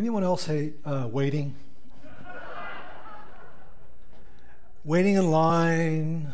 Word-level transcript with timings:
Anyone 0.00 0.24
else 0.24 0.46
hate 0.46 0.76
uh, 0.86 1.06
waiting? 1.12 1.54
waiting 4.82 5.16
in 5.16 5.30
line, 5.30 6.32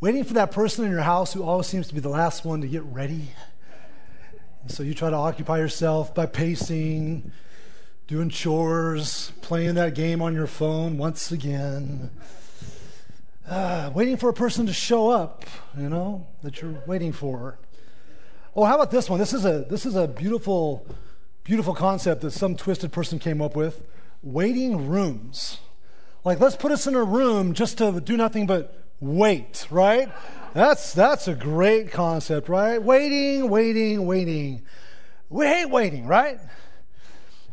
waiting 0.00 0.22
for 0.22 0.34
that 0.34 0.52
person 0.52 0.84
in 0.84 0.92
your 0.92 1.00
house 1.00 1.32
who 1.32 1.42
always 1.42 1.66
seems 1.66 1.88
to 1.88 1.94
be 1.94 1.98
the 1.98 2.08
last 2.08 2.44
one 2.44 2.60
to 2.60 2.68
get 2.68 2.84
ready. 2.84 3.30
And 4.62 4.70
so 4.70 4.84
you 4.84 4.94
try 4.94 5.10
to 5.10 5.16
occupy 5.16 5.58
yourself 5.58 6.14
by 6.14 6.26
pacing, 6.26 7.32
doing 8.06 8.28
chores, 8.28 9.32
playing 9.42 9.74
that 9.74 9.96
game 9.96 10.22
on 10.22 10.32
your 10.32 10.46
phone 10.46 10.96
once 10.96 11.32
again. 11.32 12.12
Uh, 13.48 13.90
waiting 13.92 14.16
for 14.16 14.28
a 14.28 14.32
person 14.32 14.64
to 14.66 14.72
show 14.72 15.10
up, 15.10 15.44
you 15.76 15.88
know, 15.88 16.24
that 16.44 16.62
you're 16.62 16.84
waiting 16.86 17.10
for. 17.10 17.58
Oh, 18.54 18.62
how 18.62 18.76
about 18.76 18.92
this 18.92 19.10
one? 19.10 19.18
This 19.18 19.34
is 19.34 19.44
a 19.44 19.66
this 19.68 19.84
is 19.86 19.96
a 19.96 20.06
beautiful, 20.06 20.86
beautiful 21.50 21.74
concept 21.74 22.20
that 22.20 22.30
some 22.30 22.54
twisted 22.54 22.92
person 22.92 23.18
came 23.18 23.42
up 23.42 23.56
with. 23.56 23.82
Waiting 24.22 24.86
rooms. 24.86 25.58
Like, 26.24 26.38
let's 26.38 26.54
put 26.54 26.70
us 26.70 26.86
in 26.86 26.94
a 26.94 27.02
room 27.02 27.54
just 27.54 27.78
to 27.78 28.00
do 28.00 28.16
nothing 28.16 28.46
but 28.46 28.84
wait, 29.00 29.66
right? 29.68 30.12
That's 30.54 30.92
that's 30.92 31.26
a 31.26 31.34
great 31.34 31.90
concept, 31.90 32.48
right? 32.48 32.80
Waiting, 32.80 33.50
waiting, 33.50 34.06
waiting. 34.06 34.62
We 35.28 35.44
hate 35.44 35.66
waiting, 35.66 36.06
right? 36.06 36.38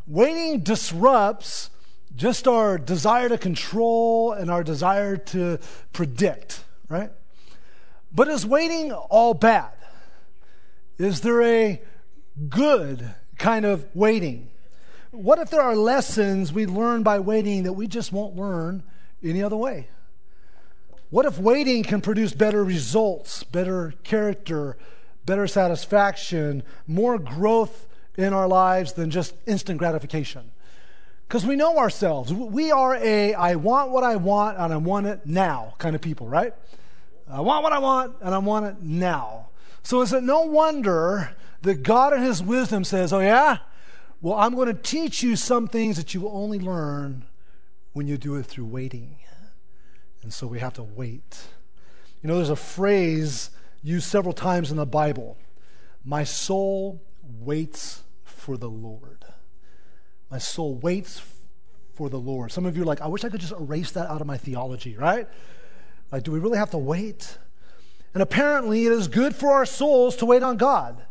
Waiting 0.05 0.59
disrupts 0.59 1.71
just 2.15 2.47
our 2.47 2.77
desire 2.77 3.29
to 3.29 3.37
control 3.39 4.31
and 4.31 4.51
our 4.51 4.63
desire 4.63 5.17
to 5.17 5.57
predict, 5.91 6.63
right? 6.87 7.09
But 8.11 8.27
is 8.27 8.45
waiting 8.45 8.91
all 8.91 9.33
bad? 9.33 9.71
Is 10.99 11.21
there 11.21 11.41
a 11.41 11.81
good 12.47 13.15
kind 13.37 13.65
of 13.65 13.85
waiting? 13.93 14.49
What 15.11 15.39
if 15.39 15.49
there 15.49 15.61
are 15.61 15.75
lessons 15.75 16.51
we 16.51 16.65
learn 16.65 17.03
by 17.03 17.19
waiting 17.19 17.63
that 17.63 17.73
we 17.73 17.87
just 17.87 18.11
won't 18.11 18.35
learn 18.35 18.83
any 19.23 19.41
other 19.41 19.55
way? 19.55 19.87
What 21.09 21.25
if 21.25 21.39
waiting 21.39 21.83
can 21.83 22.01
produce 22.01 22.33
better 22.33 22.63
results, 22.63 23.43
better 23.43 23.93
character, 24.03 24.77
better 25.25 25.47
satisfaction, 25.47 26.63
more 26.85 27.17
growth 27.17 27.87
in 28.17 28.33
our 28.33 28.47
lives 28.47 28.93
than 28.93 29.09
just 29.09 29.33
instant 29.45 29.79
gratification? 29.79 30.51
Because 31.27 31.45
we 31.45 31.55
know 31.55 31.77
ourselves. 31.77 32.33
We 32.33 32.71
are 32.71 32.95
a 32.95 33.33
I 33.33 33.55
want 33.55 33.91
what 33.91 34.03
I 34.03 34.17
want 34.17 34.57
and 34.57 34.73
I 34.73 34.77
want 34.77 35.07
it 35.07 35.25
now 35.25 35.73
kind 35.77 35.95
of 35.95 36.01
people, 36.01 36.27
right? 36.27 36.53
I 37.29 37.41
want 37.41 37.63
what 37.63 37.73
I 37.73 37.79
want 37.79 38.15
and 38.21 38.33
I 38.33 38.37
want 38.37 38.65
it 38.65 38.81
now. 38.81 39.47
So 39.83 40.01
is 40.01 40.11
it 40.11 40.23
no 40.23 40.41
wonder 40.41 41.35
that 41.61 41.83
God 41.83 42.13
in 42.13 42.21
His 42.21 42.41
wisdom 42.41 42.83
says, 42.83 43.11
Oh, 43.11 43.19
yeah? 43.19 43.57
Well, 44.21 44.35
I'm 44.35 44.55
going 44.55 44.67
to 44.67 44.73
teach 44.73 45.21
you 45.21 45.35
some 45.35 45.67
things 45.67 45.97
that 45.97 46.13
you 46.13 46.21
will 46.21 46.35
only 46.35 46.59
learn 46.59 47.25
when 47.93 48.07
you 48.07 48.17
do 48.17 48.35
it 48.35 48.45
through 48.45 48.65
waiting. 48.65 49.17
And 50.23 50.33
so 50.33 50.47
we 50.47 50.59
have 50.59 50.73
to 50.73 50.83
wait. 50.83 51.47
You 52.21 52.27
know, 52.27 52.35
there's 52.35 52.49
a 52.49 52.55
phrase 52.55 53.51
used 53.83 54.07
several 54.07 54.33
times 54.33 54.71
in 54.71 54.77
the 54.77 54.85
Bible 54.85 55.37
My 56.03 56.23
soul 56.23 57.01
waits 57.23 58.03
for 58.23 58.57
the 58.57 58.69
Lord. 58.69 59.25
My 60.29 60.37
soul 60.37 60.75
waits 60.75 61.21
for 61.93 62.09
the 62.09 62.19
Lord. 62.19 62.51
Some 62.51 62.65
of 62.65 62.75
you 62.75 62.83
are 62.83 62.85
like, 62.85 63.01
I 63.01 63.07
wish 63.07 63.23
I 63.23 63.29
could 63.29 63.41
just 63.41 63.53
erase 63.53 63.91
that 63.91 64.09
out 64.09 64.21
of 64.21 64.27
my 64.27 64.37
theology, 64.37 64.95
right? 64.95 65.27
Like, 66.11 66.23
do 66.23 66.31
we 66.31 66.39
really 66.39 66.57
have 66.57 66.71
to 66.71 66.77
wait? 66.77 67.37
And 68.13 68.21
apparently, 68.21 68.85
it 68.85 68.91
is 68.91 69.07
good 69.07 69.35
for 69.35 69.53
our 69.53 69.65
souls 69.65 70.15
to 70.17 70.25
wait 70.25 70.43
on 70.43 70.57
God. 70.57 71.01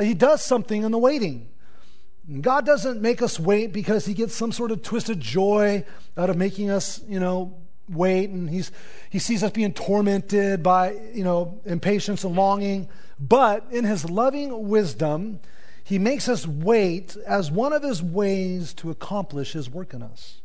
He 0.00 0.14
does 0.14 0.44
something 0.44 0.82
in 0.82 0.92
the 0.92 0.98
waiting. 0.98 1.48
God 2.40 2.66
doesn't 2.66 3.00
make 3.00 3.22
us 3.22 3.40
wait 3.40 3.72
because 3.72 4.04
he 4.04 4.14
gets 4.14 4.34
some 4.34 4.52
sort 4.52 4.70
of 4.70 4.82
twisted 4.82 5.18
joy 5.18 5.84
out 6.16 6.28
of 6.28 6.36
making 6.36 6.70
us, 6.70 7.00
you 7.08 7.18
know, 7.18 7.56
wait 7.88 8.28
and 8.28 8.50
he's 8.50 8.70
he 9.08 9.18
sees 9.18 9.42
us 9.42 9.50
being 9.50 9.72
tormented 9.72 10.62
by, 10.62 10.92
you 11.14 11.24
know, 11.24 11.58
impatience 11.64 12.24
and 12.24 12.36
longing, 12.36 12.88
but 13.18 13.64
in 13.70 13.84
his 13.84 14.08
loving 14.08 14.68
wisdom, 14.68 15.40
he 15.82 15.98
makes 15.98 16.28
us 16.28 16.46
wait 16.46 17.16
as 17.26 17.50
one 17.50 17.72
of 17.72 17.82
his 17.82 18.02
ways 18.02 18.74
to 18.74 18.90
accomplish 18.90 19.54
his 19.54 19.70
work 19.70 19.94
in 19.94 20.02
us. 20.02 20.42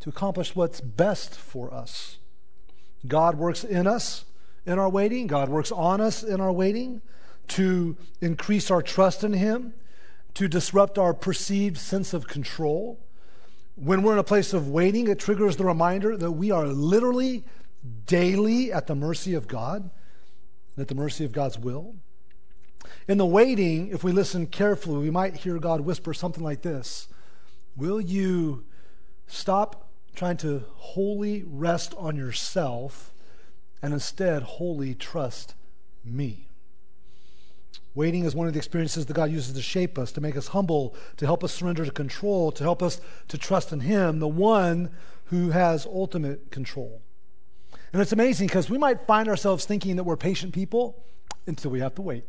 To 0.00 0.08
accomplish 0.08 0.56
what's 0.56 0.80
best 0.80 1.36
for 1.36 1.72
us. 1.72 2.18
God 3.06 3.36
works 3.36 3.62
in 3.62 3.86
us 3.86 4.24
in 4.66 4.80
our 4.80 4.88
waiting, 4.88 5.28
God 5.28 5.48
works 5.48 5.70
on 5.70 6.00
us 6.00 6.24
in 6.24 6.40
our 6.40 6.52
waiting 6.52 7.02
to 7.48 7.96
increase 8.20 8.70
our 8.70 8.82
trust 8.82 9.24
in 9.24 9.32
him 9.32 9.74
to 10.34 10.48
disrupt 10.48 10.98
our 10.98 11.14
perceived 11.14 11.78
sense 11.78 12.12
of 12.12 12.26
control. 12.28 13.00
When 13.74 14.02
we're 14.02 14.12
in 14.12 14.18
a 14.18 14.24
place 14.24 14.52
of 14.52 14.68
waiting, 14.68 15.08
it 15.08 15.18
triggers 15.18 15.56
the 15.56 15.64
reminder 15.64 16.16
that 16.16 16.32
we 16.32 16.50
are 16.50 16.66
literally 16.66 17.44
daily 18.06 18.72
at 18.72 18.86
the 18.86 18.94
mercy 18.94 19.34
of 19.34 19.48
God, 19.48 19.90
at 20.78 20.88
the 20.88 20.94
mercy 20.94 21.24
of 21.24 21.32
God's 21.32 21.58
will. 21.58 21.96
In 23.08 23.18
the 23.18 23.26
waiting, 23.26 23.88
if 23.88 24.04
we 24.04 24.12
listen 24.12 24.46
carefully, 24.46 24.98
we 24.98 25.10
might 25.10 25.36
hear 25.36 25.58
God 25.58 25.80
whisper 25.80 26.14
something 26.14 26.44
like 26.44 26.62
this 26.62 27.08
Will 27.76 28.00
you 28.00 28.64
stop 29.26 29.88
trying 30.14 30.36
to 30.38 30.64
wholly 30.74 31.44
rest 31.46 31.94
on 31.96 32.16
yourself 32.16 33.12
and 33.82 33.92
instead 33.92 34.42
wholly 34.42 34.94
trust 34.94 35.54
me? 36.04 36.49
Waiting 37.94 38.24
is 38.24 38.34
one 38.34 38.46
of 38.46 38.52
the 38.52 38.58
experiences 38.58 39.06
that 39.06 39.14
God 39.14 39.30
uses 39.30 39.54
to 39.54 39.62
shape 39.62 39.98
us, 39.98 40.12
to 40.12 40.20
make 40.20 40.36
us 40.36 40.48
humble, 40.48 40.94
to 41.16 41.26
help 41.26 41.42
us 41.42 41.52
surrender 41.52 41.84
to 41.84 41.90
control, 41.90 42.52
to 42.52 42.62
help 42.62 42.82
us 42.82 43.00
to 43.28 43.36
trust 43.36 43.72
in 43.72 43.80
Him, 43.80 44.20
the 44.20 44.28
one 44.28 44.90
who 45.24 45.50
has 45.50 45.86
ultimate 45.86 46.50
control. 46.50 47.02
And 47.92 48.00
it's 48.00 48.12
amazing 48.12 48.46
because 48.46 48.70
we 48.70 48.78
might 48.78 49.06
find 49.06 49.28
ourselves 49.28 49.64
thinking 49.64 49.96
that 49.96 50.04
we're 50.04 50.16
patient 50.16 50.54
people 50.54 51.04
until 51.46 51.72
we 51.72 51.80
have 51.80 51.94
to 51.96 52.02
wait. 52.02 52.24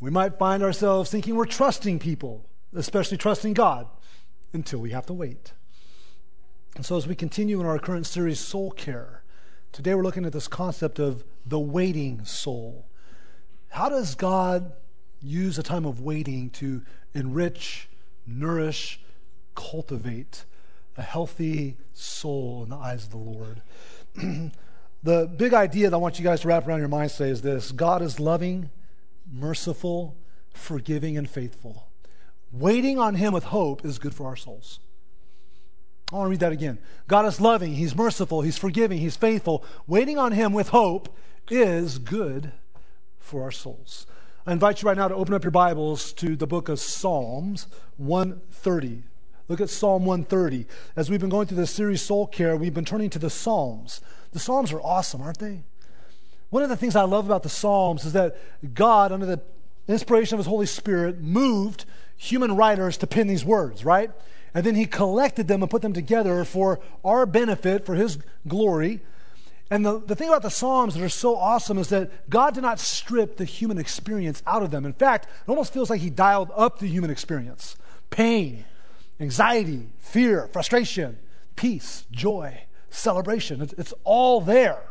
We 0.00 0.10
might 0.10 0.36
find 0.36 0.64
ourselves 0.64 1.10
thinking 1.10 1.36
we're 1.36 1.44
trusting 1.44 2.00
people, 2.00 2.44
especially 2.74 3.18
trusting 3.18 3.54
God, 3.54 3.86
until 4.52 4.80
we 4.80 4.90
have 4.90 5.06
to 5.06 5.12
wait. 5.12 5.52
And 6.74 6.84
so, 6.84 6.96
as 6.96 7.06
we 7.06 7.14
continue 7.14 7.60
in 7.60 7.66
our 7.66 7.78
current 7.78 8.06
series, 8.06 8.40
Soul 8.40 8.72
Care, 8.72 9.22
today 9.70 9.94
we're 9.94 10.02
looking 10.02 10.24
at 10.24 10.32
this 10.32 10.48
concept 10.48 10.98
of 10.98 11.22
the 11.46 11.60
waiting 11.60 12.24
soul. 12.24 12.88
How 13.72 13.88
does 13.88 14.14
God 14.14 14.70
use 15.22 15.58
a 15.58 15.62
time 15.62 15.86
of 15.86 15.98
waiting 15.98 16.50
to 16.50 16.82
enrich, 17.14 17.88
nourish, 18.26 19.00
cultivate 19.54 20.44
a 20.98 21.00
healthy 21.00 21.78
soul 21.94 22.64
in 22.64 22.68
the 22.68 22.76
eyes 22.76 23.04
of 23.04 23.10
the 23.12 23.16
Lord? 23.16 23.62
the 25.02 25.26
big 25.38 25.54
idea 25.54 25.88
that 25.88 25.96
I 25.96 25.98
want 25.98 26.18
you 26.18 26.22
guys 26.22 26.42
to 26.42 26.48
wrap 26.48 26.68
around 26.68 26.80
your 26.80 26.88
mind 26.88 27.12
today 27.12 27.30
is 27.30 27.40
this 27.40 27.72
God 27.72 28.02
is 28.02 28.20
loving, 28.20 28.68
merciful, 29.32 30.18
forgiving, 30.52 31.16
and 31.16 31.28
faithful. 31.28 31.88
Waiting 32.52 32.98
on 32.98 33.14
Him 33.14 33.32
with 33.32 33.44
hope 33.44 33.86
is 33.86 33.98
good 33.98 34.14
for 34.14 34.26
our 34.26 34.36
souls. 34.36 34.80
I 36.12 36.16
want 36.16 36.26
to 36.26 36.30
read 36.30 36.40
that 36.40 36.52
again. 36.52 36.78
God 37.08 37.24
is 37.24 37.40
loving, 37.40 37.72
He's 37.72 37.96
merciful, 37.96 38.42
He's 38.42 38.58
forgiving, 38.58 38.98
He's 38.98 39.16
faithful. 39.16 39.64
Waiting 39.86 40.18
on 40.18 40.32
Him 40.32 40.52
with 40.52 40.68
hope 40.68 41.16
is 41.48 41.96
good 41.96 42.52
for 43.32 43.42
our 43.42 43.50
souls. 43.50 44.06
I 44.46 44.52
invite 44.52 44.82
you 44.82 44.88
right 44.88 44.96
now 44.96 45.08
to 45.08 45.14
open 45.14 45.32
up 45.32 45.42
your 45.42 45.52
Bibles 45.52 46.12
to 46.12 46.36
the 46.36 46.46
book 46.46 46.68
of 46.68 46.78
Psalms 46.78 47.66
130. 47.96 49.04
Look 49.48 49.58
at 49.58 49.70
Psalm 49.70 50.04
130. 50.04 50.66
As 50.96 51.08
we've 51.08 51.18
been 51.18 51.30
going 51.30 51.46
through 51.46 51.56
this 51.56 51.70
series, 51.70 52.02
Soul 52.02 52.26
Care, 52.26 52.58
we've 52.58 52.74
been 52.74 52.84
turning 52.84 53.08
to 53.08 53.18
the 53.18 53.30
Psalms. 53.30 54.02
The 54.32 54.38
Psalms 54.38 54.70
are 54.70 54.82
awesome, 54.82 55.22
aren't 55.22 55.38
they? 55.38 55.62
One 56.50 56.62
of 56.62 56.68
the 56.68 56.76
things 56.76 56.94
I 56.94 57.04
love 57.04 57.24
about 57.24 57.42
the 57.42 57.48
Psalms 57.48 58.04
is 58.04 58.12
that 58.12 58.36
God, 58.74 59.12
under 59.12 59.24
the 59.24 59.40
inspiration 59.88 60.34
of 60.34 60.40
His 60.40 60.46
Holy 60.46 60.66
Spirit, 60.66 61.22
moved 61.22 61.86
human 62.18 62.54
writers 62.54 62.98
to 62.98 63.06
pen 63.06 63.28
these 63.28 63.46
words, 63.46 63.82
right? 63.82 64.10
And 64.52 64.62
then 64.66 64.74
He 64.74 64.84
collected 64.84 65.48
them 65.48 65.62
and 65.62 65.70
put 65.70 65.80
them 65.80 65.94
together 65.94 66.44
for 66.44 66.80
our 67.02 67.24
benefit, 67.24 67.86
for 67.86 67.94
His 67.94 68.18
glory, 68.46 69.00
and 69.72 69.86
the, 69.86 70.00
the 70.00 70.14
thing 70.14 70.28
about 70.28 70.42
the 70.42 70.50
Psalms 70.50 70.92
that 70.92 71.02
are 71.02 71.08
so 71.08 71.34
awesome 71.34 71.78
is 71.78 71.88
that 71.88 72.28
God 72.28 72.52
did 72.52 72.60
not 72.60 72.78
strip 72.78 73.38
the 73.38 73.46
human 73.46 73.78
experience 73.78 74.42
out 74.46 74.62
of 74.62 74.70
them. 74.70 74.84
In 74.84 74.92
fact, 74.92 75.24
it 75.24 75.48
almost 75.48 75.72
feels 75.72 75.88
like 75.88 76.02
He 76.02 76.10
dialed 76.10 76.50
up 76.54 76.78
the 76.78 76.86
human 76.86 77.08
experience 77.08 77.76
pain, 78.10 78.66
anxiety, 79.18 79.88
fear, 79.96 80.46
frustration, 80.52 81.18
peace, 81.56 82.04
joy, 82.10 82.64
celebration. 82.90 83.62
It's, 83.62 83.72
it's 83.78 83.94
all 84.04 84.42
there 84.42 84.82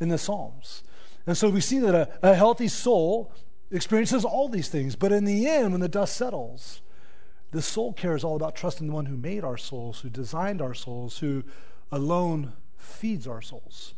in 0.00 0.10
the 0.10 0.18
Psalms. 0.18 0.82
And 1.26 1.34
so 1.34 1.48
we 1.48 1.62
see 1.62 1.78
that 1.78 1.94
a, 1.94 2.10
a 2.22 2.34
healthy 2.34 2.68
soul 2.68 3.32
experiences 3.70 4.22
all 4.22 4.50
these 4.50 4.68
things. 4.68 4.96
But 4.96 5.12
in 5.12 5.24
the 5.24 5.46
end, 5.46 5.72
when 5.72 5.80
the 5.80 5.88
dust 5.88 6.14
settles, 6.14 6.82
the 7.52 7.62
soul 7.62 7.94
care 7.94 8.16
is 8.16 8.22
all 8.22 8.36
about 8.36 8.54
trusting 8.54 8.86
the 8.86 8.92
one 8.92 9.06
who 9.06 9.16
made 9.16 9.44
our 9.44 9.56
souls, 9.56 10.00
who 10.00 10.10
designed 10.10 10.60
our 10.60 10.74
souls, 10.74 11.20
who 11.20 11.42
alone 11.90 12.52
feeds 12.76 13.26
our 13.26 13.40
souls. 13.40 13.94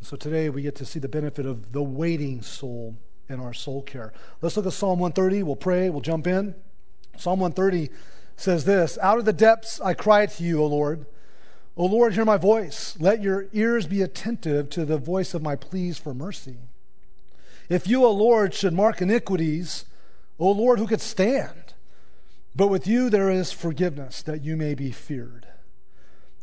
So 0.00 0.16
today 0.16 0.50
we 0.50 0.62
get 0.62 0.74
to 0.76 0.84
see 0.84 0.98
the 0.98 1.08
benefit 1.08 1.46
of 1.46 1.72
the 1.72 1.82
waiting 1.82 2.42
soul 2.42 2.96
in 3.28 3.40
our 3.40 3.52
soul 3.52 3.82
care. 3.82 4.12
Let's 4.40 4.56
look 4.56 4.66
at 4.66 4.72
Psalm 4.72 4.98
130. 4.98 5.42
We'll 5.42 5.56
pray, 5.56 5.90
we'll 5.90 6.00
jump 6.00 6.26
in. 6.26 6.54
Psalm 7.16 7.40
130 7.40 7.90
says 8.36 8.64
this 8.64 8.98
Out 8.98 9.18
of 9.18 9.24
the 9.24 9.32
depths 9.32 9.80
I 9.80 9.94
cry 9.94 10.26
to 10.26 10.42
you, 10.44 10.62
O 10.62 10.66
Lord. 10.66 11.06
O 11.76 11.86
Lord, 11.86 12.14
hear 12.14 12.24
my 12.24 12.36
voice. 12.36 12.96
Let 12.98 13.22
your 13.22 13.46
ears 13.52 13.86
be 13.86 14.00
attentive 14.00 14.70
to 14.70 14.84
the 14.84 14.96
voice 14.96 15.34
of 15.34 15.42
my 15.42 15.56
pleas 15.56 15.98
for 15.98 16.14
mercy. 16.14 16.56
If 17.68 17.86
you, 17.86 18.04
O 18.04 18.10
Lord, 18.10 18.54
should 18.54 18.72
mark 18.72 19.02
iniquities, 19.02 19.84
O 20.38 20.50
Lord, 20.50 20.78
who 20.78 20.86
could 20.86 21.00
stand? 21.00 21.74
But 22.54 22.68
with 22.68 22.86
you 22.86 23.10
there 23.10 23.28
is 23.28 23.52
forgiveness, 23.52 24.22
that 24.22 24.42
you 24.42 24.56
may 24.56 24.74
be 24.74 24.90
feared. 24.90 25.46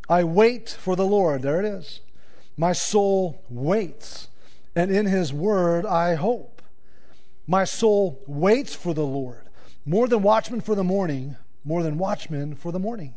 I 0.09 0.23
wait 0.23 0.69
for 0.69 0.95
the 0.95 1.05
Lord. 1.05 1.41
There 1.41 1.59
it 1.59 1.65
is. 1.65 2.01
My 2.55 2.73
soul 2.73 3.43
waits, 3.49 4.27
and 4.75 4.91
in 4.91 5.05
his 5.05 5.33
word 5.33 5.85
I 5.85 6.15
hope. 6.15 6.61
My 7.47 7.63
soul 7.63 8.21
waits 8.27 8.75
for 8.75 8.93
the 8.93 9.05
Lord, 9.05 9.49
more 9.85 10.07
than 10.07 10.21
watchmen 10.21 10.61
for 10.61 10.75
the 10.75 10.83
morning, 10.83 11.35
more 11.63 11.83
than 11.83 11.97
watchmen 11.97 12.55
for 12.55 12.71
the 12.71 12.79
morning. 12.79 13.15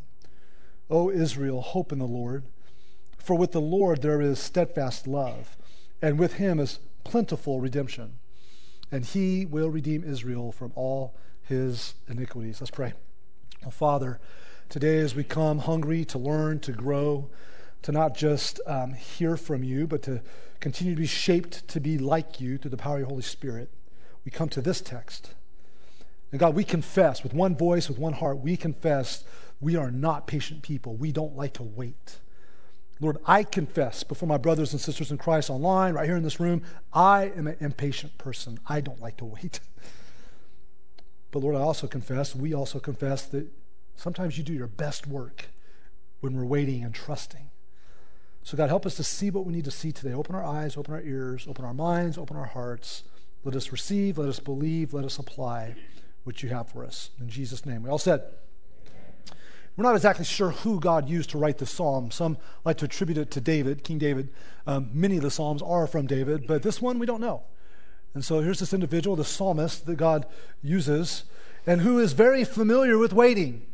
O 0.89 1.09
Israel, 1.09 1.61
hope 1.61 1.91
in 1.91 1.99
the 1.99 2.05
Lord. 2.05 2.43
For 3.17 3.37
with 3.37 3.51
the 3.51 3.61
Lord 3.61 4.01
there 4.01 4.21
is 4.21 4.39
steadfast 4.39 5.07
love, 5.07 5.57
and 6.01 6.17
with 6.17 6.33
him 6.33 6.59
is 6.59 6.79
plentiful 7.03 7.59
redemption. 7.59 8.19
And 8.91 9.05
he 9.05 9.45
will 9.45 9.69
redeem 9.69 10.03
Israel 10.03 10.51
from 10.51 10.71
all 10.75 11.15
his 11.41 11.93
iniquities. 12.07 12.61
Let's 12.61 12.71
pray. 12.71 12.93
Oh, 13.65 13.69
Father, 13.69 14.19
today 14.69 14.99
as 14.99 15.13
we 15.13 15.23
come 15.23 15.59
hungry 15.59 16.05
to 16.05 16.17
learn, 16.17 16.59
to 16.61 16.71
grow, 16.71 17.29
to 17.83 17.91
not 17.91 18.15
just 18.15 18.59
um, 18.65 18.93
hear 18.93 19.37
from 19.37 19.63
you, 19.63 19.87
but 19.87 20.01
to 20.03 20.21
continue 20.59 20.95
to 20.95 21.01
be 21.01 21.07
shaped 21.07 21.67
to 21.69 21.79
be 21.79 21.97
like 21.97 22.41
you 22.41 22.57
through 22.57 22.71
the 22.71 22.77
power 22.77 22.95
of 22.95 22.99
your 23.01 23.09
Holy 23.09 23.21
Spirit, 23.21 23.69
we 24.25 24.31
come 24.31 24.49
to 24.49 24.61
this 24.61 24.81
text. 24.81 25.33
And 26.31 26.39
God, 26.39 26.55
we 26.55 26.63
confess 26.63 27.23
with 27.23 27.33
one 27.33 27.55
voice, 27.55 27.87
with 27.87 27.97
one 27.97 28.13
heart, 28.13 28.39
we 28.39 28.57
confess 28.57 29.23
we 29.59 29.75
are 29.75 29.91
not 29.91 30.27
patient 30.27 30.61
people. 30.61 30.95
We 30.95 31.11
don't 31.11 31.35
like 31.35 31.53
to 31.53 31.63
wait. 31.63 32.19
Lord, 32.99 33.17
I 33.25 33.43
confess 33.43 34.03
before 34.03 34.27
my 34.27 34.37
brothers 34.37 34.71
and 34.71 34.81
sisters 34.81 35.11
in 35.11 35.17
Christ 35.17 35.49
online, 35.49 35.93
right 35.93 36.05
here 36.05 36.17
in 36.17 36.23
this 36.23 36.39
room, 36.39 36.63
I 36.91 37.31
am 37.35 37.47
an 37.47 37.57
impatient 37.59 38.17
person. 38.17 38.59
I 38.67 38.81
don't 38.81 39.01
like 39.01 39.17
to 39.17 39.25
wait. 39.25 39.59
But 41.29 41.43
Lord, 41.43 41.57
I 41.57 41.59
also 41.59 41.87
confess, 41.87 42.33
we 42.33 42.53
also 42.53 42.79
confess 42.79 43.25
that 43.27 43.47
sometimes 43.97 44.37
you 44.37 44.45
do 44.45 44.53
your 44.53 44.65
best 44.65 45.05
work 45.05 45.49
when 46.21 46.35
we're 46.35 46.45
waiting 46.45 46.85
and 46.85 46.95
trusting. 46.95 47.51
So, 48.47 48.55
God, 48.55 48.69
help 48.69 48.85
us 48.85 48.95
to 48.95 49.03
see 49.03 49.29
what 49.29 49.45
we 49.45 49.51
need 49.51 49.65
to 49.65 49.71
see 49.71 49.91
today. 49.91 50.13
Open 50.13 50.33
our 50.33 50.45
eyes, 50.45 50.77
open 50.77 50.93
our 50.93 51.01
ears, 51.01 51.45
open 51.49 51.65
our 51.65 51.73
minds, 51.73 52.17
open 52.17 52.37
our 52.37 52.45
hearts. 52.45 53.03
Let 53.43 53.57
us 53.57 53.73
receive, 53.73 54.17
let 54.17 54.29
us 54.29 54.39
believe, 54.39 54.93
let 54.93 55.03
us 55.03 55.19
apply 55.19 55.75
what 56.23 56.41
you 56.41 56.47
have 56.47 56.69
for 56.69 56.85
us. 56.85 57.09
In 57.19 57.27
Jesus' 57.27 57.65
name. 57.65 57.83
We 57.83 57.89
all 57.89 57.97
said, 57.97 58.21
we're 59.75 59.83
not 59.83 59.95
exactly 59.95 60.23
sure 60.23 60.51
who 60.51 60.79
God 60.79 61.09
used 61.09 61.29
to 61.31 61.37
write 61.37 61.57
the 61.57 61.65
psalm. 61.65 62.09
Some 62.09 62.37
like 62.63 62.77
to 62.77 62.85
attribute 62.85 63.17
it 63.17 63.31
to 63.31 63.41
David, 63.41 63.83
King 63.83 63.97
David. 63.97 64.29
Um, 64.65 64.91
many 64.93 65.17
of 65.17 65.23
the 65.23 65.29
psalms 65.29 65.61
are 65.61 65.85
from 65.85 66.07
David, 66.07 66.47
but 66.47 66.63
this 66.63 66.81
one 66.81 66.99
we 66.99 67.05
don't 67.05 67.19
know. 67.19 67.43
And 68.13 68.23
so 68.23 68.39
here's 68.39 68.61
this 68.61 68.71
individual, 68.73 69.17
the 69.17 69.25
psalmist 69.25 69.85
that 69.87 69.97
God 69.97 70.25
uses, 70.61 71.25
and 71.65 71.81
who 71.81 71.99
is 71.99 72.13
very 72.13 72.45
familiar 72.45 72.97
with 72.97 73.11
waiting. 73.11 73.65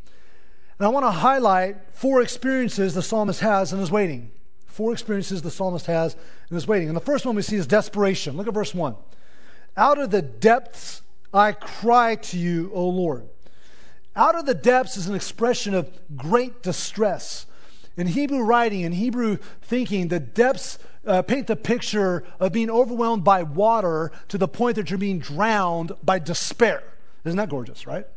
And 0.79 0.87
I 0.87 0.89
want 0.89 1.05
to 1.05 1.11
highlight 1.11 1.93
four 1.93 2.23
experiences 2.23 2.95
the 2.95 3.03
psalmist 3.03 3.41
has 3.41 3.71
in 3.71 3.77
his 3.77 3.91
waiting. 3.91 4.31
Four 4.73 4.91
experiences 4.91 5.43
the 5.43 5.51
psalmist 5.51 5.85
has 5.85 6.15
in 6.49 6.55
his 6.55 6.67
waiting. 6.67 6.87
And 6.87 6.97
the 6.97 7.01
first 7.01 7.27
one 7.27 7.35
we 7.35 7.43
see 7.43 7.57
is 7.57 7.67
desperation. 7.67 8.35
Look 8.35 8.47
at 8.47 8.53
verse 8.55 8.73
1. 8.73 8.95
Out 9.77 9.99
of 9.99 10.09
the 10.09 10.23
depths 10.23 11.03
I 11.31 11.51
cry 11.51 12.15
to 12.15 12.37
you, 12.39 12.71
O 12.73 12.89
Lord. 12.89 13.29
Out 14.15 14.35
of 14.35 14.47
the 14.47 14.55
depths 14.55 14.97
is 14.97 15.07
an 15.07 15.13
expression 15.13 15.75
of 15.75 15.91
great 16.17 16.63
distress. 16.63 17.45
In 17.97 18.07
Hebrew 18.07 18.41
writing, 18.41 18.81
in 18.81 18.93
Hebrew 18.93 19.37
thinking, 19.61 20.07
the 20.07 20.19
depths 20.19 20.79
uh, 21.05 21.21
paint 21.21 21.45
the 21.45 21.55
picture 21.55 22.23
of 22.39 22.51
being 22.51 22.71
overwhelmed 22.71 23.23
by 23.23 23.43
water 23.43 24.11
to 24.29 24.39
the 24.39 24.47
point 24.47 24.77
that 24.77 24.89
you're 24.89 24.97
being 24.97 25.19
drowned 25.19 25.91
by 26.03 26.17
despair. 26.17 26.81
Isn't 27.25 27.37
that 27.37 27.49
gorgeous, 27.49 27.85
right? 27.85 28.07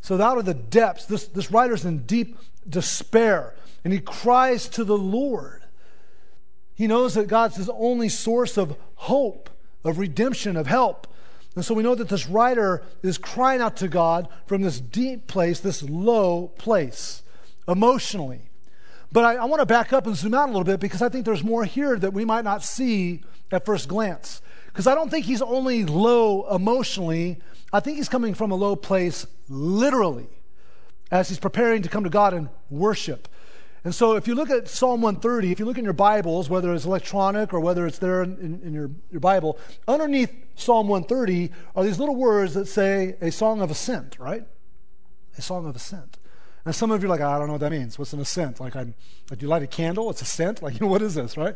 So, 0.00 0.20
out 0.20 0.38
of 0.38 0.46
the 0.46 0.54
depths, 0.54 1.04
this, 1.04 1.26
this 1.26 1.50
writer's 1.50 1.84
in 1.84 2.06
deep 2.06 2.38
despair, 2.66 3.54
and 3.84 3.92
he 3.92 4.00
cries 4.00 4.68
to 4.70 4.84
the 4.84 4.96
Lord. 4.96 5.63
He 6.74 6.86
knows 6.86 7.14
that 7.14 7.28
God's 7.28 7.56
his 7.56 7.70
only 7.70 8.08
source 8.08 8.56
of 8.56 8.76
hope, 8.94 9.50
of 9.84 9.98
redemption, 9.98 10.56
of 10.56 10.66
help. 10.66 11.06
And 11.54 11.64
so 11.64 11.74
we 11.74 11.82
know 11.82 11.94
that 11.94 12.08
this 12.08 12.28
writer 12.28 12.82
is 13.02 13.16
crying 13.16 13.60
out 13.60 13.76
to 13.76 13.88
God 13.88 14.28
from 14.46 14.62
this 14.62 14.80
deep 14.80 15.26
place, 15.26 15.60
this 15.60 15.82
low 15.82 16.48
place, 16.58 17.22
emotionally. 17.68 18.50
But 19.12 19.24
I, 19.24 19.34
I 19.36 19.44
want 19.44 19.60
to 19.60 19.66
back 19.66 19.92
up 19.92 20.08
and 20.08 20.16
zoom 20.16 20.34
out 20.34 20.46
a 20.46 20.52
little 20.52 20.64
bit 20.64 20.80
because 20.80 21.00
I 21.00 21.08
think 21.08 21.24
there's 21.24 21.44
more 21.44 21.64
here 21.64 21.96
that 21.96 22.12
we 22.12 22.24
might 22.24 22.44
not 22.44 22.64
see 22.64 23.22
at 23.52 23.64
first 23.64 23.86
glance. 23.86 24.42
Because 24.66 24.88
I 24.88 24.96
don't 24.96 25.08
think 25.08 25.26
he's 25.26 25.42
only 25.42 25.84
low 25.84 26.52
emotionally, 26.52 27.40
I 27.72 27.78
think 27.78 27.98
he's 27.98 28.08
coming 28.08 28.34
from 28.34 28.50
a 28.50 28.56
low 28.56 28.74
place 28.74 29.24
literally 29.48 30.26
as 31.12 31.28
he's 31.28 31.38
preparing 31.38 31.82
to 31.82 31.88
come 31.88 32.02
to 32.02 32.10
God 32.10 32.34
and 32.34 32.48
worship. 32.70 33.28
And 33.84 33.94
so, 33.94 34.16
if 34.16 34.26
you 34.26 34.34
look 34.34 34.48
at 34.48 34.66
Psalm 34.66 35.02
130, 35.02 35.52
if 35.52 35.58
you 35.58 35.66
look 35.66 35.76
in 35.76 35.84
your 35.84 35.92
Bibles, 35.92 36.48
whether 36.48 36.72
it's 36.72 36.86
electronic 36.86 37.52
or 37.52 37.60
whether 37.60 37.86
it's 37.86 37.98
there 37.98 38.22
in, 38.22 38.62
in, 38.64 38.72
your, 38.72 38.90
your 39.10 39.20
Bible, 39.20 39.58
underneath 39.86 40.34
Psalm 40.54 40.88
130 40.88 41.50
are 41.76 41.84
these 41.84 41.98
little 41.98 42.16
words 42.16 42.54
that 42.54 42.66
say 42.66 43.16
a 43.20 43.30
song 43.30 43.60
of 43.60 43.70
ascent, 43.70 44.18
right? 44.18 44.46
A 45.36 45.42
song 45.42 45.66
of 45.66 45.76
ascent. 45.76 46.16
And 46.64 46.74
some 46.74 46.90
of 46.90 47.02
you 47.02 47.08
are 47.08 47.10
like, 47.10 47.20
I 47.20 47.38
don't 47.38 47.46
know 47.46 47.54
what 47.54 47.60
that 47.60 47.72
means. 47.72 47.98
What's 47.98 48.14
an 48.14 48.20
ascent? 48.20 48.58
Like, 48.58 48.74
I'm, 48.74 48.94
like, 49.30 49.42
you 49.42 49.48
light 49.48 49.62
a 49.62 49.66
candle? 49.66 50.08
It's 50.08 50.22
a 50.22 50.26
scent? 50.26 50.62
Like, 50.62 50.74
you 50.74 50.80
know, 50.86 50.86
what 50.86 51.02
is 51.02 51.14
this, 51.14 51.36
right? 51.36 51.54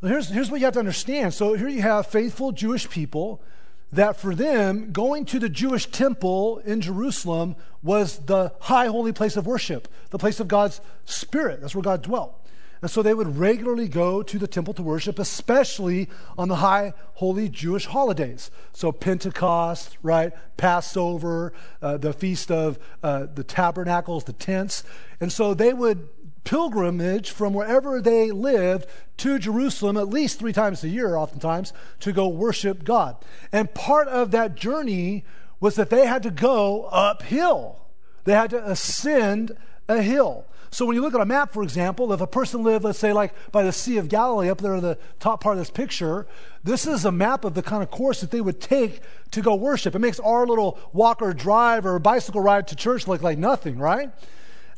Well, 0.00 0.12
here's, 0.12 0.28
here's 0.28 0.52
what 0.52 0.60
you 0.60 0.66
have 0.66 0.74
to 0.74 0.80
understand. 0.80 1.34
So, 1.34 1.54
here 1.54 1.68
you 1.68 1.82
have 1.82 2.06
faithful 2.06 2.52
Jewish 2.52 2.88
people 2.88 3.42
that 3.92 4.16
for 4.16 4.34
them, 4.34 4.92
going 4.92 5.24
to 5.26 5.38
the 5.38 5.48
Jewish 5.48 5.86
temple 5.86 6.58
in 6.58 6.80
Jerusalem 6.80 7.56
was 7.82 8.18
the 8.18 8.52
high 8.60 8.86
holy 8.86 9.12
place 9.12 9.36
of 9.36 9.46
worship, 9.46 9.88
the 10.10 10.18
place 10.18 10.40
of 10.40 10.48
God's 10.48 10.80
Spirit. 11.04 11.60
That's 11.60 11.74
where 11.74 11.82
God 11.82 12.02
dwelt. 12.02 12.34
And 12.80 12.90
so 12.90 13.02
they 13.02 13.14
would 13.14 13.38
regularly 13.38 13.88
go 13.88 14.22
to 14.22 14.38
the 14.38 14.46
temple 14.46 14.72
to 14.74 14.82
worship, 14.82 15.18
especially 15.18 16.08
on 16.36 16.48
the 16.48 16.56
high 16.56 16.92
holy 17.14 17.48
Jewish 17.48 17.86
holidays. 17.86 18.50
So 18.72 18.92
Pentecost, 18.92 19.98
right? 20.02 20.32
Passover, 20.56 21.52
uh, 21.82 21.96
the 21.96 22.12
feast 22.12 22.52
of 22.52 22.78
uh, 23.02 23.26
the 23.34 23.42
tabernacles, 23.42 24.24
the 24.24 24.32
tents. 24.32 24.84
And 25.20 25.32
so 25.32 25.54
they 25.54 25.72
would 25.72 26.08
pilgrimage 26.44 27.30
from 27.30 27.52
wherever 27.52 28.00
they 28.00 28.30
lived 28.30 28.86
to 29.18 29.38
Jerusalem 29.38 29.96
at 29.96 30.08
least 30.08 30.38
three 30.38 30.52
times 30.52 30.82
a 30.84 30.88
year, 30.88 31.16
oftentimes, 31.16 31.72
to 32.00 32.12
go 32.12 32.28
worship 32.28 32.84
God. 32.84 33.16
And 33.52 33.72
part 33.74 34.08
of 34.08 34.30
that 34.30 34.54
journey 34.54 35.24
was 35.60 35.74
that 35.74 35.90
they 35.90 36.06
had 36.06 36.22
to 36.22 36.30
go 36.30 36.84
uphill, 36.84 37.80
they 38.24 38.32
had 38.32 38.50
to 38.50 38.70
ascend 38.70 39.52
a 39.88 40.02
hill. 40.02 40.46
So 40.70 40.84
when 40.84 40.94
you 40.94 41.00
look 41.00 41.14
at 41.14 41.20
a 41.20 41.26
map, 41.26 41.52
for 41.52 41.62
example, 41.62 42.12
if 42.12 42.20
a 42.20 42.26
person 42.26 42.62
lived, 42.62 42.84
let's 42.84 42.98
say, 42.98 43.12
like 43.12 43.32
by 43.52 43.62
the 43.62 43.72
Sea 43.72 43.96
of 43.96 44.08
Galilee 44.08 44.50
up 44.50 44.58
there 44.58 44.74
in 44.74 44.82
the 44.82 44.98
top 45.18 45.42
part 45.42 45.54
of 45.54 45.60
this 45.60 45.70
picture, 45.70 46.26
this 46.62 46.86
is 46.86 47.04
a 47.06 47.12
map 47.12 47.44
of 47.44 47.54
the 47.54 47.62
kind 47.62 47.82
of 47.82 47.90
course 47.90 48.20
that 48.20 48.30
they 48.30 48.42
would 48.42 48.60
take 48.60 49.00
to 49.30 49.40
go 49.40 49.54
worship. 49.54 49.94
It 49.94 50.00
makes 50.00 50.20
our 50.20 50.46
little 50.46 50.78
walk 50.92 51.22
or 51.22 51.32
drive 51.32 51.86
or 51.86 51.98
bicycle 51.98 52.42
ride 52.42 52.68
to 52.68 52.76
church 52.76 53.08
look 53.08 53.22
like 53.22 53.38
nothing, 53.38 53.78
right? 53.78 54.10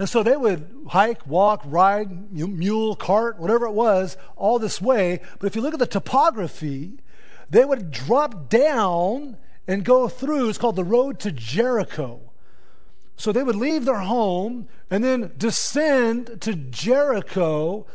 And 0.00 0.08
so 0.08 0.22
they 0.22 0.34
would 0.34 0.66
hike, 0.88 1.26
walk, 1.26 1.60
ride, 1.66 2.32
mule, 2.32 2.96
cart, 2.96 3.38
whatever 3.38 3.66
it 3.66 3.72
was, 3.72 4.16
all 4.34 4.58
this 4.58 4.80
way. 4.80 5.20
But 5.38 5.46
if 5.46 5.54
you 5.54 5.60
look 5.60 5.74
at 5.74 5.78
the 5.78 5.86
topography, 5.86 7.00
they 7.50 7.66
would 7.66 7.90
drop 7.90 8.48
down 8.48 9.36
and 9.68 9.84
go 9.84 10.08
through, 10.08 10.48
it's 10.48 10.56
called 10.56 10.76
the 10.76 10.84
road 10.84 11.20
to 11.20 11.30
Jericho. 11.30 12.20
So 13.18 13.30
they 13.30 13.42
would 13.42 13.56
leave 13.56 13.84
their 13.84 13.98
home 13.98 14.68
and 14.88 15.04
then 15.04 15.32
descend 15.36 16.40
to 16.40 16.54
Jericho 16.54 17.86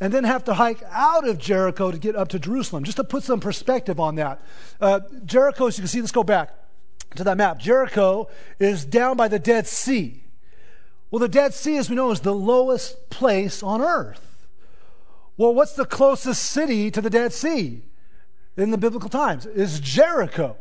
and 0.00 0.12
then 0.12 0.24
have 0.24 0.42
to 0.46 0.54
hike 0.54 0.82
out 0.90 1.28
of 1.28 1.38
Jericho 1.38 1.92
to 1.92 1.98
get 1.98 2.16
up 2.16 2.26
to 2.30 2.40
Jerusalem, 2.40 2.82
just 2.82 2.96
to 2.96 3.04
put 3.04 3.22
some 3.22 3.38
perspective 3.38 4.00
on 4.00 4.16
that. 4.16 4.42
Uh, 4.80 4.98
Jericho, 5.24 5.68
as 5.68 5.78
you 5.78 5.82
can 5.82 5.88
see, 5.88 6.00
let's 6.00 6.10
go 6.10 6.24
back 6.24 6.52
to 7.14 7.22
that 7.22 7.36
map. 7.36 7.60
Jericho 7.60 8.28
is 8.58 8.84
down 8.84 9.16
by 9.16 9.28
the 9.28 9.38
Dead 9.38 9.68
Sea. 9.68 10.24
Well, 11.12 11.20
the 11.20 11.28
Dead 11.28 11.52
Sea, 11.52 11.76
as 11.76 11.90
we 11.90 11.96
know, 11.96 12.10
is 12.10 12.20
the 12.20 12.34
lowest 12.34 13.10
place 13.10 13.62
on 13.62 13.82
earth. 13.82 14.46
Well, 15.36 15.54
what's 15.54 15.74
the 15.74 15.84
closest 15.84 16.42
city 16.42 16.90
to 16.90 17.02
the 17.02 17.10
Dead 17.10 17.34
Sea 17.34 17.82
in 18.56 18.70
the 18.70 18.78
biblical 18.78 19.10
times? 19.10 19.44
Is 19.44 19.78
Jericho. 19.78 20.56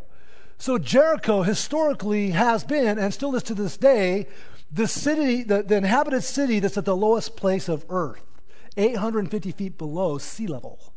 So 0.58 0.77
Jericho 0.77 1.43
historically 1.43 2.31
has 2.31 2.65
been, 2.65 3.00
and 3.00 3.13
still 3.13 3.34
is 3.34 3.43
to 3.43 3.53
this 3.53 3.77
day, 3.77 4.27
the 4.70 4.89
city, 4.89 5.43
the, 5.43 5.63
the 5.63 5.77
inhabited 5.77 6.22
city 6.22 6.60
that's 6.60 6.77
at 6.77 6.84
the 6.84 6.98
lowest 6.98 7.38
place 7.38 7.70
of 7.70 7.86
earth, 7.88 8.22
850 8.75 9.53
feet 9.53 9.77
below 9.77 10.17
sea 10.17 10.48
level, 10.48 10.93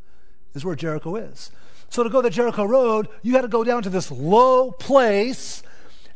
is 0.54 0.64
where 0.64 0.74
Jericho 0.74 1.14
is. 1.14 1.52
So 1.90 2.02
to 2.02 2.10
go 2.10 2.20
the 2.20 2.28
Jericho 2.28 2.64
Road, 2.64 3.08
you 3.22 3.34
had 3.34 3.42
to 3.42 3.48
go 3.48 3.62
down 3.62 3.84
to 3.84 3.90
this 3.90 4.10
low 4.10 4.72
place 4.72 5.62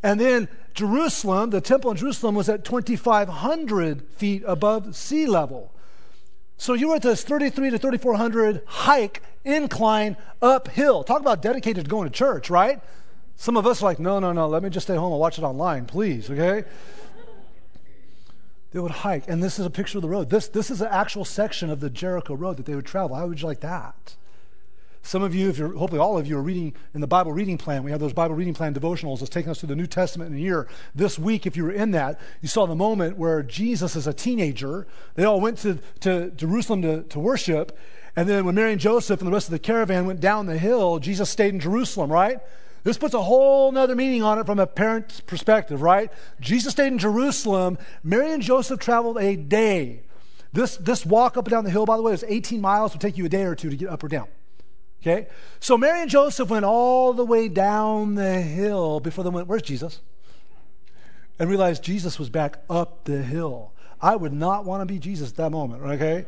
and 0.03 0.19
then 0.19 0.47
Jerusalem, 0.79 1.49
the 1.49 1.59
temple 1.59 1.91
in 1.91 1.97
Jerusalem, 1.97 2.35
was 2.35 2.47
at 2.47 2.63
2,500 2.63 4.07
feet 4.07 4.43
above 4.47 4.95
sea 4.95 5.27
level. 5.27 5.73
So 6.57 6.73
you 6.73 6.87
were 6.87 6.95
at 6.95 7.01
this 7.01 7.21
33 7.23 7.71
to 7.71 7.77
3,400 7.77 8.61
hike, 8.65 9.21
incline, 9.43 10.15
uphill. 10.41 11.03
Talk 11.03 11.19
about 11.19 11.41
dedicated 11.41 11.83
to 11.83 11.89
going 11.89 12.07
to 12.07 12.13
church, 12.13 12.49
right? 12.49 12.79
Some 13.35 13.57
of 13.57 13.67
us 13.67 13.81
are 13.81 13.85
like, 13.85 13.99
no, 13.99 14.19
no, 14.19 14.31
no, 14.31 14.47
let 14.47 14.63
me 14.63 14.69
just 14.69 14.85
stay 14.85 14.95
home 14.95 15.11
and 15.11 15.19
watch 15.19 15.37
it 15.37 15.43
online, 15.43 15.85
please, 15.85 16.29
okay? 16.29 16.63
they 18.71 18.79
would 18.79 18.91
hike. 18.91 19.27
And 19.27 19.43
this 19.43 19.59
is 19.59 19.65
a 19.65 19.69
picture 19.69 19.97
of 19.97 20.01
the 20.01 20.09
road. 20.09 20.29
This, 20.29 20.47
this 20.47 20.71
is 20.71 20.79
an 20.79 20.89
actual 20.91 21.25
section 21.25 21.69
of 21.69 21.81
the 21.81 21.89
Jericho 21.89 22.35
road 22.35 22.55
that 22.57 22.65
they 22.65 22.75
would 22.75 22.85
travel. 22.85 23.17
How 23.17 23.27
would 23.27 23.41
you 23.41 23.47
like 23.47 23.61
that? 23.61 24.15
Some 25.01 25.23
of 25.23 25.33
you, 25.33 25.49
if 25.49 25.57
you're, 25.57 25.75
hopefully 25.75 25.99
all 25.99 26.17
of 26.17 26.27
you, 26.27 26.37
are 26.37 26.41
reading 26.41 26.73
in 26.93 27.01
the 27.01 27.07
Bible 27.07 27.31
reading 27.31 27.57
plan. 27.57 27.83
We 27.83 27.91
have 27.91 27.99
those 27.99 28.13
Bible 28.13 28.35
reading 28.35 28.53
plan 28.53 28.73
devotionals 28.73 29.19
that's 29.19 29.29
taking 29.29 29.49
us 29.49 29.59
through 29.59 29.69
the 29.69 29.75
New 29.75 29.87
Testament 29.87 30.31
in 30.31 30.37
a 30.37 30.41
year. 30.41 30.67
This 30.93 31.17
week, 31.17 31.45
if 31.45 31.55
you 31.55 31.63
were 31.63 31.71
in 31.71 31.91
that, 31.91 32.19
you 32.41 32.47
saw 32.47 32.67
the 32.67 32.75
moment 32.75 33.17
where 33.17 33.41
Jesus, 33.41 33.95
as 33.95 34.07
a 34.07 34.13
teenager, 34.13 34.85
they 35.15 35.23
all 35.23 35.39
went 35.39 35.57
to, 35.59 35.79
to 36.01 36.31
Jerusalem 36.31 36.81
to, 36.81 37.03
to 37.03 37.19
worship. 37.19 37.77
And 38.15 38.27
then 38.27 38.45
when 38.45 38.55
Mary 38.55 38.71
and 38.71 38.81
Joseph 38.81 39.21
and 39.21 39.27
the 39.27 39.31
rest 39.31 39.47
of 39.47 39.51
the 39.51 39.59
caravan 39.59 40.05
went 40.05 40.19
down 40.19 40.45
the 40.45 40.57
hill, 40.57 40.99
Jesus 40.99 41.29
stayed 41.29 41.53
in 41.53 41.59
Jerusalem, 41.59 42.11
right? 42.11 42.39
This 42.83 42.97
puts 42.97 43.13
a 43.13 43.21
whole 43.21 43.71
nother 43.71 43.95
meaning 43.95 44.23
on 44.23 44.39
it 44.39 44.45
from 44.45 44.59
a 44.59 44.67
parent's 44.67 45.21
perspective, 45.21 45.81
right? 45.81 46.11
Jesus 46.39 46.73
stayed 46.73 46.87
in 46.87 46.97
Jerusalem. 46.97 47.77
Mary 48.03 48.31
and 48.31 48.41
Joseph 48.41 48.79
traveled 48.79 49.17
a 49.17 49.35
day. 49.35 50.01
This, 50.53 50.77
this 50.77 51.05
walk 51.05 51.37
up 51.37 51.45
and 51.45 51.51
down 51.51 51.63
the 51.63 51.69
hill, 51.69 51.85
by 51.85 51.97
the 51.97 52.03
way, 52.03 52.13
is 52.13 52.25
18 52.27 52.59
miles. 52.59 52.91
It 52.91 52.95
would 52.95 53.01
take 53.01 53.17
you 53.17 53.25
a 53.25 53.29
day 53.29 53.43
or 53.43 53.55
two 53.55 53.69
to 53.69 53.75
get 53.75 53.89
up 53.89 54.03
or 54.03 54.07
down. 54.07 54.27
Okay? 55.01 55.27
So 55.59 55.77
Mary 55.77 56.01
and 56.01 56.09
Joseph 56.09 56.49
went 56.49 56.65
all 56.65 57.13
the 57.13 57.25
way 57.25 57.47
down 57.47 58.15
the 58.15 58.41
hill 58.41 58.99
before 58.99 59.23
they 59.23 59.29
went, 59.29 59.47
Where's 59.47 59.61
Jesus? 59.61 60.01
And 61.37 61.49
realized 61.49 61.83
Jesus 61.83 62.19
was 62.19 62.29
back 62.29 62.59
up 62.69 63.05
the 63.05 63.23
hill. 63.23 63.71
I 64.01 64.15
would 64.15 64.33
not 64.33 64.65
want 64.65 64.81
to 64.81 64.85
be 64.85 64.99
Jesus 64.99 65.31
at 65.31 65.35
that 65.37 65.51
moment, 65.51 65.83
okay? 65.83 66.25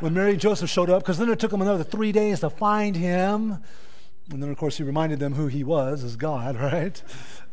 When 0.00 0.14
Mary 0.14 0.32
and 0.32 0.40
Joseph 0.40 0.70
showed 0.70 0.90
up, 0.90 1.02
because 1.02 1.18
then 1.18 1.28
it 1.28 1.38
took 1.38 1.50
them 1.50 1.62
another 1.62 1.84
three 1.84 2.12
days 2.12 2.40
to 2.40 2.50
find 2.50 2.96
him. 2.96 3.58
And 4.30 4.42
then, 4.42 4.50
of 4.50 4.56
course, 4.56 4.78
he 4.78 4.82
reminded 4.82 5.18
them 5.18 5.34
who 5.34 5.48
he 5.48 5.64
was 5.64 6.02
as 6.02 6.16
God, 6.16 6.56
right? 6.60 7.00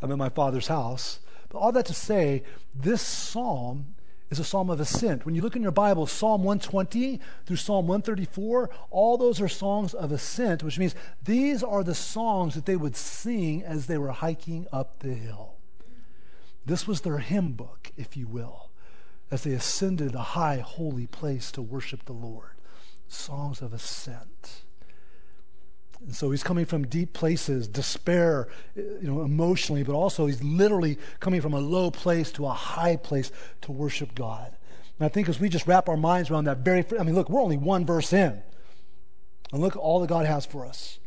I'm 0.00 0.10
in 0.10 0.18
my 0.18 0.28
Father's 0.28 0.68
house. 0.68 1.20
But 1.48 1.58
all 1.58 1.72
that 1.72 1.86
to 1.86 1.94
say, 1.94 2.44
this 2.74 3.02
psalm 3.02 3.94
is 4.32 4.38
a 4.38 4.44
psalm 4.44 4.70
of 4.70 4.80
ascent. 4.80 5.26
When 5.26 5.34
you 5.34 5.42
look 5.42 5.56
in 5.56 5.62
your 5.62 5.72
Bible, 5.72 6.06
Psalm 6.06 6.42
120 6.42 7.20
through 7.44 7.56
Psalm 7.56 7.86
134, 7.86 8.70
all 8.90 9.18
those 9.18 9.42
are 9.42 9.48
songs 9.48 9.92
of 9.92 10.10
ascent, 10.10 10.62
which 10.62 10.78
means 10.78 10.94
these 11.22 11.62
are 11.62 11.84
the 11.84 11.94
songs 11.94 12.54
that 12.54 12.64
they 12.64 12.74
would 12.74 12.96
sing 12.96 13.62
as 13.62 13.86
they 13.86 13.98
were 13.98 14.10
hiking 14.10 14.66
up 14.72 15.00
the 15.00 15.12
hill. 15.12 15.56
This 16.64 16.86
was 16.86 17.02
their 17.02 17.18
hymn 17.18 17.52
book, 17.52 17.92
if 17.98 18.16
you 18.16 18.26
will, 18.26 18.70
as 19.30 19.44
they 19.44 19.52
ascended 19.52 20.14
a 20.14 20.20
high, 20.20 20.60
holy 20.60 21.06
place 21.06 21.52
to 21.52 21.60
worship 21.60 22.06
the 22.06 22.14
Lord. 22.14 22.52
Songs 23.08 23.60
of 23.60 23.74
ascent. 23.74 24.62
And 26.04 26.14
so 26.14 26.30
he's 26.30 26.42
coming 26.42 26.64
from 26.64 26.86
deep 26.86 27.12
places, 27.12 27.68
despair, 27.68 28.48
you 28.74 28.98
know, 29.02 29.22
emotionally, 29.22 29.82
but 29.84 29.94
also 29.94 30.26
he's 30.26 30.42
literally 30.42 30.98
coming 31.20 31.40
from 31.40 31.54
a 31.54 31.60
low 31.60 31.90
place 31.90 32.32
to 32.32 32.46
a 32.46 32.52
high 32.52 32.96
place 32.96 33.30
to 33.62 33.72
worship 33.72 34.14
God. 34.14 34.52
And 34.98 35.06
I 35.06 35.08
think 35.08 35.28
as 35.28 35.38
we 35.38 35.48
just 35.48 35.66
wrap 35.66 35.88
our 35.88 35.96
minds 35.96 36.30
around 36.30 36.44
that 36.44 36.58
very, 36.58 36.84
I 36.98 37.04
mean, 37.04 37.14
look, 37.14 37.30
we're 37.30 37.40
only 37.40 37.56
one 37.56 37.86
verse 37.86 38.12
in. 38.12 38.42
And 39.52 39.60
look 39.60 39.76
all 39.76 40.00
that 40.00 40.08
God 40.08 40.26
has 40.26 40.44
for 40.44 40.66
us. 40.66 40.98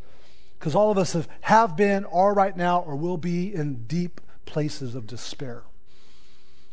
Because 0.58 0.76
all 0.76 0.92
of 0.92 0.98
us 0.98 1.14
have, 1.14 1.28
have 1.42 1.76
been, 1.76 2.06
are 2.06 2.34
right 2.34 2.56
now, 2.56 2.82
or 2.82 2.96
will 2.96 3.18
be 3.18 3.54
in 3.54 3.86
deep 3.88 4.22
places 4.46 4.96
of 4.96 5.08
despair. 5.08 5.64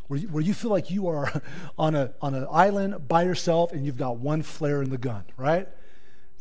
Where 0.07 0.21
you, 0.21 0.29
where 0.29 0.43
you 0.43 0.55
feel 0.55 0.71
like 0.71 0.91
you 0.91 1.09
are 1.09 1.43
on, 1.79 1.95
a, 1.95 2.13
on 2.21 2.35
an 2.35 2.47
island 2.51 3.09
by 3.09 3.23
yourself 3.25 3.73
and 3.73 3.85
you've 3.85 3.97
got 3.97 4.19
one 4.19 4.43
flare 4.43 4.83
in 4.83 4.91
the 4.91 4.99
gun, 4.99 5.25
right? 5.37 5.69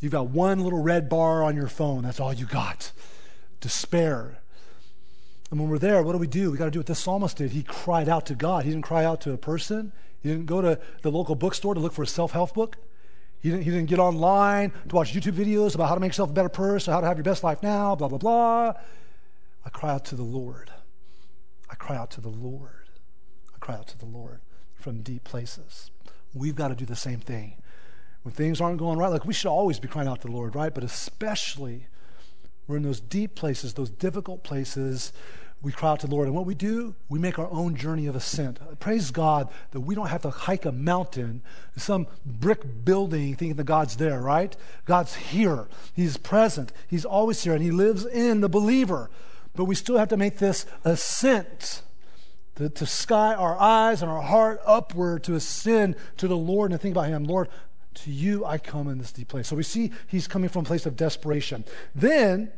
You've 0.02 0.12
got 0.12 0.30
one 0.30 0.60
little 0.60 0.82
red 0.82 1.08
bar 1.08 1.44
on 1.44 1.56
your 1.56 1.68
phone. 1.68 2.04
That's 2.04 2.20
all 2.20 2.34
you 2.34 2.46
got. 2.46 2.92
Despair. 3.62 4.40
And 5.52 5.60
when 5.60 5.70
we're 5.70 5.78
there, 5.78 6.02
what 6.02 6.14
do 6.14 6.18
we 6.18 6.28
do? 6.28 6.52
We 6.52 6.58
got 6.58 6.66
to 6.66 6.72
do 6.72 6.80
what 6.80 6.88
this 6.88 7.00
psalmist 7.00 7.38
did. 7.38 7.52
He 7.52 7.62
cried 7.62 8.10
out 8.10 8.26
to 8.26 8.36
God. 8.36 8.66
He 8.66 8.72
didn't 8.72 8.84
cry 8.84 9.06
out 9.06 9.22
to 9.22 9.32
a 9.32 9.38
person. 9.38 9.94
He 10.22 10.30
didn't 10.30 10.48
go 10.48 10.60
to 10.60 10.80
the 11.04 11.12
local 11.12 11.36
bookstore 11.36 11.76
to 11.76 11.80
look 11.80 11.94
for 11.94 12.02
a 12.02 12.08
self 12.08 12.32
help 12.32 12.56
book. 12.56 12.78
He 13.42 13.50
didn't, 13.50 13.64
he 13.64 13.72
didn't 13.72 13.90
get 13.90 14.00
online 14.00 14.72
to 14.90 14.96
watch 14.96 15.14
YouTube 15.14 15.34
videos 15.34 15.76
about 15.76 15.90
how 15.90 15.96
to 15.96 16.02
make 16.02 16.10
yourself 16.10 16.30
a 16.30 16.34
better 16.34 16.50
person, 16.50 16.94
how 16.94 17.02
to 17.02 17.08
have 17.08 17.18
your 17.18 17.24
best 17.24 17.44
life 17.44 17.62
now, 17.62 17.96
blah, 17.96 18.08
blah, 18.08 18.18
blah. 18.18 18.74
I 19.66 19.70
cry 19.70 19.92
out 19.92 20.06
to 20.06 20.16
the 20.16 20.24
Lord. 20.24 20.72
I 21.70 21.76
cry 21.76 21.96
out 21.96 22.12
to 22.12 22.22
the 22.22 22.30
Lord. 22.30 22.88
I 23.54 23.58
cry 23.60 23.76
out 23.76 23.88
to 23.88 23.98
the 23.98 24.06
Lord 24.06 24.42
from 24.76 25.02
deep 25.02 25.24
places. 25.24 25.92
We've 26.34 26.56
got 26.56 26.70
to 26.70 26.76
do 26.76 26.86
the 26.86 26.96
same 26.96 27.20
thing 27.20 27.61
when 28.24 28.34
things 28.34 28.62
aren't 28.62 28.78
going 28.78 28.98
right, 28.98 29.10
like 29.10 29.26
we 29.26 29.34
should 29.34 29.50
always 29.50 29.80
be 29.80 29.88
crying 29.88 30.08
out 30.08 30.22
to 30.22 30.28
the 30.28 30.34
Lord, 30.34 30.56
right? 30.56 30.74
But 30.74 30.84
especially 30.84 31.88
we're 32.68 32.78
in 32.78 32.84
those 32.84 33.00
deep 33.00 33.36
places, 33.36 33.74
those 33.74 33.90
difficult 33.90 34.44
places, 34.44 35.12
we 35.62 35.72
cry 35.72 35.92
out 35.92 36.00
to 36.00 36.08
the 36.08 36.16
Lord. 36.16 36.28
And 36.28 36.36
what 36.36 36.46
we 36.46 36.56
do, 36.56 36.96
we 37.08 37.20
make 37.20 37.38
our 37.38 37.50
own 37.52 37.76
journey 37.76 38.08
of 38.08 38.16
ascent. 38.16 38.60
Praise 38.80 39.12
God 39.12 39.50
that 39.72 39.82
we 39.82 39.94
don't 39.94 40.08
have 40.08 40.24
to 40.24 40.32
hike 40.32 40.66
a 40.66 40.72
mountain, 40.72 41.44
some 41.76 42.08
brick 42.26 42.84
building 42.84 43.36
thinking 43.36 43.56
that 43.58 43.66
God's 43.66 43.98
there, 43.98 44.22
right? 44.22 44.56
God's 44.86 45.16
here. 45.16 45.68
He's 45.94 46.18
present. 46.18 46.72
He's 46.88 47.06
always 47.06 47.44
here, 47.44 47.54
and 47.54 47.62
He 47.62 47.72
lives 47.72 48.06
in 48.06 48.42
the 48.42 48.50
believer. 48.50 49.10
But 49.56 49.66
we 49.66 49.76
still 49.76 49.98
have 49.98 50.10
to 50.10 50.18
make 50.18 50.40
this 50.40 50.66
ascent. 50.84 51.84
To, 52.56 52.68
to 52.68 52.86
sky 52.86 53.34
our 53.34 53.58
eyes 53.58 54.02
and 54.02 54.12
our 54.12 54.22
heart 54.22 54.60
upward 54.66 55.24
to 55.24 55.36
ascend 55.36 55.96
to 56.18 56.28
the 56.28 56.36
Lord 56.36 56.72
and 56.72 56.80
to 56.80 56.82
think 56.82 56.96
about 56.96 57.08
Him. 57.08 57.24
Lord, 57.24 57.48
to 57.94 58.12
you 58.12 58.46
I 58.46 58.58
come 58.58 58.88
in 58.88 58.98
this 58.98 59.12
deep 59.12 59.28
place. 59.28 59.48
So 59.48 59.56
we 59.56 59.64
see 59.64 59.92
he's 60.08 60.28
coming 60.28 60.50
from 60.50 60.64
a 60.64 60.68
place 60.68 60.86
of 60.86 60.96
desperation. 60.96 61.66
Then 61.94 62.52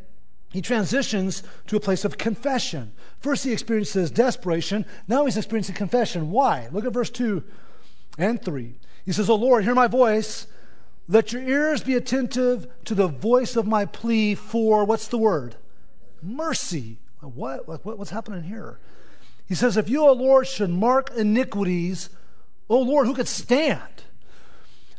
he 0.52 0.62
transitions 0.62 1.44
to 1.68 1.75
a 1.75 1.80
place 1.80 2.06
of 2.06 2.18
confession. 2.18 2.94
First, 3.20 3.44
he 3.44 3.52
experiences 3.52 4.12
desperation. 4.12 4.86
Now 5.08 5.25
he's 5.25 5.38
experiencing 5.38 5.75
confession. 5.75 6.30
Why? 6.30 6.70
Look 6.72 6.86
at 6.86 6.94
verse 6.94 7.10
2 7.10 7.44
and 8.18 8.44
3. 8.44 8.75
He 9.06 9.12
says, 9.12 9.30
Oh 9.30 9.36
Lord, 9.36 9.63
hear 9.63 9.74
my 9.75 9.88
voice. 9.88 10.48
Let 11.08 11.34
your 11.34 11.42
ears 11.42 11.84
be 11.84 11.96
attentive 11.96 12.68
to 12.86 12.96
the 12.96 13.08
voice 13.08 13.56
of 13.56 13.68
my 13.68 13.86
plea 13.86 14.36
for, 14.36 14.86
what's 14.86 15.08
the 15.08 15.18
word? 15.18 15.56
Mercy. 16.22 17.00
What? 17.20 17.68
What's 17.68 18.12
happening 18.12 18.44
here? 18.44 18.80
He 19.48 19.56
says, 19.56 19.75
If 19.75 19.90
you, 19.90 20.06
O 20.06 20.13
Lord, 20.13 20.48
should 20.48 20.70
mark 20.70 21.12
iniquities, 21.16 22.10
O 22.70 22.80
Lord, 22.80 23.08
who 23.08 23.13
could 23.13 23.28
stand? 23.28 24.04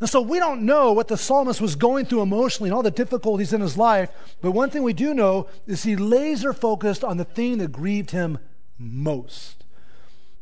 And 0.01 0.11
so 0.11 0.21
we 0.21 0.39
don't 0.39 0.63
know 0.63 0.93
what 0.93 1.09
the 1.09 1.17
psalmist 1.17 1.61
was 1.61 1.77
going 1.77 2.07
through 2.07 2.23
emotionally 2.23 2.69
and 2.69 2.75
all 2.75 2.83
the 2.83 2.91
difficulties 2.91 3.53
in 3.53 3.61
his 3.61 3.79
life, 3.79 4.11
but 4.41 4.51
one 4.51 4.71
thing 4.71 4.83
we 4.83 4.93
do 4.93 5.15
know 5.15 5.47
is 5.67 5.85
he 5.85 5.97
laser 5.97 6.53
focused 6.53 7.05
on 7.05 7.17
the 7.17 7.25
thing 7.25 7.59
that 7.59 7.73
grieved 7.73 8.11
him 8.11 8.39
most. 8.79 9.65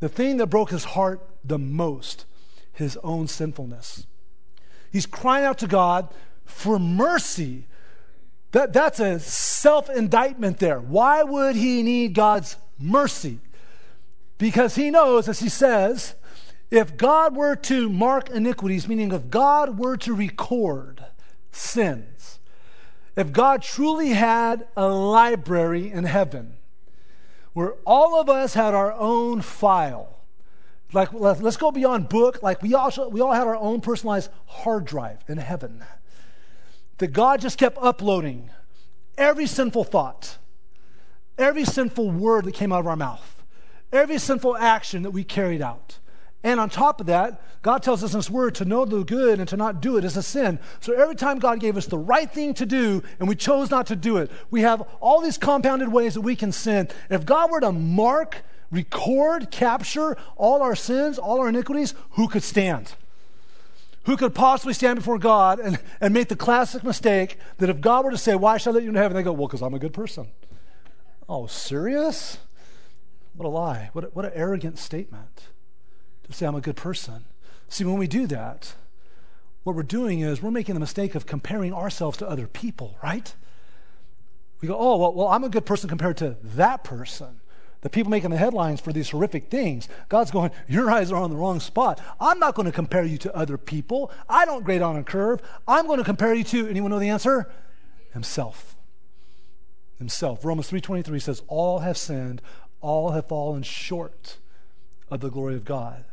The 0.00 0.08
thing 0.08 0.38
that 0.38 0.46
broke 0.46 0.70
his 0.70 0.84
heart 0.84 1.20
the 1.44 1.58
most, 1.58 2.24
his 2.72 2.96
own 3.02 3.28
sinfulness. 3.28 4.06
He's 4.90 5.06
crying 5.06 5.44
out 5.44 5.58
to 5.58 5.66
God 5.66 6.12
for 6.44 6.78
mercy. 6.78 7.66
That, 8.52 8.72
that's 8.72 9.00
a 9.00 9.18
self 9.20 9.88
indictment 9.90 10.58
there. 10.58 10.80
Why 10.80 11.22
would 11.22 11.56
he 11.56 11.82
need 11.82 12.14
God's 12.14 12.56
mercy? 12.78 13.38
Because 14.38 14.74
he 14.74 14.90
knows, 14.90 15.28
as 15.28 15.40
he 15.40 15.48
says, 15.48 16.14
if 16.72 16.96
God 16.96 17.36
were 17.36 17.54
to 17.54 17.90
mark 17.90 18.30
iniquities, 18.30 18.88
meaning 18.88 19.12
if 19.12 19.28
God 19.28 19.78
were 19.78 19.98
to 19.98 20.14
record 20.14 21.04
sins, 21.50 22.38
if 23.14 23.30
God 23.30 23.60
truly 23.60 24.08
had 24.08 24.66
a 24.74 24.88
library 24.88 25.92
in 25.92 26.04
heaven 26.04 26.54
where 27.52 27.74
all 27.84 28.18
of 28.18 28.30
us 28.30 28.54
had 28.54 28.72
our 28.72 28.90
own 28.94 29.42
file, 29.42 30.20
like 30.94 31.12
let's 31.12 31.58
go 31.58 31.70
beyond 31.70 32.08
book, 32.08 32.42
like 32.42 32.62
we 32.62 32.72
all, 32.72 32.90
we 33.10 33.20
all 33.20 33.34
had 33.34 33.46
our 33.46 33.56
own 33.56 33.82
personalized 33.82 34.30
hard 34.46 34.86
drive 34.86 35.22
in 35.28 35.36
heaven, 35.36 35.84
that 36.96 37.08
God 37.08 37.42
just 37.42 37.58
kept 37.58 37.76
uploading 37.82 38.48
every 39.18 39.46
sinful 39.46 39.84
thought, 39.84 40.38
every 41.36 41.66
sinful 41.66 42.10
word 42.10 42.46
that 42.46 42.54
came 42.54 42.72
out 42.72 42.80
of 42.80 42.86
our 42.86 42.96
mouth, 42.96 43.44
every 43.92 44.16
sinful 44.16 44.56
action 44.56 45.02
that 45.02 45.10
we 45.10 45.22
carried 45.22 45.60
out 45.60 45.98
and 46.44 46.58
on 46.58 46.70
top 46.70 47.00
of 47.00 47.06
that, 47.06 47.40
God 47.62 47.82
tells 47.82 48.02
us 48.02 48.12
in 48.12 48.18
His 48.18 48.30
Word 48.30 48.56
to 48.56 48.64
know 48.64 48.84
the 48.84 49.04
good 49.04 49.38
and 49.38 49.48
to 49.48 49.56
not 49.56 49.80
do 49.80 49.96
it 49.96 50.04
is 50.04 50.16
a 50.16 50.22
sin. 50.22 50.58
So 50.80 50.92
every 50.92 51.14
time 51.14 51.38
God 51.38 51.60
gave 51.60 51.76
us 51.76 51.86
the 51.86 51.98
right 51.98 52.30
thing 52.30 52.54
to 52.54 52.66
do 52.66 53.02
and 53.20 53.28
we 53.28 53.36
chose 53.36 53.70
not 53.70 53.86
to 53.86 53.96
do 53.96 54.16
it, 54.16 54.30
we 54.50 54.62
have 54.62 54.82
all 55.00 55.20
these 55.20 55.38
compounded 55.38 55.88
ways 55.90 56.14
that 56.14 56.22
we 56.22 56.34
can 56.34 56.50
sin. 56.50 56.88
If 57.10 57.24
God 57.24 57.50
were 57.50 57.60
to 57.60 57.70
mark, 57.70 58.42
record, 58.72 59.52
capture 59.52 60.16
all 60.36 60.62
our 60.62 60.74
sins, 60.74 61.16
all 61.18 61.38
our 61.38 61.48
iniquities, 61.48 61.94
who 62.10 62.26
could 62.26 62.42
stand? 62.42 62.94
Who 64.06 64.16
could 64.16 64.34
possibly 64.34 64.74
stand 64.74 64.96
before 64.96 65.18
God 65.18 65.60
and, 65.60 65.78
and 66.00 66.12
make 66.12 66.26
the 66.26 66.34
classic 66.34 66.82
mistake 66.82 67.38
that 67.58 67.70
if 67.70 67.80
God 67.80 68.04
were 68.04 68.10
to 68.10 68.18
say, 68.18 68.34
Why 68.34 68.56
should 68.56 68.70
I 68.70 68.72
let 68.72 68.82
you 68.82 68.88
into 68.88 69.00
heaven? 69.00 69.16
They 69.16 69.22
go, 69.22 69.32
Well, 69.32 69.46
because 69.46 69.62
I'm 69.62 69.74
a 69.74 69.78
good 69.78 69.94
person. 69.94 70.26
Oh, 71.28 71.46
serious? 71.46 72.38
What 73.36 73.46
a 73.46 73.48
lie. 73.48 73.90
What, 73.92 74.14
what 74.16 74.24
an 74.24 74.32
arrogant 74.34 74.76
statement 74.76 75.46
to 76.24 76.32
say 76.32 76.46
I'm 76.46 76.54
a 76.54 76.60
good 76.60 76.76
person. 76.76 77.24
See, 77.68 77.84
when 77.84 77.98
we 77.98 78.06
do 78.06 78.26
that, 78.26 78.74
what 79.64 79.76
we're 79.76 79.82
doing 79.82 80.20
is 80.20 80.42
we're 80.42 80.50
making 80.50 80.74
the 80.74 80.80
mistake 80.80 81.14
of 81.14 81.26
comparing 81.26 81.72
ourselves 81.72 82.18
to 82.18 82.28
other 82.28 82.46
people, 82.46 82.96
right? 83.02 83.34
We 84.60 84.68
go, 84.68 84.76
oh, 84.78 84.96
well, 84.96 85.14
well, 85.14 85.28
I'm 85.28 85.44
a 85.44 85.48
good 85.48 85.66
person 85.66 85.88
compared 85.88 86.16
to 86.18 86.36
that 86.42 86.84
person. 86.84 87.40
The 87.80 87.90
people 87.90 88.10
making 88.10 88.30
the 88.30 88.36
headlines 88.36 88.80
for 88.80 88.92
these 88.92 89.10
horrific 89.10 89.50
things. 89.50 89.88
God's 90.08 90.30
going, 90.30 90.52
your 90.68 90.90
eyes 90.90 91.10
are 91.10 91.16
on 91.16 91.30
the 91.30 91.36
wrong 91.36 91.58
spot. 91.58 92.00
I'm 92.20 92.38
not 92.38 92.54
going 92.54 92.66
to 92.66 92.72
compare 92.72 93.04
you 93.04 93.18
to 93.18 93.36
other 93.36 93.58
people. 93.58 94.12
I 94.28 94.44
don't 94.44 94.64
grade 94.64 94.82
on 94.82 94.96
a 94.96 95.02
curve. 95.02 95.42
I'm 95.66 95.86
going 95.86 95.98
to 95.98 96.04
compare 96.04 96.32
you 96.32 96.44
to, 96.44 96.68
anyone 96.68 96.92
know 96.92 97.00
the 97.00 97.08
answer? 97.08 97.50
Himself. 98.12 98.76
Himself. 99.98 100.44
Romans 100.44 100.70
3.23 100.70 101.20
says, 101.20 101.42
all 101.48 101.80
have 101.80 101.98
sinned, 101.98 102.40
all 102.80 103.10
have 103.10 103.26
fallen 103.26 103.64
short 103.64 104.38
of 105.10 105.20
the 105.20 105.30
glory 105.30 105.56
of 105.56 105.64
God. 105.64 106.04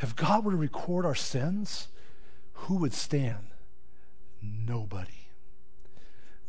If 0.00 0.14
God 0.14 0.44
were 0.44 0.52
to 0.52 0.56
record 0.56 1.06
our 1.06 1.14
sins, 1.14 1.88
who 2.52 2.76
would 2.76 2.92
stand? 2.92 3.48
Nobody. 4.42 5.28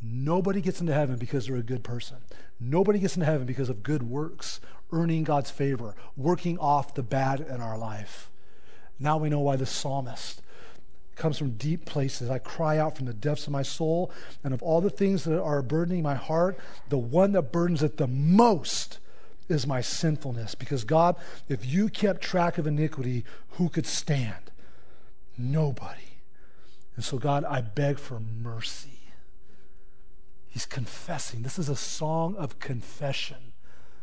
Nobody 0.01 0.61
gets 0.61 0.79
into 0.79 0.93
heaven 0.93 1.17
because 1.17 1.47
they're 1.47 1.55
a 1.55 1.63
good 1.63 1.83
person. 1.83 2.17
Nobody 2.59 2.99
gets 2.99 3.15
into 3.15 3.25
heaven 3.25 3.47
because 3.47 3.69
of 3.69 3.83
good 3.83 4.03
works, 4.03 4.59
earning 4.91 5.23
God's 5.23 5.49
favor, 5.49 5.95
working 6.15 6.57
off 6.59 6.93
the 6.93 7.03
bad 7.03 7.39
in 7.39 7.61
our 7.61 7.77
life. 7.77 8.29
Now 8.99 9.17
we 9.17 9.29
know 9.29 9.39
why 9.39 9.55
the 9.55 9.65
psalmist 9.65 10.41
comes 11.15 11.37
from 11.37 11.51
deep 11.51 11.85
places. 11.85 12.29
I 12.29 12.37
cry 12.37 12.77
out 12.77 12.95
from 12.95 13.07
the 13.07 13.13
depths 13.13 13.47
of 13.47 13.53
my 13.53 13.63
soul, 13.63 14.11
and 14.43 14.53
of 14.53 14.61
all 14.61 14.81
the 14.81 14.89
things 14.89 15.23
that 15.23 15.41
are 15.41 15.61
burdening 15.61 16.03
my 16.03 16.15
heart, 16.15 16.59
the 16.89 16.97
one 16.97 17.31
that 17.31 17.51
burdens 17.51 17.81
it 17.81 17.97
the 17.97 18.07
most 18.07 18.99
is 19.49 19.65
my 19.65 19.81
sinfulness. 19.81 20.55
Because 20.55 20.83
God, 20.83 21.15
if 21.47 21.65
you 21.65 21.89
kept 21.89 22.21
track 22.21 22.57
of 22.57 22.67
iniquity, 22.67 23.23
who 23.51 23.69
could 23.69 23.85
stand? 23.85 24.51
Nobody. 25.37 26.21
And 26.95 27.05
so, 27.05 27.17
God, 27.17 27.43
I 27.45 27.61
beg 27.61 27.99
for 27.99 28.19
mercy. 28.19 28.99
He's 30.47 30.65
confessing. 30.65 31.43
This 31.43 31.59
is 31.59 31.69
a 31.69 31.75
song 31.75 32.35
of 32.35 32.59
confession. 32.59 33.53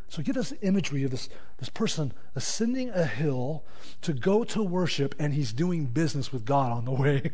So 0.08 0.22
get 0.22 0.36
this 0.36 0.52
imagery 0.62 1.02
of 1.02 1.10
this, 1.10 1.28
this 1.58 1.68
person 1.68 2.12
ascending 2.36 2.90
a 2.90 3.04
hill 3.04 3.64
to 4.02 4.12
go 4.12 4.44
to 4.44 4.62
worship, 4.62 5.16
and 5.18 5.34
he's 5.34 5.52
doing 5.52 5.86
business 5.86 6.32
with 6.32 6.44
God 6.44 6.70
on 6.70 6.84
the 6.84 6.92
way. 6.92 7.32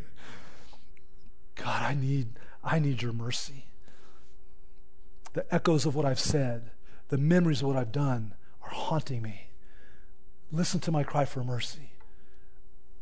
God, 1.56 1.82
I 1.82 1.94
need, 1.94 2.38
I 2.64 2.78
need 2.78 3.02
your 3.02 3.12
mercy. 3.12 3.66
The 5.34 5.44
echoes 5.54 5.84
of 5.84 5.94
what 5.94 6.06
I've 6.06 6.18
said, 6.18 6.70
the 7.10 7.18
memories 7.18 7.60
of 7.60 7.68
what 7.68 7.76
I've 7.76 7.92
done 7.92 8.34
are 8.62 8.70
haunting 8.70 9.20
me. 9.20 9.48
Listen 10.50 10.80
to 10.80 10.92
my 10.92 11.04
cry 11.04 11.24
for 11.24 11.44
mercy. 11.44 11.92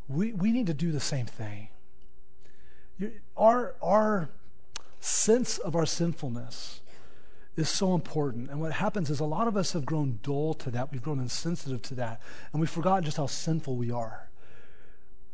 We, 0.07 0.33
we 0.33 0.51
need 0.51 0.67
to 0.67 0.73
do 0.73 0.91
the 0.91 0.99
same 0.99 1.25
thing. 1.25 1.69
Our, 3.37 3.75
our 3.81 4.29
sense 4.99 5.57
of 5.59 5.75
our 5.75 5.85
sinfulness 5.85 6.81
is 7.55 7.69
so 7.69 7.93
important. 7.93 8.49
And 8.49 8.59
what 8.59 8.73
happens 8.73 9.09
is 9.09 9.19
a 9.19 9.25
lot 9.25 9.47
of 9.47 9.55
us 9.55 9.73
have 9.73 9.85
grown 9.85 10.19
dull 10.23 10.53
to 10.55 10.71
that. 10.71 10.91
We've 10.91 11.01
grown 11.01 11.19
insensitive 11.19 11.81
to 11.83 11.95
that. 11.95 12.21
And 12.51 12.59
we've 12.59 12.69
forgotten 12.69 13.03
just 13.03 13.17
how 13.17 13.27
sinful 13.27 13.75
we 13.75 13.91
are. 13.91 14.29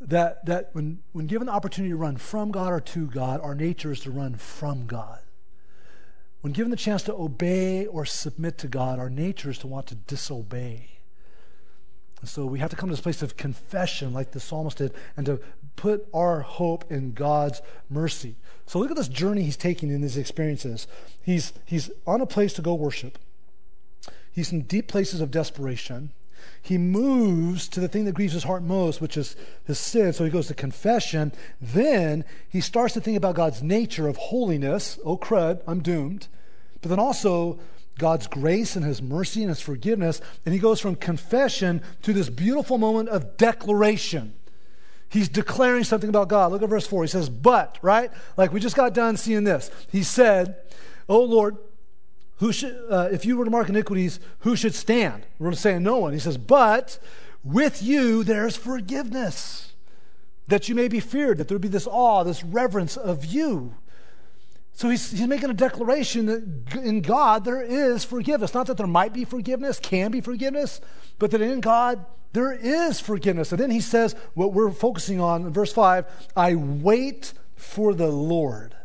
That, 0.01 0.45
that 0.45 0.69
when, 0.73 0.99
when 1.13 1.27
given 1.27 1.47
the 1.47 1.53
opportunity 1.53 1.91
to 1.91 1.97
run 1.97 2.17
from 2.17 2.51
God 2.51 2.73
or 2.73 2.81
to 2.81 3.07
God, 3.07 3.39
our 3.41 3.55
nature 3.55 3.91
is 3.91 4.01
to 4.01 4.11
run 4.11 4.35
from 4.35 4.85
God. 4.85 5.19
When 6.45 6.53
given 6.53 6.69
the 6.69 6.77
chance 6.77 7.01
to 7.01 7.15
obey 7.15 7.87
or 7.87 8.05
submit 8.05 8.59
to 8.59 8.67
God, 8.67 8.99
our 8.99 9.09
nature 9.09 9.49
is 9.49 9.57
to 9.57 9.67
want 9.67 9.87
to 9.87 9.95
disobey. 9.95 10.99
And 12.21 12.29
so 12.29 12.45
we 12.45 12.59
have 12.59 12.69
to 12.69 12.75
come 12.75 12.87
to 12.87 12.93
this 12.93 13.01
place 13.01 13.23
of 13.23 13.35
confession, 13.35 14.13
like 14.13 14.29
the 14.29 14.39
psalmist 14.39 14.77
did, 14.77 14.93
and 15.17 15.25
to 15.25 15.39
put 15.75 16.07
our 16.13 16.41
hope 16.41 16.91
in 16.91 17.13
God's 17.13 17.63
mercy. 17.89 18.35
So 18.67 18.77
look 18.77 18.91
at 18.91 18.95
this 18.95 19.07
journey 19.07 19.41
he's 19.41 19.57
taking 19.57 19.89
in 19.89 20.01
these 20.01 20.17
experiences. 20.17 20.85
He's, 21.23 21.51
he's 21.65 21.89
on 22.05 22.21
a 22.21 22.27
place 22.27 22.53
to 22.53 22.61
go 22.61 22.75
worship, 22.75 23.17
he's 24.31 24.51
in 24.51 24.61
deep 24.61 24.87
places 24.87 25.21
of 25.21 25.31
desperation. 25.31 26.11
He 26.61 26.77
moves 26.77 27.67
to 27.69 27.79
the 27.79 27.87
thing 27.87 28.05
that 28.05 28.13
grieves 28.13 28.33
his 28.33 28.43
heart 28.43 28.61
most, 28.61 29.01
which 29.01 29.17
is 29.17 29.35
his 29.63 29.79
sin. 29.79 30.13
So 30.13 30.23
he 30.23 30.29
goes 30.29 30.45
to 30.47 30.53
confession. 30.53 31.31
Then 31.59 32.23
he 32.47 32.61
starts 32.61 32.93
to 32.93 33.01
think 33.01 33.17
about 33.17 33.33
God's 33.33 33.63
nature 33.63 34.07
of 34.07 34.17
holiness. 34.17 34.99
Oh, 35.03 35.17
crud, 35.17 35.61
I'm 35.67 35.81
doomed. 35.81 36.27
But 36.85 36.89
then 36.89 36.99
also 36.99 37.57
God's 37.97 38.27
grace 38.27 38.75
and 38.75 38.85
his 38.85 39.01
mercy 39.01 39.41
and 39.41 39.49
his 39.49 39.59
forgiveness. 39.59 40.21
And 40.45 40.53
he 40.53 40.59
goes 40.59 40.79
from 40.79 40.95
confession 40.95 41.81
to 42.03 42.13
this 42.13 42.29
beautiful 42.29 42.77
moment 42.77 43.09
of 43.09 43.37
declaration. 43.37 44.35
He's 45.09 45.27
declaring 45.27 45.83
something 45.83 46.09
about 46.09 46.27
God. 46.27 46.51
Look 46.51 46.61
at 46.61 46.69
verse 46.69 46.85
4. 46.85 47.01
He 47.01 47.07
says, 47.07 47.27
But, 47.27 47.79
right? 47.81 48.11
Like 48.37 48.53
we 48.53 48.59
just 48.59 48.75
got 48.75 48.93
done 48.93 49.17
seeing 49.17 49.45
this. 49.45 49.71
He 49.91 50.03
said, 50.03 50.57
Oh 51.09 51.23
Lord, 51.23 51.57
who 52.37 52.51
should, 52.51 52.79
uh, 52.87 53.09
if 53.11 53.25
you 53.25 53.35
were 53.35 53.45
to 53.45 53.51
mark 53.51 53.67
iniquities, 53.67 54.19
who 54.41 54.55
should 54.55 54.75
stand? 54.75 55.25
We're 55.39 55.53
saying 55.53 55.81
no 55.81 55.97
one. 55.97 56.13
He 56.13 56.19
says, 56.19 56.37
But 56.37 56.99
with 57.43 57.81
you 57.81 58.23
there's 58.23 58.55
forgiveness, 58.55 59.73
that 60.49 60.69
you 60.69 60.75
may 60.75 60.87
be 60.87 60.99
feared, 60.99 61.39
that 61.39 61.47
there 61.47 61.55
would 61.55 61.63
be 61.63 61.67
this 61.67 61.87
awe, 61.87 62.23
this 62.23 62.43
reverence 62.43 62.95
of 62.95 63.25
you. 63.25 63.73
So 64.75 64.89
he's, 64.89 65.09
he's 65.09 65.25
making 65.25 65.49
a 65.49 65.53
declaration 65.53 66.25
that 66.25 66.83
in 66.83 66.99
God 66.99 67.45
there 67.45 67.61
is 67.61 68.03
forgiveness. 68.03 68.53
Not 68.53 68.67
that 68.67 68.75
there 68.75 68.85
might 68.85 69.13
be 69.13 69.23
forgiveness, 69.23 69.79
can 69.79 70.11
be 70.11 70.19
forgiveness, 70.19 70.81
but 71.17 71.31
that 71.31 71.39
in 71.39 71.61
God 71.61 72.05
there 72.33 72.51
is 72.51 72.99
forgiveness. 72.99 73.53
And 73.53 73.61
then 73.61 73.71
he 73.71 73.79
says 73.79 74.15
what 74.33 74.51
we're 74.51 74.71
focusing 74.71 75.21
on 75.21 75.45
in 75.45 75.53
verse 75.53 75.71
5 75.71 76.05
I 76.35 76.55
wait 76.55 77.31
for 77.55 77.93
the 77.93 78.09
Lord. 78.09 78.75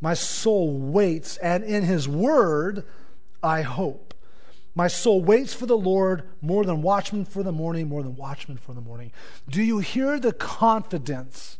My 0.00 0.14
soul 0.14 0.78
waits, 0.78 1.36
and 1.36 1.62
in 1.62 1.84
his 1.84 2.08
word 2.08 2.84
I 3.42 3.60
hope. 3.60 4.14
My 4.74 4.88
soul 4.88 5.22
waits 5.22 5.52
for 5.52 5.66
the 5.66 5.76
Lord 5.76 6.26
more 6.40 6.64
than 6.64 6.80
watchmen 6.80 7.26
for 7.26 7.42
the 7.42 7.52
morning, 7.52 7.86
more 7.86 8.02
than 8.02 8.16
watchmen 8.16 8.56
for 8.56 8.72
the 8.72 8.80
morning. 8.80 9.12
Do 9.46 9.62
you 9.62 9.80
hear 9.80 10.18
the 10.18 10.32
confidence 10.32 11.58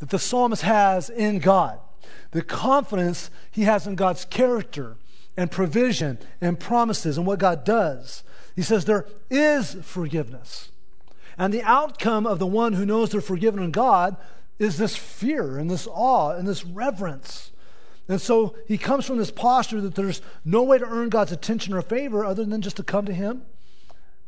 that 0.00 0.10
the 0.10 0.18
psalmist 0.18 0.62
has 0.62 1.08
in 1.08 1.38
God? 1.38 1.80
The 2.30 2.42
confidence 2.42 3.30
he 3.50 3.62
has 3.62 3.86
in 3.86 3.94
God's 3.94 4.24
character 4.24 4.96
and 5.36 5.50
provision 5.50 6.18
and 6.40 6.58
promises 6.58 7.16
and 7.16 7.26
what 7.26 7.38
God 7.38 7.64
does. 7.64 8.24
He 8.56 8.62
says 8.62 8.84
there 8.84 9.06
is 9.30 9.74
forgiveness. 9.82 10.70
And 11.38 11.54
the 11.54 11.62
outcome 11.62 12.26
of 12.26 12.40
the 12.40 12.46
one 12.46 12.72
who 12.72 12.84
knows 12.84 13.10
they're 13.10 13.20
forgiven 13.20 13.62
in 13.62 13.70
God 13.70 14.16
is 14.58 14.76
this 14.76 14.96
fear 14.96 15.56
and 15.56 15.70
this 15.70 15.86
awe 15.88 16.30
and 16.30 16.48
this 16.48 16.64
reverence. 16.64 17.52
And 18.08 18.20
so 18.20 18.56
he 18.66 18.78
comes 18.78 19.06
from 19.06 19.18
this 19.18 19.30
posture 19.30 19.80
that 19.80 19.94
there's 19.94 20.22
no 20.44 20.62
way 20.62 20.78
to 20.78 20.84
earn 20.84 21.10
God's 21.10 21.30
attention 21.30 21.74
or 21.74 21.82
favor 21.82 22.24
other 22.24 22.44
than 22.44 22.62
just 22.62 22.76
to 22.78 22.82
come 22.82 23.04
to 23.04 23.14
him 23.14 23.42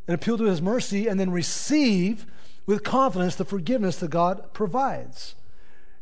and 0.06 0.14
appeal 0.14 0.38
to 0.38 0.44
his 0.44 0.62
mercy 0.62 1.08
and 1.08 1.18
then 1.18 1.30
receive 1.30 2.26
with 2.66 2.84
confidence 2.84 3.34
the 3.34 3.44
forgiveness 3.44 3.96
that 3.96 4.10
God 4.10 4.52
provides. 4.52 5.34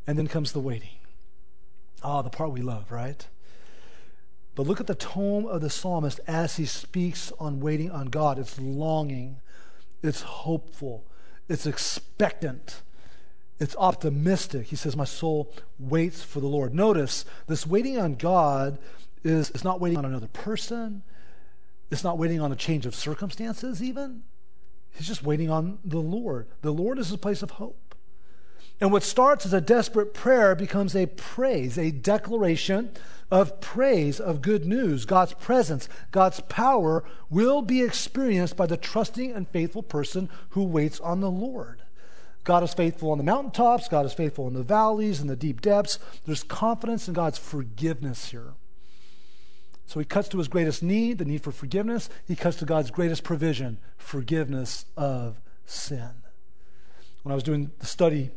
And 0.07 0.19
then 0.19 0.27
comes 0.27 0.53
the 0.53 0.61
waiting. 0.61 0.98
Ah, 2.03 2.19
oh, 2.19 2.23
the 2.23 2.31
part 2.31 2.53
we 2.53 2.63
love, 2.63 2.91
right? 2.91 3.27
But 4.55 4.67
look 4.67 4.81
at 4.81 4.87
the 4.87 4.95
tone 4.95 5.47
of 5.47 5.61
the 5.61 5.71
psalmist 5.71 6.21
as 6.27 6.57
he 6.57 6.67
speaks 6.67 7.33
on 7.39 7.61
waiting 7.61 7.91
on 7.91 8.07
God. 8.07 8.39
It's 8.39 8.59
longing, 8.59 9.41
it's 10.03 10.23
hopeful, 10.23 11.05
it's 11.49 11.67
expectant, 11.67 12.83
it's 13.61 13.77
optimistic. 13.77 14.67
He 14.67 14.77
says, 14.77 14.97
My 14.97 15.05
soul 15.05 15.53
waits 15.79 16.23
for 16.23 16.41
the 16.41 16.49
Lord. 16.49 16.75
Notice 16.75 17.25
this 17.47 17.67
waiting 17.67 17.99
on 17.99 18.17
God 18.17 18.79
is, 19.23 19.51
is 19.51 19.65
not 19.65 19.81
waiting 19.81 19.99
on 19.99 20.05
another 20.05 20.29
person, 20.29 21.03
it's 21.91 22.05
not 22.05 22.19
waiting 22.19 22.41
on 22.41 22.53
a 22.53 22.57
change 22.57 22.85
of 22.85 22.95
circumstances, 22.95 23.83
even. 23.83 24.23
He's 24.91 25.07
just 25.07 25.23
waiting 25.23 25.51
on 25.51 25.79
the 25.85 26.01
Lord. 26.01 26.49
The 26.63 26.73
Lord 26.73 26.99
is 26.99 27.13
a 27.13 27.19
place 27.19 27.43
of 27.43 27.53
hope. 27.53 27.88
And 28.81 28.93
what 28.93 29.03
starts 29.03 29.45
as 29.45 29.53
a 29.53 29.61
desperate 29.61 30.15
prayer 30.15 30.55
becomes 30.55 30.95
a 30.95 31.07
praise, 31.07 31.77
a 31.77 31.91
declaration 31.91 32.91
of 33.31 33.61
praise, 33.61 34.21
of 34.21 34.41
good 34.41 34.65
news. 34.65 35.05
God's 35.05 35.35
presence, 35.35 35.89
God's 36.13 36.41
power 36.43 37.05
will 37.29 37.61
be 37.63 37.83
experienced 37.83 38.57
by 38.57 38.67
the 38.67 38.77
trusting 38.77 39.33
and 39.33 39.49
faithful 39.49 39.83
person 39.83 40.29
who 40.51 40.65
waits 40.65 41.01
on 41.01 41.21
the 41.21 41.31
Lord. 41.31 41.83
God 42.45 42.63
is 42.63 42.73
faithful 42.73 43.11
on 43.11 43.19
the 43.19 43.25
mountaintops, 43.25 43.89
God 43.89 44.07
is 44.07 44.15
faithful 44.15 44.47
in 44.47 44.55
the 44.55 44.63
valleys 44.63 45.21
and 45.21 45.29
the 45.29 45.37
deep 45.37 45.61
depths. 45.61 45.99
There's 46.25 46.43
confidence 46.43 47.09
in 47.09 47.15
God's 47.15 47.39
forgiveness 47.39 48.31
here. 48.31 48.55
So 49.87 49.99
he 49.99 50.07
cuts 50.07 50.29
to 50.29 50.39
his 50.39 50.49
greatest 50.49 50.83
need, 50.83 51.19
the 51.19 51.25
need 51.25 51.43
for 51.43 51.51
forgiveness. 51.51 52.09
He 52.27 52.37
cuts 52.37 52.57
to 52.59 52.65
God's 52.65 52.91
greatest 52.91 53.25
provision, 53.25 53.79
forgiveness 53.97 54.85
of 54.97 55.41
sin. 55.67 56.11
When 57.23 57.33
I 57.33 57.35
was 57.35 57.43
doing 57.43 57.71
the 57.79 57.87
study 57.87 58.31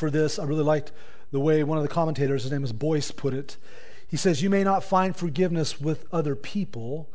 for 0.00 0.10
this. 0.10 0.38
I 0.38 0.44
really 0.44 0.64
liked 0.64 0.90
the 1.30 1.38
way 1.38 1.62
one 1.62 1.78
of 1.78 1.84
the 1.84 1.88
commentators, 1.88 2.42
his 2.42 2.50
name 2.50 2.64
is 2.64 2.72
Boice, 2.72 3.12
put 3.12 3.32
it. 3.32 3.56
He 4.08 4.16
says, 4.16 4.42
You 4.42 4.50
may 4.50 4.64
not 4.64 4.82
find 4.82 5.14
forgiveness 5.14 5.80
with 5.80 6.06
other 6.12 6.34
people, 6.34 7.08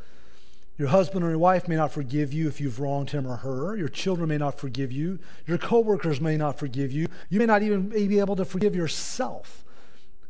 Your 0.77 0.89
husband 0.89 1.23
or 1.23 1.29
your 1.29 1.39
wife 1.39 1.67
may 1.67 1.77
not 1.77 1.93
forgive 1.93 2.33
you 2.33 2.47
if 2.47 2.59
you've 2.59 2.79
wronged 2.79 3.11
him 3.11 3.25
or 3.25 3.37
her. 3.37 3.77
Your 3.77 3.87
children 3.87 4.27
may 4.27 4.37
not 4.37 4.59
forgive 4.59 4.91
you. 4.91 5.19
Your 5.47 5.57
coworkers 5.57 6.19
may 6.19 6.35
not 6.35 6.59
forgive 6.59 6.91
you. 6.91 7.07
You 7.29 7.39
may 7.39 7.45
not 7.45 7.63
even 7.63 7.89
be 7.89 8.19
able 8.19 8.35
to 8.35 8.45
forgive 8.45 8.75
yourself. 8.75 9.63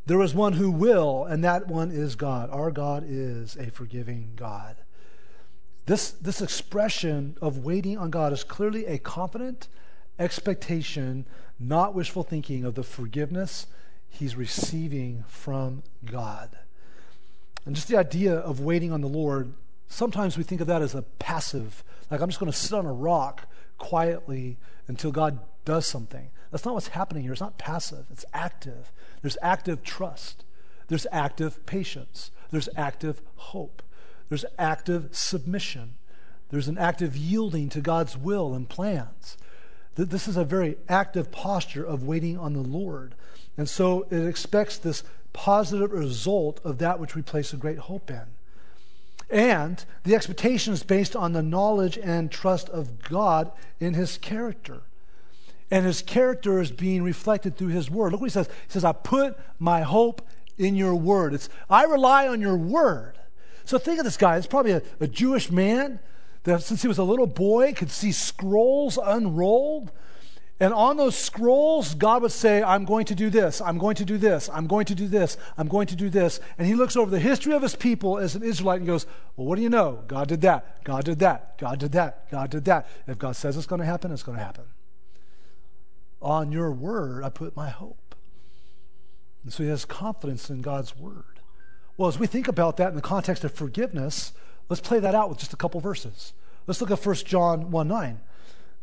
There 0.05 0.21
is 0.21 0.35
one 0.35 0.53
who 0.53 0.69
will, 0.69 1.25
and 1.25 1.43
that 1.43 1.67
one 1.67 1.89
is 1.89 2.15
God. 2.15 2.51
Our 2.51 2.69
God 2.69 3.03
is 3.07 3.55
a 3.55 3.71
forgiving 3.71 4.33
God. 4.35 4.77
This, 5.87 6.11
this 6.11 6.41
expression 6.41 7.37
of 7.41 7.65
waiting 7.65 7.97
on 7.97 8.11
God 8.11 8.31
is 8.31 8.43
clearly 8.43 8.85
a 8.85 8.99
confident 8.99 9.67
expectation, 10.19 11.25
not 11.59 11.93
wishful 11.93 12.23
thinking, 12.23 12.63
of 12.63 12.75
the 12.75 12.83
forgiveness 12.83 13.67
he's 14.09 14.35
receiving 14.35 15.23
from 15.27 15.83
God. 16.05 16.57
And 17.65 17.75
just 17.75 17.87
the 17.87 17.97
idea 17.97 18.35
of 18.35 18.59
waiting 18.59 18.91
on 18.91 19.01
the 19.01 19.07
Lord, 19.07 19.53
sometimes 19.87 20.37
we 20.37 20.43
think 20.43 20.61
of 20.61 20.67
that 20.67 20.81
as 20.81 20.95
a 20.95 21.01
passive, 21.01 21.83
like 22.09 22.21
I'm 22.21 22.29
just 22.29 22.39
going 22.39 22.51
to 22.51 22.57
sit 22.57 22.73
on 22.73 22.85
a 22.85 22.93
rock 22.93 23.47
quietly 23.77 24.57
until 24.87 25.11
God 25.11 25.39
does 25.65 25.87
something. 25.87 26.29
That's 26.51 26.63
not 26.63 26.75
what's 26.75 26.89
happening 26.89 27.23
here. 27.23 27.31
It's 27.31 27.41
not 27.41 27.57
passive, 27.57 28.05
it's 28.11 28.25
active. 28.33 28.91
There's 29.21 29.37
active 29.41 29.83
trust, 29.83 30.45
there's 30.87 31.07
active 31.11 31.65
patience, 31.65 32.31
there's 32.51 32.69
active 32.77 33.21
hope, 33.35 33.81
there's 34.29 34.45
active 34.57 35.09
submission, 35.11 35.95
there's 36.49 36.67
an 36.67 36.77
active 36.77 37.17
yielding 37.17 37.69
to 37.69 37.81
God's 37.81 38.15
will 38.15 38.53
and 38.53 38.69
plans. 38.69 39.37
This 39.95 40.27
is 40.27 40.37
a 40.37 40.43
very 40.43 40.77
active 40.89 41.31
posture 41.31 41.85
of 41.85 42.03
waiting 42.03 42.37
on 42.37 42.53
the 42.53 42.59
Lord. 42.59 43.15
And 43.57 43.69
so 43.69 44.05
it 44.11 44.25
expects 44.25 44.77
this 44.77 45.03
positive 45.31 45.91
result 45.91 46.59
of 46.63 46.77
that 46.79 46.99
which 46.99 47.15
we 47.15 47.21
place 47.21 47.53
a 47.53 47.57
great 47.57 47.77
hope 47.77 48.09
in. 48.09 48.23
And 49.29 49.83
the 50.03 50.15
expectation 50.15 50.73
is 50.73 50.83
based 50.83 51.15
on 51.15 51.33
the 51.33 51.41
knowledge 51.41 51.97
and 51.97 52.29
trust 52.29 52.69
of 52.69 53.01
God 53.03 53.51
in 53.79 53.93
his 53.93 54.17
character. 54.17 54.81
And 55.71 55.85
his 55.85 56.01
character 56.01 56.59
is 56.59 56.71
being 56.71 57.01
reflected 57.01 57.57
through 57.57 57.69
his 57.69 57.89
word. 57.89 58.11
Look 58.11 58.21
what 58.21 58.27
he 58.29 58.33
says. 58.33 58.47
He 58.47 58.71
says, 58.71 58.85
I 58.85 58.91
put 58.91 59.37
my 59.57 59.81
hope 59.81 60.21
in 60.57 60.75
your 60.75 60.95
word. 60.95 61.33
It's 61.33 61.49
I 61.69 61.85
rely 61.85 62.27
on 62.27 62.39
your 62.39 62.57
word. 62.57 63.17
So 63.63 63.77
think 63.77 63.97
of 63.99 64.05
this 64.05 64.17
guy. 64.17 64.37
It's 64.37 64.45
probably 64.45 64.73
a, 64.73 64.81
a 64.99 65.07
Jewish 65.07 65.49
man 65.49 65.99
that 66.45 66.61
since 66.63 66.81
he 66.81 66.87
was 66.87 66.97
a 66.97 67.03
little 67.03 67.27
boy 67.27 67.73
could 67.73 67.91
see 67.91 68.11
scrolls 68.11 68.97
unrolled. 69.03 69.91
And 70.59 70.73
on 70.73 70.95
those 70.95 71.17
scrolls, 71.17 71.95
God 71.95 72.21
would 72.21 72.31
say, 72.31 72.63
I'm 72.63 72.85
going 72.85 73.05
to 73.07 73.15
do 73.15 73.29
this, 73.29 73.59
I'm 73.59 73.77
going 73.77 73.95
to 73.97 74.05
do 74.05 74.17
this, 74.17 74.49
I'm 74.53 74.67
going 74.67 74.85
to 74.85 74.95
do 74.95 75.07
this, 75.07 75.35
I'm 75.57 75.67
going 75.67 75.87
to 75.87 75.97
do 75.97 76.09
this. 76.09 76.39
And 76.57 76.65
he 76.65 76.75
looks 76.75 76.95
over 76.95 77.11
the 77.11 77.19
history 77.19 77.53
of 77.53 77.61
his 77.61 77.75
people 77.75 78.17
as 78.17 78.35
an 78.35 78.43
Israelite 78.43 78.77
and 78.77 78.87
goes, 78.87 79.05
Well, 79.35 79.47
what 79.47 79.57
do 79.57 79.63
you 79.63 79.69
know? 79.69 80.03
God 80.07 80.29
did 80.29 80.39
that, 80.41 80.81
God 80.85 81.03
did 81.03 81.19
that, 81.19 81.57
God 81.57 81.79
did 81.79 81.91
that, 81.91 82.31
God 82.31 82.49
did 82.51 82.63
that. 82.65 82.87
If 83.05 83.19
God 83.19 83.35
says 83.35 83.57
it's 83.57 83.65
going 83.65 83.81
to 83.81 83.85
happen, 83.85 84.13
it's 84.13 84.23
going 84.23 84.37
to 84.37 84.43
happen. 84.43 84.65
On 86.21 86.53
your 86.53 86.71
word, 86.71 87.25
I 87.25 87.29
put 87.29 87.55
my 87.57 87.69
hope. 87.69 88.15
And 89.43 89.51
so 89.51 89.61
he 89.61 89.69
has 89.69 89.83
confidence 89.83 90.49
in 90.49 90.61
God's 90.61 90.95
word. 90.95 91.41
Well, 91.97 92.07
as 92.07 92.17
we 92.17 92.27
think 92.27 92.47
about 92.47 92.77
that 92.77 92.89
in 92.89 92.95
the 92.95 93.01
context 93.01 93.43
of 93.43 93.51
forgiveness, 93.51 94.31
let's 94.69 94.81
play 94.81 94.99
that 94.99 95.15
out 95.15 95.29
with 95.29 95.39
just 95.39 95.53
a 95.53 95.57
couple 95.57 95.79
verses. 95.79 96.33
Let's 96.67 96.81
look 96.81 96.91
at 96.91 97.05
1 97.05 97.15
John 97.17 97.71
1 97.71 97.87
9. 97.87 98.19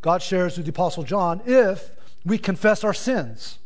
God 0.00 0.22
shares 0.22 0.56
with 0.56 0.66
the 0.66 0.70
Apostle 0.70 1.04
John 1.04 1.40
if 1.46 1.90
we 2.24 2.38
confess 2.38 2.84
our 2.84 2.94
sins, 2.94 3.58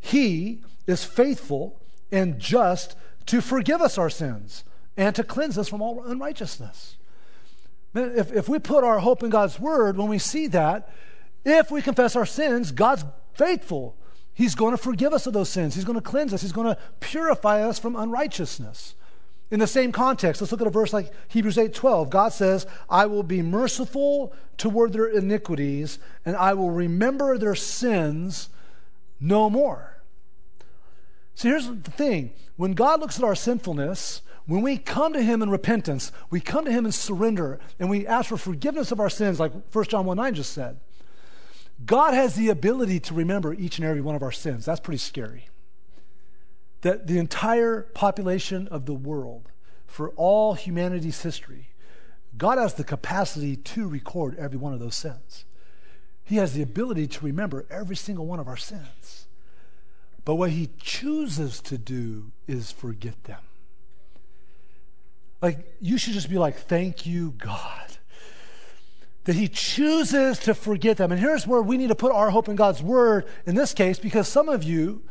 he 0.00 0.60
is 0.86 1.04
faithful 1.04 1.80
and 2.12 2.38
just 2.38 2.96
to 3.26 3.40
forgive 3.40 3.80
us 3.80 3.96
our 3.96 4.10
sins 4.10 4.64
and 4.96 5.14
to 5.16 5.24
cleanse 5.24 5.58
us 5.58 5.68
from 5.68 5.82
all 5.82 6.02
unrighteousness. 6.04 6.96
If, 7.94 8.32
if 8.32 8.48
we 8.48 8.58
put 8.58 8.84
our 8.84 8.98
hope 8.98 9.22
in 9.22 9.30
God's 9.30 9.58
word, 9.58 9.96
when 9.96 10.08
we 10.08 10.18
see 10.18 10.46
that, 10.48 10.90
if 11.44 11.70
we 11.70 11.80
confess 11.80 12.16
our 12.16 12.26
sins, 12.26 12.72
God's 12.72 13.04
faithful. 13.34 13.96
He's 14.32 14.54
going 14.54 14.72
to 14.72 14.82
forgive 14.82 15.12
us 15.12 15.26
of 15.26 15.32
those 15.32 15.48
sins. 15.48 15.74
He's 15.74 15.84
going 15.84 15.98
to 15.98 16.02
cleanse 16.02 16.34
us. 16.34 16.42
He's 16.42 16.52
going 16.52 16.66
to 16.66 16.78
purify 17.00 17.62
us 17.62 17.78
from 17.78 17.94
unrighteousness. 17.94 18.94
In 19.54 19.60
the 19.60 19.68
same 19.68 19.92
context, 19.92 20.42
let's 20.42 20.50
look 20.50 20.62
at 20.62 20.66
a 20.66 20.70
verse 20.70 20.92
like 20.92 21.12
Hebrews 21.28 21.58
8:12. 21.58 22.10
God 22.10 22.32
says, 22.32 22.66
"I 22.90 23.06
will 23.06 23.22
be 23.22 23.40
merciful 23.40 24.32
toward 24.58 24.92
their 24.92 25.06
iniquities, 25.06 26.00
and 26.24 26.34
I 26.34 26.54
will 26.54 26.72
remember 26.72 27.38
their 27.38 27.54
sins 27.54 28.48
no 29.20 29.48
more." 29.48 30.02
See, 31.36 31.50
here's 31.50 31.68
the 31.68 31.92
thing. 31.92 32.32
When 32.56 32.72
God 32.72 32.98
looks 32.98 33.16
at 33.16 33.22
our 33.22 33.36
sinfulness, 33.36 34.22
when 34.46 34.60
we 34.60 34.76
come 34.76 35.12
to 35.12 35.22
him 35.22 35.40
in 35.40 35.50
repentance, 35.50 36.10
we 36.30 36.40
come 36.40 36.64
to 36.64 36.72
him 36.72 36.84
in 36.84 36.90
surrender, 36.90 37.60
and 37.78 37.88
we 37.88 38.08
ask 38.08 38.30
for 38.30 38.36
forgiveness 38.36 38.90
of 38.90 38.98
our 38.98 39.08
sins, 39.08 39.38
like 39.38 39.52
1 39.70 39.88
John 39.88 40.04
1 40.04 40.16
9 40.16 40.34
just 40.34 40.52
said. 40.52 40.80
God 41.86 42.12
has 42.12 42.34
the 42.34 42.48
ability 42.48 42.98
to 42.98 43.14
remember 43.14 43.54
each 43.54 43.78
and 43.78 43.86
every 43.86 44.00
one 44.00 44.16
of 44.16 44.22
our 44.24 44.32
sins. 44.32 44.64
That's 44.64 44.80
pretty 44.80 44.98
scary. 44.98 45.46
That 46.84 47.06
the 47.06 47.18
entire 47.18 47.82
population 47.94 48.68
of 48.68 48.84
the 48.84 48.94
world, 48.94 49.50
for 49.86 50.10
all 50.10 50.52
humanity's 50.52 51.22
history, 51.22 51.70
God 52.36 52.58
has 52.58 52.74
the 52.74 52.84
capacity 52.84 53.56
to 53.56 53.88
record 53.88 54.36
every 54.38 54.58
one 54.58 54.74
of 54.74 54.80
those 54.80 54.94
sins. 54.94 55.46
He 56.24 56.36
has 56.36 56.52
the 56.52 56.62
ability 56.62 57.06
to 57.06 57.24
remember 57.24 57.64
every 57.70 57.96
single 57.96 58.26
one 58.26 58.38
of 58.38 58.48
our 58.48 58.56
sins. 58.56 59.26
But 60.24 60.34
what 60.34 60.50
he 60.50 60.70
chooses 60.78 61.60
to 61.62 61.78
do 61.78 62.32
is 62.46 62.70
forget 62.70 63.24
them. 63.24 63.40
Like, 65.40 65.74
you 65.80 65.98
should 65.98 66.12
just 66.14 66.30
be 66.30 66.38
like, 66.38 66.56
thank 66.56 67.06
you, 67.06 67.32
God 67.32 67.84
that 69.24 69.36
he 69.36 69.48
chooses 69.48 70.38
to 70.38 70.54
forget 70.54 70.98
them. 70.98 71.10
And 71.10 71.20
here's 71.20 71.46
where 71.46 71.62
we 71.62 71.78
need 71.78 71.88
to 71.88 71.94
put 71.94 72.12
our 72.12 72.28
hope 72.30 72.48
in 72.48 72.56
God's 72.56 72.82
word 72.82 73.26
in 73.46 73.54
this 73.54 73.72
case, 73.72 73.98
because 73.98 74.28
some 74.28 74.48
of 74.48 74.62
you, 74.62 75.02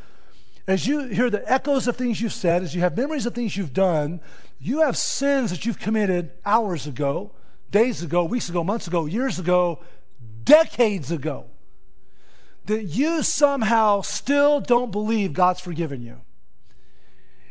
as 0.67 0.88
you 0.88 1.08
hear 1.08 1.30
the 1.30 1.52
echoes 1.52 1.88
of 1.88 1.97
things 1.97 2.21
you've 2.21 2.34
said, 2.34 2.63
as 2.63 2.73
you 2.73 2.82
have 2.82 2.95
memories 2.95 3.26
of 3.26 3.36
things 3.36 3.58
you've 3.58 3.73
done, 3.73 4.21
you 4.60 4.80
have 4.82 4.95
sins 4.95 5.52
that 5.52 5.65
you've 5.65 5.80
committed 5.80 6.32
hours 6.45 6.88
ago, 6.88 7.32
days 7.69 8.02
ago, 8.02 8.23
weeks 8.23 8.47
ago, 8.47 8.63
months 8.63 8.88
ago, 8.88 9.06
years 9.06 9.39
ago, 9.39 9.80
decades 10.43 11.12
ago, 11.12 11.45
that 12.65 12.84
you 12.84 13.23
somehow 13.23 14.02
still 14.02 14.62
don't 14.62 14.91
believe 14.91 15.34
God's 15.34 15.60
forgiven 15.60 16.02
you. 16.02 16.21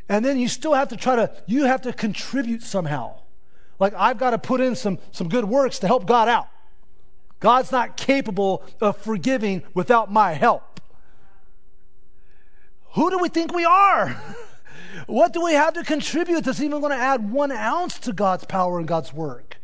And 0.09 0.25
then 0.25 0.38
you 0.38 0.48
still 0.48 0.72
have 0.72 0.88
to 0.88 0.96
try 0.96 1.16
to, 1.16 1.35
you 1.46 1.64
have 1.64 1.83
to 1.83 1.92
contribute 1.92 2.62
somehow. 2.62 3.16
Like 3.79 3.92
I've 3.94 4.18
got 4.18 4.31
to 4.31 4.38
put 4.38 4.61
in 4.61 4.75
some, 4.75 4.98
some 5.11 5.29
good 5.29 5.44
works 5.44 5.79
to 5.81 5.87
help 5.87 6.07
God 6.07 6.29
out. 6.29 6.48
God's 7.40 7.72
not 7.72 7.96
capable 7.96 8.62
of 8.81 8.96
forgiving 8.96 9.64
without 9.75 10.11
my 10.11 10.33
help. 10.33 10.72
Who 12.94 13.11
do 13.11 13.18
we 13.18 13.28
think 13.28 13.55
we 13.55 13.64
are? 13.64 14.11
what 15.07 15.33
do 15.33 15.42
we 15.42 15.55
have 15.55 15.74
to 15.74 15.85
contribute 15.85 16.44
that's 16.44 16.61
even 16.61 16.81
going 16.81 16.92
to 16.92 17.02
add 17.02 17.31
one 17.31 17.52
ounce 17.52 17.98
to 18.00 18.12
God's 18.12 18.44
power 18.44 18.78
and 18.78 18.87
God's 18.87 19.12
work? 19.12 19.57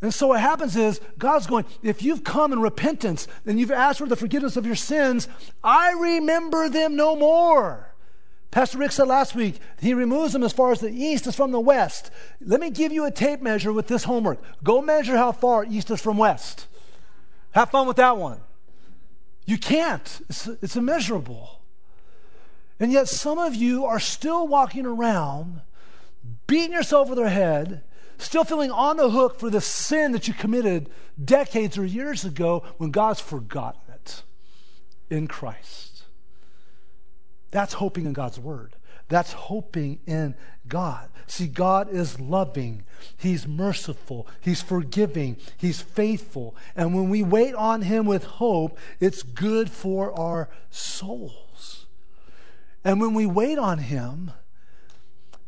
And 0.00 0.14
so 0.14 0.28
what 0.28 0.40
happens 0.40 0.76
is 0.76 1.00
God's 1.18 1.46
going, 1.46 1.64
if 1.82 2.02
you've 2.02 2.22
come 2.22 2.52
in 2.52 2.60
repentance 2.60 3.26
and 3.44 3.58
you've 3.58 3.72
asked 3.72 3.98
for 3.98 4.06
the 4.06 4.16
forgiveness 4.16 4.56
of 4.56 4.64
your 4.64 4.76
sins, 4.76 5.28
I 5.62 5.92
remember 5.92 6.68
them 6.68 6.94
no 6.94 7.16
more. 7.16 7.92
Pastor 8.50 8.78
Rick 8.78 8.92
said 8.92 9.08
last 9.08 9.34
week, 9.34 9.58
he 9.80 9.92
removes 9.92 10.32
them 10.32 10.42
as 10.42 10.52
far 10.52 10.72
as 10.72 10.80
the 10.80 10.90
east 10.90 11.26
is 11.26 11.34
from 11.34 11.50
the 11.50 11.60
west. 11.60 12.10
Let 12.40 12.60
me 12.60 12.70
give 12.70 12.92
you 12.92 13.04
a 13.04 13.10
tape 13.10 13.42
measure 13.42 13.72
with 13.72 13.88
this 13.88 14.04
homework. 14.04 14.40
Go 14.62 14.80
measure 14.80 15.16
how 15.16 15.32
far 15.32 15.64
east 15.64 15.90
is 15.90 16.00
from 16.00 16.16
west. 16.16 16.66
Have 17.50 17.70
fun 17.70 17.86
with 17.86 17.96
that 17.96 18.16
one. 18.16 18.40
You 19.44 19.58
can't, 19.58 20.20
it's, 20.28 20.46
it's 20.46 20.76
immeasurable. 20.76 21.60
And 22.80 22.92
yet, 22.92 23.08
some 23.08 23.38
of 23.38 23.54
you 23.54 23.84
are 23.84 24.00
still 24.00 24.46
walking 24.46 24.86
around, 24.86 25.62
beating 26.46 26.72
yourself 26.72 27.10
over 27.10 27.20
the 27.20 27.28
head, 27.28 27.82
still 28.18 28.44
feeling 28.44 28.70
on 28.70 28.96
the 28.96 29.10
hook 29.10 29.38
for 29.38 29.50
the 29.50 29.60
sin 29.60 30.12
that 30.12 30.28
you 30.28 30.34
committed 30.34 30.90
decades 31.22 31.76
or 31.76 31.84
years 31.84 32.24
ago 32.24 32.64
when 32.76 32.90
God's 32.90 33.20
forgotten 33.20 33.80
it 33.94 34.22
in 35.10 35.26
Christ. 35.26 36.04
That's 37.50 37.74
hoping 37.74 38.06
in 38.06 38.12
God's 38.12 38.38
word. 38.38 38.76
That's 39.08 39.32
hoping 39.32 40.00
in 40.06 40.34
God. 40.68 41.08
See, 41.26 41.46
God 41.46 41.90
is 41.90 42.20
loving, 42.20 42.84
He's 43.16 43.46
merciful, 43.46 44.26
He's 44.40 44.60
forgiving, 44.60 45.38
He's 45.56 45.80
faithful. 45.80 46.54
And 46.76 46.94
when 46.94 47.08
we 47.08 47.22
wait 47.22 47.54
on 47.54 47.82
Him 47.82 48.06
with 48.06 48.24
hope, 48.24 48.78
it's 49.00 49.22
good 49.22 49.70
for 49.70 50.18
our 50.18 50.50
souls. 50.70 51.47
And 52.88 53.02
when 53.02 53.12
we 53.12 53.26
wait 53.26 53.58
on 53.58 53.76
Him, 53.76 54.30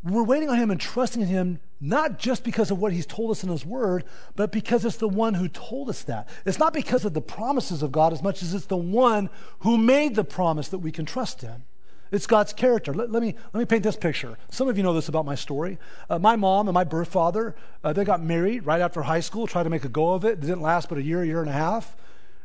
we're 0.04 0.22
waiting 0.22 0.50
on 0.50 0.58
Him 0.58 0.70
and 0.70 0.78
trusting 0.78 1.22
in 1.22 1.28
Him 1.28 1.58
not 1.80 2.18
just 2.18 2.44
because 2.44 2.70
of 2.70 2.78
what 2.78 2.92
He's 2.92 3.06
told 3.06 3.30
us 3.30 3.42
in 3.42 3.48
His 3.48 3.64
Word, 3.64 4.04
but 4.36 4.52
because 4.52 4.84
it's 4.84 4.98
the 4.98 5.08
one 5.08 5.32
who 5.32 5.48
told 5.48 5.88
us 5.88 6.02
that. 6.02 6.28
It's 6.44 6.58
not 6.58 6.74
because 6.74 7.06
of 7.06 7.14
the 7.14 7.22
promises 7.22 7.82
of 7.82 7.92
God 7.92 8.12
as 8.12 8.22
much 8.22 8.42
as 8.42 8.52
it's 8.52 8.66
the 8.66 8.76
one 8.76 9.30
who 9.60 9.78
made 9.78 10.16
the 10.16 10.22
promise 10.22 10.68
that 10.68 10.80
we 10.80 10.92
can 10.92 11.06
trust 11.06 11.42
in. 11.42 11.64
It's 12.12 12.26
God's 12.26 12.52
character. 12.52 12.92
Let, 12.92 13.10
let, 13.10 13.22
me, 13.22 13.34
let 13.54 13.60
me 13.60 13.64
paint 13.64 13.84
this 13.84 13.96
picture. 13.96 14.36
Some 14.50 14.68
of 14.68 14.76
you 14.76 14.82
know 14.82 14.92
this 14.92 15.08
about 15.08 15.24
my 15.24 15.34
story. 15.34 15.78
Uh, 16.10 16.18
my 16.18 16.36
mom 16.36 16.68
and 16.68 16.74
my 16.74 16.84
birth 16.84 17.08
father, 17.08 17.56
uh, 17.82 17.94
they 17.94 18.04
got 18.04 18.22
married 18.22 18.66
right 18.66 18.82
after 18.82 19.00
high 19.00 19.20
school, 19.20 19.46
tried 19.46 19.62
to 19.62 19.70
make 19.70 19.86
a 19.86 19.88
go 19.88 20.12
of 20.12 20.26
it. 20.26 20.32
It 20.32 20.40
didn't 20.40 20.60
last 20.60 20.90
but 20.90 20.98
a 20.98 21.02
year, 21.02 21.24
year 21.24 21.40
and 21.40 21.48
a 21.48 21.54
half. 21.54 21.96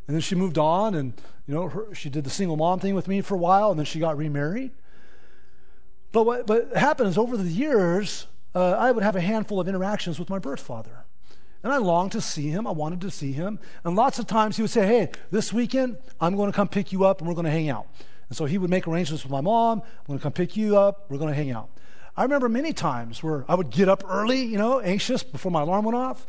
And 0.08 0.16
then 0.16 0.22
she 0.22 0.36
moved 0.36 0.58
on, 0.58 0.96
and 0.96 1.12
you 1.48 1.54
know, 1.54 1.68
her, 1.68 1.94
she 1.94 2.10
did 2.10 2.24
the 2.24 2.30
single 2.30 2.56
mom 2.56 2.80
thing 2.80 2.96
with 2.96 3.10
me 3.10 3.20
for 3.20 3.36
a 3.36 3.40
while, 3.40 3.72
and 3.72 3.78
then 3.78 3.86
she 3.86 4.00
got 4.00 4.16
remarried. 4.16 4.72
But 6.16 6.26
what, 6.26 6.48
what 6.48 6.78
happened 6.78 7.10
is 7.10 7.18
over 7.18 7.36
the 7.36 7.44
years, 7.44 8.28
uh, 8.56 8.72
I 8.80 8.90
would 8.90 9.04
have 9.04 9.18
a 9.18 9.20
handful 9.20 9.60
of 9.60 9.68
interactions 9.68 10.18
with 10.18 10.30
my 10.30 10.40
birth 10.40 10.62
father. 10.62 11.04
And 11.62 11.74
I 11.74 11.78
longed 11.78 12.14
to 12.14 12.22
see 12.22 12.48
him. 12.48 12.66
I 12.66 12.72
wanted 12.72 13.02
to 13.02 13.12
see 13.12 13.34
him. 13.34 13.60
And 13.84 13.98
lots 13.98 14.18
of 14.18 14.26
times 14.26 14.56
he 14.56 14.62
would 14.62 14.72
say, 14.72 14.88
Hey, 14.88 15.10
this 15.30 15.52
weekend, 15.52 15.98
I'm 16.22 16.38
going 16.38 16.50
to 16.50 16.56
come 16.56 16.70
pick 16.70 16.94
you 16.94 17.04
up 17.04 17.20
and 17.20 17.28
we're 17.28 17.34
going 17.34 17.48
to 17.48 17.52
hang 17.52 17.68
out. 17.68 17.88
And 18.30 18.38
so 18.38 18.46
he 18.46 18.58
would 18.58 18.70
make 18.70 18.88
arrangements 18.88 19.26
with 19.26 19.32
my 19.34 19.42
mom. 19.42 19.82
I'm 19.82 20.06
going 20.08 20.18
to 20.18 20.24
come 20.24 20.32
pick 20.32 20.56
you 20.56 20.78
up. 20.78 21.04
We're 21.10 21.18
going 21.18 21.32
to 21.32 21.36
hang 21.36 21.52
out. 21.52 21.68
I 22.16 22.24
remember 22.24 22.48
many 22.48 22.72
times 22.72 23.22
where 23.22 23.44
I 23.50 23.56
would 23.56 23.70
get 23.70 23.90
up 23.90 24.06
early, 24.08 24.42
you 24.42 24.58
know, 24.58 24.80
anxious 24.80 25.22
before 25.22 25.52
my 25.52 25.64
alarm 25.64 25.84
went 25.84 25.98
off. 25.98 26.26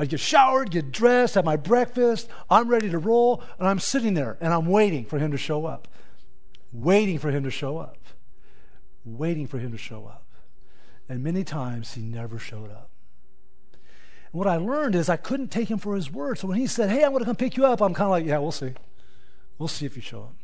I'd 0.00 0.08
get 0.08 0.18
showered, 0.18 0.72
get 0.72 0.90
dressed, 0.90 1.36
have 1.36 1.44
my 1.44 1.54
breakfast. 1.54 2.28
I'm 2.50 2.66
ready 2.66 2.90
to 2.90 2.98
roll. 2.98 3.44
And 3.60 3.68
I'm 3.68 3.78
sitting 3.78 4.14
there 4.14 4.36
and 4.40 4.52
I'm 4.52 4.66
waiting 4.66 5.04
for 5.04 5.20
him 5.20 5.30
to 5.30 5.38
show 5.38 5.64
up. 5.64 5.86
Waiting 6.72 7.20
for 7.20 7.30
him 7.30 7.44
to 7.44 7.52
show 7.52 7.78
up. 7.78 7.98
Waiting 9.16 9.46
for 9.46 9.58
him 9.58 9.72
to 9.72 9.78
show 9.78 10.06
up. 10.06 10.26
And 11.08 11.22
many 11.22 11.44
times 11.44 11.94
he 11.94 12.02
never 12.02 12.38
showed 12.38 12.70
up. 12.70 12.90
And 13.72 14.38
what 14.38 14.46
I 14.46 14.56
learned 14.56 14.94
is 14.94 15.08
I 15.08 15.16
couldn't 15.16 15.48
take 15.48 15.70
him 15.70 15.78
for 15.78 15.94
his 15.96 16.10
word. 16.10 16.38
So 16.38 16.48
when 16.48 16.58
he 16.58 16.66
said, 16.66 16.90
Hey, 16.90 17.04
I'm 17.04 17.12
going 17.12 17.20
to 17.20 17.24
come 17.24 17.36
pick 17.36 17.56
you 17.56 17.64
up, 17.64 17.80
I'm 17.80 17.94
kind 17.94 18.06
of 18.06 18.10
like, 18.10 18.26
Yeah, 18.26 18.38
we'll 18.38 18.52
see. 18.52 18.74
We'll 19.58 19.68
see 19.68 19.86
if 19.86 19.96
you 19.96 20.02
show 20.02 20.22
up. 20.22 20.34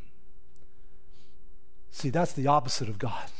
See, 1.90 2.10
that's 2.10 2.32
the 2.32 2.46
opposite 2.46 2.88
of 2.88 2.98
God. 2.98 3.30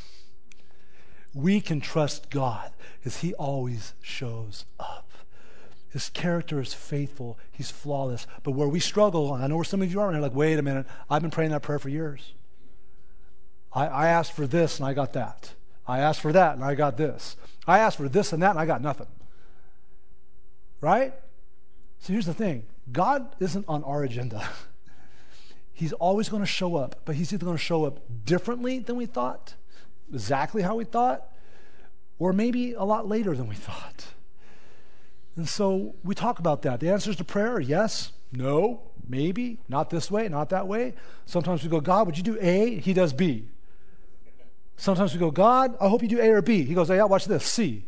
We 1.33 1.59
can 1.59 1.81
trust 1.81 2.29
God 2.29 2.71
because 2.97 3.17
he 3.17 3.33
always 3.33 3.93
shows 4.01 4.65
up. 4.79 5.11
His 5.89 6.09
character 6.09 6.61
is 6.61 6.73
faithful. 6.73 7.37
He's 7.51 7.71
flawless. 7.71 8.27
But 8.43 8.51
where 8.51 8.67
we 8.67 8.79
struggle, 8.79 9.33
I 9.33 9.47
know 9.47 9.55
where 9.55 9.65
some 9.65 9.81
of 9.81 9.91
you 9.91 9.99
are, 9.99 10.07
and 10.07 10.15
you're 10.15 10.21
like, 10.21 10.35
wait 10.35 10.59
a 10.59 10.61
minute, 10.61 10.85
I've 11.09 11.21
been 11.21 11.31
praying 11.31 11.51
that 11.51 11.63
prayer 11.63 11.79
for 11.79 11.89
years. 11.89 12.33
I, 13.75 13.87
I 13.87 14.07
asked 14.07 14.31
for 14.31 14.47
this 14.47 14.79
and 14.79 14.87
I 14.87 14.93
got 14.93 15.13
that. 15.13 15.53
I 15.85 15.99
asked 15.99 16.21
for 16.21 16.31
that 16.31 16.55
and 16.55 16.63
I 16.63 16.73
got 16.73 16.97
this. 16.97 17.35
I 17.67 17.79
asked 17.79 17.97
for 17.97 18.07
this 18.07 18.31
and 18.31 18.41
that 18.41 18.51
and 18.51 18.59
I 18.59 18.65
got 18.65 18.81
nothing. 18.81 19.07
Right? 20.79 21.13
So 21.99 22.13
here's 22.13 22.25
the 22.25 22.33
thing 22.33 22.65
God 22.91 23.35
isn't 23.39 23.65
on 23.67 23.83
our 23.83 24.03
agenda. 24.03 24.47
he's 25.73 25.93
always 25.93 26.29
going 26.29 26.41
to 26.41 26.47
show 26.47 26.77
up, 26.77 27.01
but 27.05 27.15
he's 27.15 27.33
either 27.33 27.45
going 27.45 27.57
to 27.57 27.63
show 27.63 27.85
up 27.85 27.99
differently 28.23 28.79
than 28.79 28.95
we 28.95 29.05
thought, 29.05 29.55
exactly 30.11 30.61
how 30.61 30.75
we 30.75 30.85
thought, 30.85 31.27
or 32.17 32.31
maybe 32.31 32.73
a 32.73 32.83
lot 32.83 33.07
later 33.07 33.35
than 33.35 33.47
we 33.47 33.55
thought. 33.55 34.05
And 35.35 35.49
so 35.49 35.95
we 36.01 36.15
talk 36.15 36.39
about 36.39 36.61
that. 36.61 36.79
The 36.79 36.89
answers 36.89 37.17
to 37.17 37.25
prayer 37.25 37.55
are 37.55 37.59
yes, 37.59 38.13
no, 38.31 38.83
maybe, 39.07 39.59
not 39.67 39.89
this 39.89 40.09
way, 40.09 40.29
not 40.29 40.49
that 40.49 40.65
way. 40.65 40.93
Sometimes 41.25 41.61
we 41.61 41.69
go, 41.69 41.81
God, 41.81 42.05
would 42.05 42.17
you 42.17 42.23
do 42.23 42.37
A? 42.39 42.79
He 42.79 42.93
does 42.93 43.11
B. 43.11 43.49
Sometimes 44.77 45.13
we 45.13 45.19
go, 45.19 45.31
God, 45.31 45.77
I 45.79 45.87
hope 45.87 46.01
you 46.01 46.07
do 46.07 46.19
A 46.19 46.29
or 46.31 46.41
B. 46.41 46.63
He 46.63 46.73
goes, 46.73 46.89
oh, 46.89 46.93
yeah, 46.93 47.05
watch 47.05 47.25
this, 47.25 47.45
C. 47.45 47.85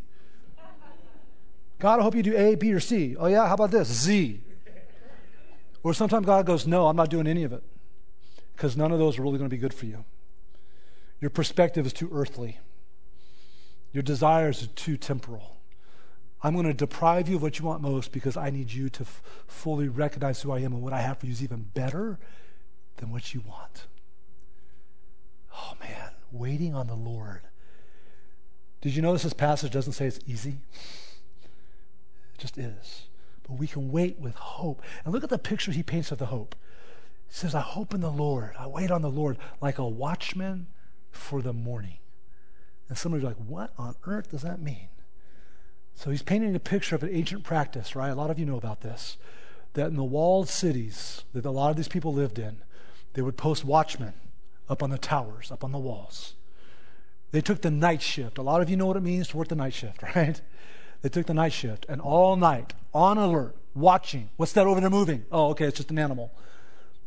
God, 1.80 2.00
I 2.00 2.04
hope 2.04 2.16
you 2.16 2.24
do 2.24 2.36
A, 2.36 2.56
B, 2.56 2.74
or 2.74 2.80
C. 2.80 3.16
Oh, 3.18 3.28
yeah, 3.28 3.48
how 3.48 3.54
about 3.54 3.72
this? 3.72 3.88
Z. 3.88 4.42
Or 5.84 5.94
sometimes 5.94 6.26
God 6.26 6.46
goes, 6.46 6.66
No, 6.66 6.88
I'm 6.88 6.96
not 6.96 7.10
doing 7.10 7.28
any 7.28 7.44
of 7.44 7.54
it 7.54 7.64
because 8.56 8.76
none 8.76 8.92
of 8.92 9.00
those 9.00 9.18
are 9.18 9.22
really 9.22 9.38
going 9.38 9.50
to 9.50 9.56
be 9.56 9.60
good 9.60 9.74
for 9.74 9.86
you. 9.86 10.04
Your 11.22 11.30
perspective 11.30 11.86
is 11.86 11.94
too 11.94 12.10
earthly, 12.12 12.60
your 13.92 14.04
desires 14.04 14.64
are 14.64 14.68
too 14.68 14.98
temporal. 14.98 15.54
I'm 16.44 16.54
going 16.54 16.68
to 16.68 16.74
deprive 16.74 17.28
you 17.28 17.38
of 17.38 17.42
what 17.42 17.58
you 17.58 17.66
want 17.66 17.82
most 17.82 18.12
because 18.12 18.38
I 18.38 18.52
need 18.52 18.72
you 18.72 18.90
to 18.90 19.02
f- 19.02 19.24
fully 19.48 19.88
recognize 19.88 20.40
who 20.42 20.52
I 20.52 20.60
am 20.60 20.72
and 20.72 20.84
what 20.84 20.94
I 20.94 21.02
have 21.02 21.18
for 21.18 21.26
you 21.26 21.32
is 21.32 21.42
even 21.42 21.64
better 21.74 22.20
than 22.98 23.10
what 23.10 23.34
you 23.34 23.42
want. 23.48 23.88
Oh, 25.52 25.74
man, 25.80 26.12
waiting 26.32 26.74
on 26.74 26.88
the 26.88 26.96
Lord. 26.96 27.42
Did 28.82 28.96
you 28.96 29.02
notice 29.02 29.24
this 29.24 29.34
passage 29.34 29.72
doesn't 29.72 29.94
say 29.94 30.06
it's 30.06 30.20
easy? 30.28 30.58
It 32.34 32.38
just 32.38 32.58
is. 32.58 33.08
But 33.44 33.58
we 33.58 33.68
can 33.68 33.92
wait 33.92 34.20
with 34.20 34.36
hope. 34.36 34.82
And 35.04 35.14
look 35.14 35.24
at 35.24 35.30
the 35.30 35.38
picture 35.38 35.72
he 35.72 35.84
paints 35.84 36.12
of 36.12 36.18
the 36.18 36.28
hope. 36.28 36.56
He 37.28 37.34
says, 37.34 37.56
I 37.56 37.62
hope 37.62 37.94
in 37.94 38.02
the 38.02 38.12
Lord. 38.12 38.54
I 38.60 38.68
wait 38.68 38.92
on 38.92 39.02
the 39.02 39.10
Lord 39.10 39.38
like 39.62 39.78
a 39.78 39.88
watchman 39.88 40.68
for 41.12 41.42
the 41.42 41.54
morning. 41.54 41.98
And 42.90 42.98
somebody's 42.98 43.26
like, 43.26 43.38
what 43.38 43.74
on 43.78 43.96
earth 44.06 44.32
does 44.32 44.44
that 44.44 44.62
mean? 44.62 44.90
So 45.96 46.12
he's 46.12 46.22
painting 46.22 46.56
a 46.56 46.60
picture 46.60 46.96
of 46.96 47.04
an 47.04 47.10
ancient 47.12 47.44
practice, 47.44 47.96
right? 47.96 48.10
A 48.10 48.16
lot 48.16 48.30
of 48.30 48.38
you 48.38 48.46
know 48.46 48.58
about 48.58 48.82
this. 48.82 49.18
That 49.74 49.88
in 49.88 49.96
the 49.96 50.04
walled 50.04 50.48
cities 50.48 51.24
that 51.34 51.46
a 51.46 51.52
lot 51.52 51.72
of 51.72 51.76
these 51.76 51.88
people 51.88 52.14
lived 52.14 52.38
in, 52.38 52.62
they 53.14 53.22
would 53.22 53.38
post 53.38 53.66
watchmen 53.66 54.14
up 54.70 54.84
on 54.84 54.90
the 54.90 54.98
towers, 54.98 55.52
up 55.52 55.64
on 55.64 55.72
the 55.72 55.78
walls. 55.78 56.34
They 57.32 57.42
took 57.42 57.62
the 57.62 57.72
night 57.72 58.02
shift. 58.02 58.38
A 58.38 58.42
lot 58.42 58.62
of 58.62 58.70
you 58.70 58.78
know 58.78 58.86
what 58.86 58.98
it 58.98 59.04
means 59.04 59.30
to 59.30 59.38
work 59.38 59.48
the 59.50 59.56
night 59.56 59.74
shift, 59.74 60.02
right? 60.16 60.40
They 61.02 61.10
took 61.10 61.28
the 61.28 61.34
night 61.34 61.54
shift 61.54 61.86
and 61.90 62.02
all 62.02 62.36
night, 62.36 62.74
on 62.94 63.18
alert, 63.18 63.56
watching. 63.76 64.30
What's 64.38 64.54
that 64.54 64.66
over 64.66 64.80
there 64.82 64.90
moving? 64.90 65.26
Oh, 65.32 65.50
okay, 65.50 65.66
it's 65.66 65.78
just 65.78 65.92
an 65.92 66.00
animal. 66.00 66.32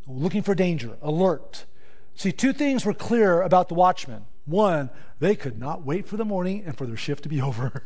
Looking 0.06 0.42
for 0.42 0.54
danger, 0.54 0.96
alert. 1.02 1.64
See, 2.14 2.32
two 2.32 2.52
things 2.52 2.84
were 2.84 2.94
clear 2.94 3.42
about 3.42 3.68
the 3.68 3.74
watchmen. 3.74 4.26
One, 4.44 4.90
they 5.20 5.36
could 5.36 5.58
not 5.58 5.84
wait 5.84 6.06
for 6.06 6.16
the 6.16 6.24
morning 6.24 6.62
and 6.66 6.76
for 6.76 6.86
their 6.86 6.96
shift 6.96 7.22
to 7.24 7.28
be 7.28 7.40
over. 7.42 7.84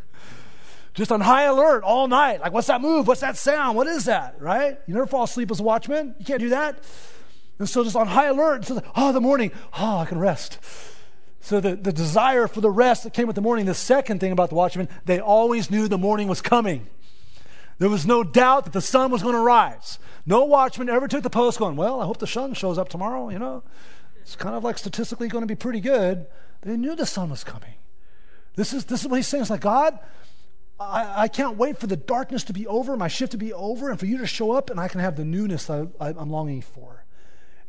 just 0.93 1.11
on 1.13 1.21
high 1.21 1.45
alert 1.45 1.83
all 1.83 2.09
night. 2.09 2.41
Like, 2.41 2.53
what's 2.53 2.67
that 2.69 2.81
move? 2.81 3.07
What's 3.07 3.21
that 3.21 3.37
sound? 3.37 3.77
What 3.77 3.87
is 3.87 4.05
that? 4.07 4.41
Right? 4.41 4.79
You 4.87 4.95
never 4.95 5.07
fall 5.07 5.25
asleep 5.25 5.51
as 5.51 5.61
a 5.61 5.63
watchman. 5.63 6.15
You 6.19 6.25
can't 6.25 6.41
do 6.41 6.51
that. 6.51 6.83
And 7.59 7.69
so, 7.69 7.85
just 7.85 7.97
on 7.97 8.09
high 8.09 8.27
alert. 8.27 8.65
So, 8.65 8.83
oh, 8.85 8.91
ah, 8.97 9.13
the 9.13 9.21
morning. 9.21 9.53
Oh, 9.79 9.99
I 9.99 10.07
can 10.07 10.19
rest. 10.19 10.59
So 11.41 11.61
the, 11.61 11.77
the 11.77 11.93
desire 11.93 12.49
for 12.49 12.63
the 12.63 12.71
rest 12.71 13.05
that 13.05 13.13
came 13.13 13.27
with 13.27 13.37
the 13.37 13.43
morning, 13.43 13.67
the 13.67 13.75
second 13.75 14.19
thing 14.19 14.33
about 14.33 14.49
the 14.49 14.55
watchmen, 14.55 14.89
they 15.05 15.21
always 15.21 15.71
knew 15.71 15.89
the 15.89 15.99
morning 15.99 16.27
was 16.27 16.41
coming. 16.41 16.87
There 17.79 17.91
was 17.91 18.07
no 18.07 18.25
doubt 18.25 18.65
that 18.65 18.73
the 18.73 18.81
sun 18.81 19.11
was 19.11 19.23
going 19.23 19.35
to 19.35 19.41
rise. 19.41 19.99
No 20.25 20.45
watchman 20.47 20.89
ever 20.89 21.07
took 21.07 21.23
the 21.23 21.31
post 21.31 21.59
going, 21.59 21.77
Well, 21.77 22.01
I 22.01 22.07
hope 22.07 22.19
the 22.19 22.27
sun 22.27 22.55
shows 22.55 22.79
up 22.79 22.89
tomorrow, 22.89 23.29
you 23.29 23.39
know. 23.39 23.63
It's 24.23 24.37
kind 24.37 24.55
of 24.55 24.65
like 24.65 24.79
statistically 24.79 25.29
going 25.29 25.43
to 25.43 25.47
be 25.47 25.55
pretty 25.55 25.81
good. 25.81 26.27
They 26.63 26.79
knew 26.79 26.97
the 26.97 27.05
sun 27.05 27.29
was 27.29 27.45
coming. 27.45 27.75
This 28.57 28.73
is, 28.73 28.87
this 28.87 29.03
is 29.03 29.09
what 29.09 29.17
he's 29.17 29.27
saying. 29.27 29.43
It's 29.43 29.51
like, 29.51 29.61
God, 29.61 29.99
I, 30.81 31.25
I 31.25 31.29
can't 31.29 31.59
wait 31.59 31.77
for 31.77 31.87
the 31.87 31.97
darkness 31.97 32.45
to 32.45 32.55
be 32.55 32.67
over, 32.67 32.97
my 32.97 33.09
shift 33.09 33.33
to 33.33 33.39
be 33.39 33.53
over, 33.53 33.91
and 33.91 34.01
for 34.01 34.07
you 34.07 34.17
to 34.17 34.27
show 34.27 34.53
up, 34.53 34.71
and 34.71 34.81
I 34.81 34.89
can 34.89 35.01
have 35.01 35.17
the 35.17 35.27
newness 35.27 35.69
I, 35.69 35.89
I, 36.01 36.09
I'm 36.09 36.31
longing 36.31 36.63
for. 36.63 37.04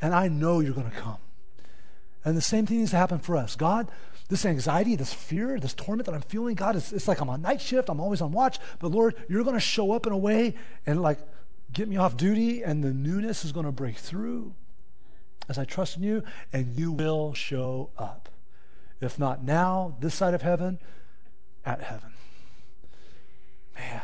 And 0.06 0.13
I 0.13 0.28
know 0.28 0.60
you're 0.60 0.76
going 0.76 0.91
to 0.91 0.96
come. 0.96 1.18
And 2.24 2.38
the 2.38 2.41
same 2.41 2.68
thing 2.68 2.78
needs 2.78 2.91
to 2.91 2.98
happen 2.98 3.18
for 3.18 3.36
us. 3.36 3.56
God, 3.56 3.89
this 4.30 4.46
anxiety, 4.46 4.96
this 4.96 5.12
fear, 5.12 5.60
this 5.60 5.74
torment 5.74 6.06
that 6.06 6.13
I'm 6.13 6.22
feeling, 6.22 6.54
God, 6.54 6.76
it's, 6.76 6.94
it's 6.94 7.08
like 7.08 7.22
I'm 7.22 7.30
on 7.32 7.41
night 7.41 7.60
shift, 7.60 7.89
I'm 7.89 8.00
always 8.00 8.22
on 8.22 8.32
watch, 8.32 8.60
but 8.78 8.91
Lord, 8.91 9.15
you're 9.28 9.44
going 9.44 9.56
to 9.56 9.60
show 9.60 9.94
up 9.94 10.06
in 10.06 10.13
a 10.13 10.18
way 10.18 10.54
and 10.86 11.02
like 11.02 11.18
get 11.74 11.89
me 11.89 11.98
off 11.98 12.18
duty, 12.18 12.62
and 12.62 12.84
the 12.84 12.94
newness 12.94 13.44
is 13.44 13.52
going 13.52 13.65
to 13.65 13.72
break 13.72 13.96
through 13.96 14.54
as 15.50 15.58
I 15.58 15.65
trust 15.65 15.98
in 15.98 16.04
you, 16.04 16.22
and 16.54 16.78
you 16.78 16.91
will 16.91 17.34
show 17.34 17.89
up. 17.98 18.30
If 19.02 19.18
not 19.18 19.44
now, 19.44 19.98
this 20.02 20.13
side 20.13 20.36
of 20.36 20.44
heaven, 20.44 20.78
at 21.65 21.82
heaven. 21.82 22.12
Man, 23.74 24.02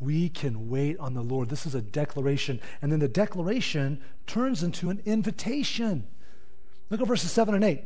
we 0.00 0.28
can 0.28 0.68
wait 0.68 0.98
on 0.98 1.14
the 1.14 1.22
Lord. 1.22 1.48
This 1.48 1.66
is 1.66 1.74
a 1.74 1.80
declaration. 1.80 2.60
And 2.82 2.90
then 2.90 2.98
the 2.98 3.08
declaration 3.08 4.00
turns 4.26 4.62
into 4.62 4.90
an 4.90 5.00
invitation. 5.04 6.06
Look 6.90 7.00
at 7.00 7.06
verses 7.06 7.32
7 7.32 7.54
and 7.54 7.64
8. 7.64 7.84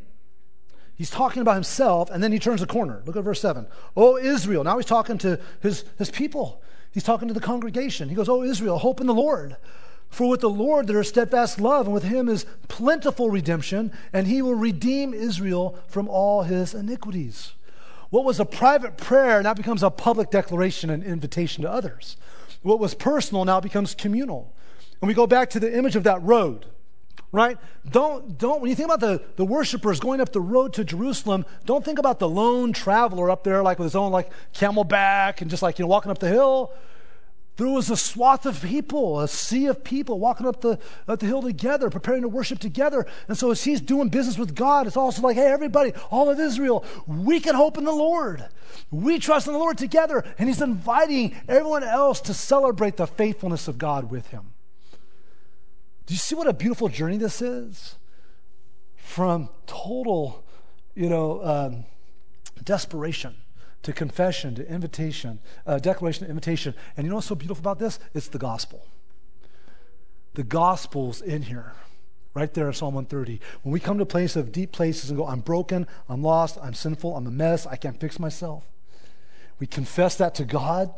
He's 0.94 1.10
talking 1.10 1.42
about 1.42 1.54
himself, 1.54 2.10
and 2.10 2.22
then 2.22 2.32
he 2.32 2.40
turns 2.40 2.60
the 2.60 2.66
corner. 2.66 3.02
Look 3.06 3.16
at 3.16 3.22
verse 3.22 3.40
7. 3.40 3.66
Oh, 3.96 4.16
Israel. 4.16 4.64
Now 4.64 4.78
he's 4.78 4.86
talking 4.86 5.16
to 5.18 5.38
his, 5.60 5.84
his 5.96 6.10
people. 6.10 6.60
He's 6.90 7.04
talking 7.04 7.28
to 7.28 7.34
the 7.34 7.40
congregation. 7.40 8.08
He 8.08 8.16
goes, 8.16 8.28
Oh, 8.28 8.42
Israel, 8.42 8.78
hope 8.78 9.00
in 9.00 9.06
the 9.06 9.14
Lord. 9.14 9.56
For 10.08 10.28
with 10.28 10.40
the 10.40 10.50
Lord 10.50 10.86
there 10.86 10.98
is 10.98 11.08
steadfast 11.08 11.60
love, 11.60 11.86
and 11.86 11.94
with 11.94 12.02
him 12.02 12.28
is 12.28 12.46
plentiful 12.66 13.30
redemption, 13.30 13.92
and 14.12 14.26
he 14.26 14.42
will 14.42 14.54
redeem 14.54 15.14
Israel 15.14 15.78
from 15.86 16.08
all 16.08 16.42
his 16.42 16.74
iniquities. 16.74 17.52
What 18.10 18.24
was 18.24 18.40
a 18.40 18.44
private 18.44 18.96
prayer 18.96 19.42
now 19.42 19.54
becomes 19.54 19.82
a 19.82 19.90
public 19.90 20.30
declaration 20.30 20.90
and 20.90 21.02
invitation 21.02 21.62
to 21.62 21.70
others. 21.70 22.16
What 22.62 22.78
was 22.78 22.94
personal 22.94 23.44
now 23.44 23.60
becomes 23.60 23.94
communal. 23.94 24.54
And 25.00 25.08
we 25.08 25.14
go 25.14 25.26
back 25.26 25.50
to 25.50 25.60
the 25.60 25.76
image 25.76 25.94
of 25.94 26.04
that 26.04 26.22
road 26.22 26.66
right? 27.32 27.58
Don't, 27.90 28.38
don't, 28.38 28.60
when 28.60 28.70
you 28.70 28.76
think 28.76 28.90
about 28.90 29.00
the, 29.00 29.22
the 29.36 29.44
worshipers 29.44 30.00
going 30.00 30.20
up 30.20 30.32
the 30.32 30.40
road 30.40 30.72
to 30.74 30.84
Jerusalem, 30.84 31.44
don't 31.66 31.84
think 31.84 31.98
about 31.98 32.18
the 32.18 32.28
lone 32.28 32.72
traveler 32.72 33.30
up 33.30 33.44
there, 33.44 33.62
like 33.62 33.78
with 33.78 33.86
his 33.86 33.96
own 33.96 34.12
like 34.12 34.30
CamelBak 34.54 35.40
and 35.40 35.50
just 35.50 35.62
like, 35.62 35.78
you 35.78 35.84
know, 35.84 35.88
walking 35.88 36.10
up 36.10 36.18
the 36.18 36.28
hill. 36.28 36.72
There 37.58 37.66
was 37.66 37.90
a 37.90 37.96
swath 37.96 38.46
of 38.46 38.62
people, 38.62 39.18
a 39.18 39.26
sea 39.26 39.66
of 39.66 39.82
people 39.82 40.20
walking 40.20 40.46
up 40.46 40.60
the, 40.60 40.78
up 41.08 41.18
the 41.18 41.26
hill 41.26 41.42
together, 41.42 41.90
preparing 41.90 42.22
to 42.22 42.28
worship 42.28 42.60
together. 42.60 43.04
And 43.26 43.36
so, 43.36 43.50
as 43.50 43.64
he's 43.64 43.80
doing 43.80 44.10
business 44.10 44.38
with 44.38 44.54
God, 44.54 44.86
it's 44.86 44.96
also 44.96 45.22
like, 45.22 45.34
hey, 45.34 45.50
everybody, 45.50 45.92
all 46.12 46.30
of 46.30 46.38
Israel, 46.38 46.84
we 47.08 47.40
can 47.40 47.56
hope 47.56 47.76
in 47.76 47.82
the 47.82 47.90
Lord. 47.90 48.46
We 48.92 49.18
trust 49.18 49.48
in 49.48 49.54
the 49.54 49.58
Lord 49.58 49.76
together. 49.76 50.24
And 50.38 50.48
he's 50.48 50.62
inviting 50.62 51.34
everyone 51.48 51.82
else 51.82 52.20
to 52.22 52.32
celebrate 52.32 52.96
the 52.96 53.08
faithfulness 53.08 53.66
of 53.66 53.76
God 53.76 54.08
with 54.08 54.28
him. 54.28 54.52
Do 56.06 56.14
you 56.14 56.18
see 56.18 56.36
what 56.36 56.46
a 56.46 56.52
beautiful 56.52 56.88
journey 56.88 57.16
this 57.16 57.42
is? 57.42 57.96
From 58.94 59.48
total, 59.66 60.44
you 60.94 61.08
know, 61.08 61.44
um, 61.44 61.84
desperation 62.62 63.34
to 63.82 63.92
confession, 63.92 64.54
to 64.56 64.68
invitation, 64.68 65.38
uh, 65.66 65.78
declaration 65.78 66.26
invitation. 66.26 66.74
And 66.96 67.04
you 67.04 67.10
know 67.10 67.16
what's 67.16 67.28
so 67.28 67.34
beautiful 67.34 67.62
about 67.62 67.78
this? 67.78 67.98
It's 68.14 68.28
the 68.28 68.38
gospel. 68.38 68.86
The 70.34 70.42
gospel's 70.42 71.20
in 71.20 71.42
here, 71.42 71.72
right 72.34 72.52
there 72.52 72.68
in 72.68 72.72
Psalm 72.72 72.94
130. 72.94 73.40
When 73.62 73.72
we 73.72 73.80
come 73.80 73.98
to 73.98 74.02
a 74.02 74.06
place 74.06 74.36
of 74.36 74.52
deep 74.52 74.72
places 74.72 75.10
and 75.10 75.18
go, 75.18 75.26
I'm 75.26 75.40
broken, 75.40 75.86
I'm 76.08 76.22
lost, 76.22 76.58
I'm 76.62 76.74
sinful, 76.74 77.16
I'm 77.16 77.26
a 77.26 77.30
mess, 77.30 77.66
I 77.66 77.76
can't 77.76 77.98
fix 77.98 78.18
myself. 78.18 78.68
We 79.58 79.66
confess 79.66 80.16
that 80.16 80.34
to 80.36 80.44
God. 80.44 80.92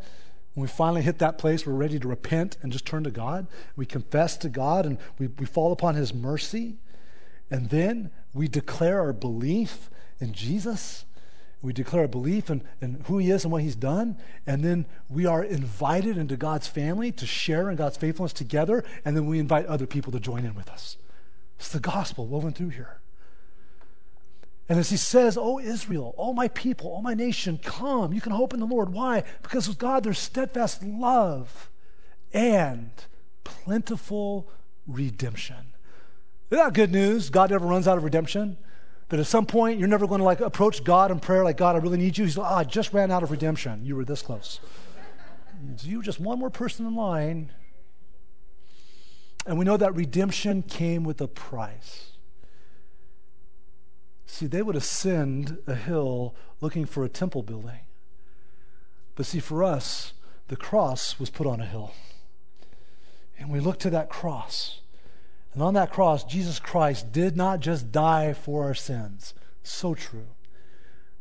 When 0.55 0.63
we 0.63 0.69
finally 0.69 1.03
hit 1.03 1.19
that 1.21 1.39
place, 1.39 1.65
we're 1.65 1.73
ready 1.75 1.99
to 1.99 2.09
repent 2.09 2.59
and 2.61 2.73
just 2.73 2.85
turn 2.85 3.05
to 3.05 3.11
God. 3.11 3.47
We 3.77 3.87
confess 3.87 4.37
to 4.39 4.49
God 4.49 4.85
and 4.85 4.99
we, 5.19 5.29
we 5.29 5.47
fall 5.47 5.73
upon 5.73 5.95
His 5.95 6.13
mercy. 6.13 6.77
And 7.51 7.71
then 7.71 8.11
we 8.35 8.49
declare 8.49 9.01
our 9.01 9.13
belief 9.13 9.91
in 10.19 10.33
Jesus 10.33 11.05
we 11.63 11.73
declare 11.73 12.05
a 12.05 12.09
belief 12.09 12.49
in, 12.49 12.63
in 12.81 13.05
who 13.07 13.19
He 13.19 13.31
is 13.31 13.45
and 13.45 13.53
what 13.53 13.63
He's 13.63 13.77
done. 13.77 14.17
And 14.47 14.63
then 14.63 14.87
we 15.09 15.27
are 15.27 15.45
invited 15.45 16.17
into 16.17 16.37
God's 16.37 16.67
family 16.67 17.13
to 17.13 17.27
share 17.27 17.71
in 17.71 17.77
God's 17.77 17.99
faithfulness 17.99 18.33
together. 18.33 18.83
And 19.05 19.17
then 19.17 19.27
we 19.27 19.39
invite 19.39 19.67
other 19.67 19.87
people 19.87 20.11
to 20.13 20.21
join 20.21 20.45
in 20.45 20.55
with 20.55 20.71
us. 20.71 20.97
It's 21.59 21.69
the 21.69 21.81
gospel 21.81 22.27
woven 22.27 22.53
through 22.53 22.71
here. 22.71 23.01
And 24.71 24.79
as 24.79 24.89
he 24.89 24.97
says, 24.97 25.37
Oh, 25.37 25.59
Israel, 25.59 26.15
all 26.17 26.33
my 26.33 26.49
people, 26.49 26.91
all 26.91 27.03
my 27.03 27.13
nation, 27.13 27.59
come. 27.63 28.13
You 28.13 28.21
can 28.21 28.33
hope 28.33 28.55
in 28.55 28.61
the 28.61 28.67
Lord. 28.67 28.93
Why? 28.93 29.25
Because 29.43 29.69
with 29.69 29.79
God, 29.79 30.05
there's 30.05 30.19
steadfast 30.19 30.83
love 30.83 31.69
and 32.33 32.91
plentiful 33.45 34.49
redemption. 34.87 35.57
Isn't 36.51 36.65
that 36.65 36.73
good 36.73 36.93
news? 36.93 37.31
God 37.31 37.51
never 37.51 37.67
runs 37.67 37.87
out 37.87 37.99
of 37.99 38.05
redemption. 38.05 38.57
That 39.11 39.21
at 39.21 39.27
some 39.27 39.45
point 39.45 39.79
you're 39.79 39.89
never 39.89 40.07
going 40.07 40.21
to 40.21 40.25
like 40.25 40.41
approach 40.41 40.83
God 40.83 41.11
in 41.11 41.21
prayer 41.21 41.45
like, 41.45 41.57
God, 41.57 41.77
I 41.77 41.79
really 41.79 41.99
need 41.99 42.17
you. 42.17 42.25
He's 42.25 42.39
like, 42.39 42.51
oh, 42.51 42.55
I 42.55 42.65
just 42.65 42.93
ran 42.93 43.11
out 43.11 43.23
of 43.23 43.31
redemption. 43.31 43.85
You 43.85 43.97
were 43.97 44.05
this 44.05 44.23
close. 44.23 44.61
you 45.83 45.99
were 45.99 46.03
just 46.03 46.21
one 46.21 46.39
more 46.39 46.51
person 46.51 46.87
in 46.87 46.95
line. 46.97 47.53
And 49.47 49.59
we 49.59 49.65
know 49.65 49.77
that 49.77 49.95
redemption 49.95 50.63
came 50.63 51.05
with 51.05 51.21
a 51.21 51.29
price. 51.29 52.13
See, 54.27 54.47
they 54.47 54.63
would 54.63 54.77
ascend 54.77 55.59
a 55.67 55.75
hill 55.75 56.37
looking 56.61 56.87
for 56.87 57.05
a 57.05 57.09
temple 57.09 57.43
building. 57.43 57.81
But 59.17 59.27
see, 59.27 59.41
for 59.41 59.65
us, 59.65 60.13
the 60.49 60.57
cross 60.57 61.19
was 61.19 61.31
put 61.31 61.47
on 61.47 61.61
a 61.61 61.67
hill. 61.67 61.93
And 63.39 63.51
we 63.51 63.59
look 63.59 63.79
to 63.81 63.91
that 63.91 64.09
cross. 64.09 64.80
And 65.53 65.63
on 65.63 65.75
that 65.75 65.93
cross, 65.93 66.25
Jesus 66.25 66.61
Christ 66.61 67.13
did 67.13 67.37
not 67.37 67.61
just 67.61 67.91
die 67.91 68.33
for 68.33 68.65
our 68.65 68.75
sins, 68.75 69.35
so 69.63 69.95
true, 69.95 70.29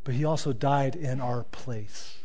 but 0.03 0.13
he 0.13 0.23
also 0.23 0.53
died 0.53 0.95
in 0.95 1.19
our 1.19 1.43
place. 1.43 2.19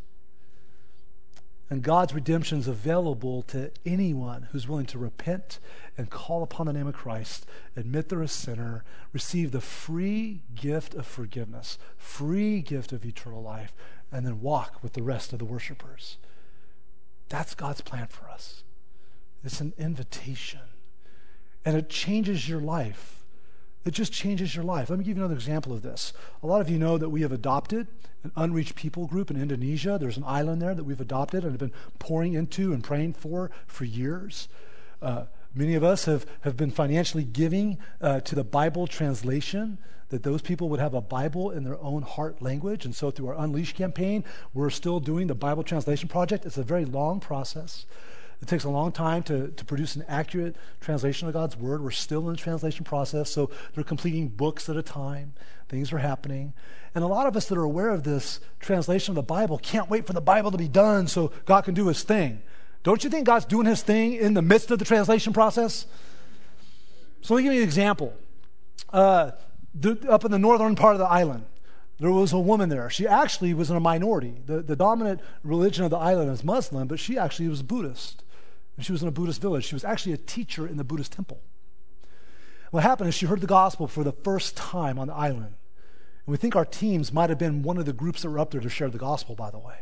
And 1.71 1.83
God's 1.83 2.13
redemption 2.13 2.59
is 2.59 2.69
available 2.69 3.41
to 3.45 3.71
anyone 3.87 4.49
who's 4.53 4.69
willing 4.69 4.85
to 4.87 4.99
repent 4.99 5.59
and 5.97 6.11
call 6.11 6.43
upon 6.43 6.67
the 6.67 6.75
name 6.75 6.87
of 6.87 6.95
Christ, 6.95 7.47
admit 7.75 8.11
they're 8.11 8.21
a 8.21 8.29
sinner, 8.29 8.85
receive 9.15 9.51
the 9.51 9.63
free 9.63 10.43
gift 10.55 10.95
of 10.95 11.07
forgiveness, 11.07 11.79
free 11.97 12.61
gift 12.61 12.93
of 12.93 13.05
eternal 13.05 13.43
life, 13.43 13.73
and 14.13 14.27
then 14.27 14.43
walk 14.43 14.83
with 14.83 14.93
the 14.93 15.03
rest 15.03 15.33
of 15.33 15.39
the 15.39 15.45
worshipers. 15.47 16.19
That's 17.31 17.55
God's 17.55 17.81
plan 17.81 18.09
for 18.09 18.29
us. 18.29 18.63
It's 19.43 19.61
an 19.61 19.73
invitation 19.79 20.61
and 21.65 21.77
it 21.77 21.89
changes 21.89 22.49
your 22.49 22.61
life. 22.61 23.23
It 23.85 23.93
just 23.93 24.13
changes 24.13 24.55
your 24.55 24.65
life. 24.65 24.89
Let 24.89 24.99
me 24.99 25.05
give 25.05 25.17
you 25.17 25.23
another 25.23 25.35
example 25.35 25.73
of 25.73 25.83
this. 25.83 26.15
A 26.43 26.47
lot 26.47 26.63
of 26.63 26.71
you 26.71 26.79
know 26.79 26.97
that 26.97 27.11
we 27.11 27.21
have 27.21 27.33
adopted 27.33 27.87
an 28.23 28.33
unreached 28.35 28.75
people 28.75 29.07
group 29.07 29.31
in 29.31 29.41
Indonesia. 29.41 29.99
There's 30.01 30.17
an 30.17 30.25
island 30.27 30.63
there 30.63 30.75
that 30.75 30.85
we've 30.85 31.01
adopted 31.01 31.45
and 31.45 31.53
have 31.53 31.61
been 31.61 31.79
pouring 31.99 32.33
into 32.33 32.73
and 32.73 32.83
praying 32.83 33.13
for 33.13 33.51
for 33.67 33.85
years. 33.85 34.49
Uh, 35.03 35.25
many 35.55 35.75
of 35.75 35.85
us 35.85 36.07
have, 36.07 36.25
have 36.41 36.57
been 36.57 36.71
financially 36.71 37.25
giving 37.25 37.79
uh, 38.01 38.21
to 38.21 38.35
the 38.35 38.45
Bible 38.45 38.87
translation 38.87 39.79
that 40.09 40.23
those 40.23 40.41
people 40.41 40.69
would 40.69 40.81
have 40.81 40.95
a 40.95 41.01
Bible 41.01 41.51
in 41.51 41.65
their 41.65 41.81
own 41.83 42.03
heart 42.03 42.41
language. 42.41 42.85
And 42.85 42.95
so, 42.95 43.11
through 43.11 43.29
our 43.29 43.39
Unleash 43.39 43.75
campaign, 43.75 44.25
we're 44.55 44.71
still 44.71 45.01
doing 45.01 45.27
the 45.27 45.35
Bible 45.35 45.63
translation 45.63 46.09
project. 46.09 46.47
It's 46.47 46.57
a 46.57 46.63
very 46.63 46.85
long 46.85 47.21
process. 47.21 47.85
It 48.45 48.49
takes 48.49 48.65
a 48.65 48.69
long 48.69 48.93
time 48.93 49.23
to, 49.23 49.49
to 49.49 49.65
produce 49.65 49.97
an 49.97 50.05
accurate 50.07 50.55
translation 50.79 51.27
of 51.27 51.33
God's 51.33 51.57
word. 51.57 51.83
We're 51.83 51.91
still 51.93 52.29
in 52.29 52.33
the 52.33 52.37
translation 52.37 52.85
process, 52.85 53.31
so 53.31 53.49
they're 53.75 53.83
completing 53.83 54.29
books 54.29 54.69
at 54.69 54.77
a 54.77 54.83
time. 54.83 55.33
Things 55.71 55.95
are 55.95 55.99
happening. 55.99 56.53
And 56.95 57.03
a 57.03 57.07
lot 57.07 57.27
of 57.27 57.39
us 57.39 57.47
that 57.47 57.57
are 57.57 57.63
aware 57.63 57.89
of 57.89 58.03
this 58.03 58.41
translation 58.61 59.13
of 59.13 59.15
the 59.15 59.23
Bible 59.23 59.57
can't 59.57 59.89
wait 59.89 60.07
for 60.07 60.13
the 60.13 60.21
Bible 60.21 60.51
to 60.51 60.59
be 60.59 60.69
done 60.69 61.07
so 61.07 61.33
God 61.47 61.63
can 61.63 61.73
do 61.73 61.89
his 61.89 62.03
thing. 62.03 62.43
Don't 62.83 63.03
you 63.03 63.09
think 63.09 63.25
God's 63.25 63.47
doing 63.47 63.65
his 63.65 63.81
thing 63.81 64.13
in 64.13 64.35
the 64.35 64.43
midst 64.43 64.71
of 64.71 64.79
the 64.79 64.85
translation 64.85 65.33
process? 65.33 65.87
So 67.23 67.33
let 67.33 67.41
me 67.41 67.45
give 67.45 67.55
you 67.55 67.63
an 67.63 67.67
example. 67.67 68.13
Uh, 68.93 69.31
up 70.07 70.27
in 70.27 70.31
the 70.31 70.39
northern 70.39 70.77
part 70.77 70.93
of 70.93 70.99
the 70.99 71.09
island, 71.09 71.47
there 71.99 72.11
was 72.11 72.35
a 72.35 72.39
woman 72.39 72.69
there. 72.69 72.91
She 72.91 73.07
actually 73.07 73.55
was 73.55 73.71
in 73.71 73.77
a 73.77 73.81
minority. 73.81 74.43
The, 74.45 74.61
the 74.61 74.77
dominant 74.77 75.23
religion 75.43 75.83
of 75.85 75.91
the 75.91 75.97
island 75.97 76.31
is 76.31 76.45
Muslim, 76.45 76.89
but 76.89 77.01
she 77.01 77.17
actually 77.17 77.49
was 77.49 77.63
Buddhist. 77.63 78.21
And 78.77 78.85
she 78.85 78.93
was 78.93 79.03
in 79.03 79.09
a 79.09 79.13
Buddhist 79.13 79.41
village. 79.41 79.65
She 79.65 79.75
was 79.75 79.85
actually 79.85 80.13
a 80.13 80.19
teacher 80.19 80.67
in 80.67 80.77
the 80.77 80.85
Buddhist 80.85 81.13
temple. 81.13 81.41
What 82.71 82.83
happened 82.83 83.09
is 83.09 83.15
she 83.15 83.27
heard 83.27 83.41
the 83.41 83.47
gospel 83.47 83.87
for 83.87 84.03
the 84.03 84.13
first 84.13 84.57
time 84.57 84.99
on 84.99 85.07
the 85.07 85.15
island. 85.15 85.55
And 86.27 86.33
we 86.33 86.37
think 86.37 86.57
our 86.57 86.65
teams 86.65 87.13
might 87.13 87.31
have 87.31 87.39
been 87.39 87.63
one 87.63 87.79
of 87.79 87.87
the 87.87 87.93
groups 87.93 88.23
that 88.23 88.31
were 88.31 88.39
up 88.39 88.51
there 88.51 88.61
to 88.61 88.69
share 88.69 88.89
the 88.89 88.99
gospel, 88.99 89.37
by 89.37 89.51
the 89.51 89.59
way. 89.59 89.77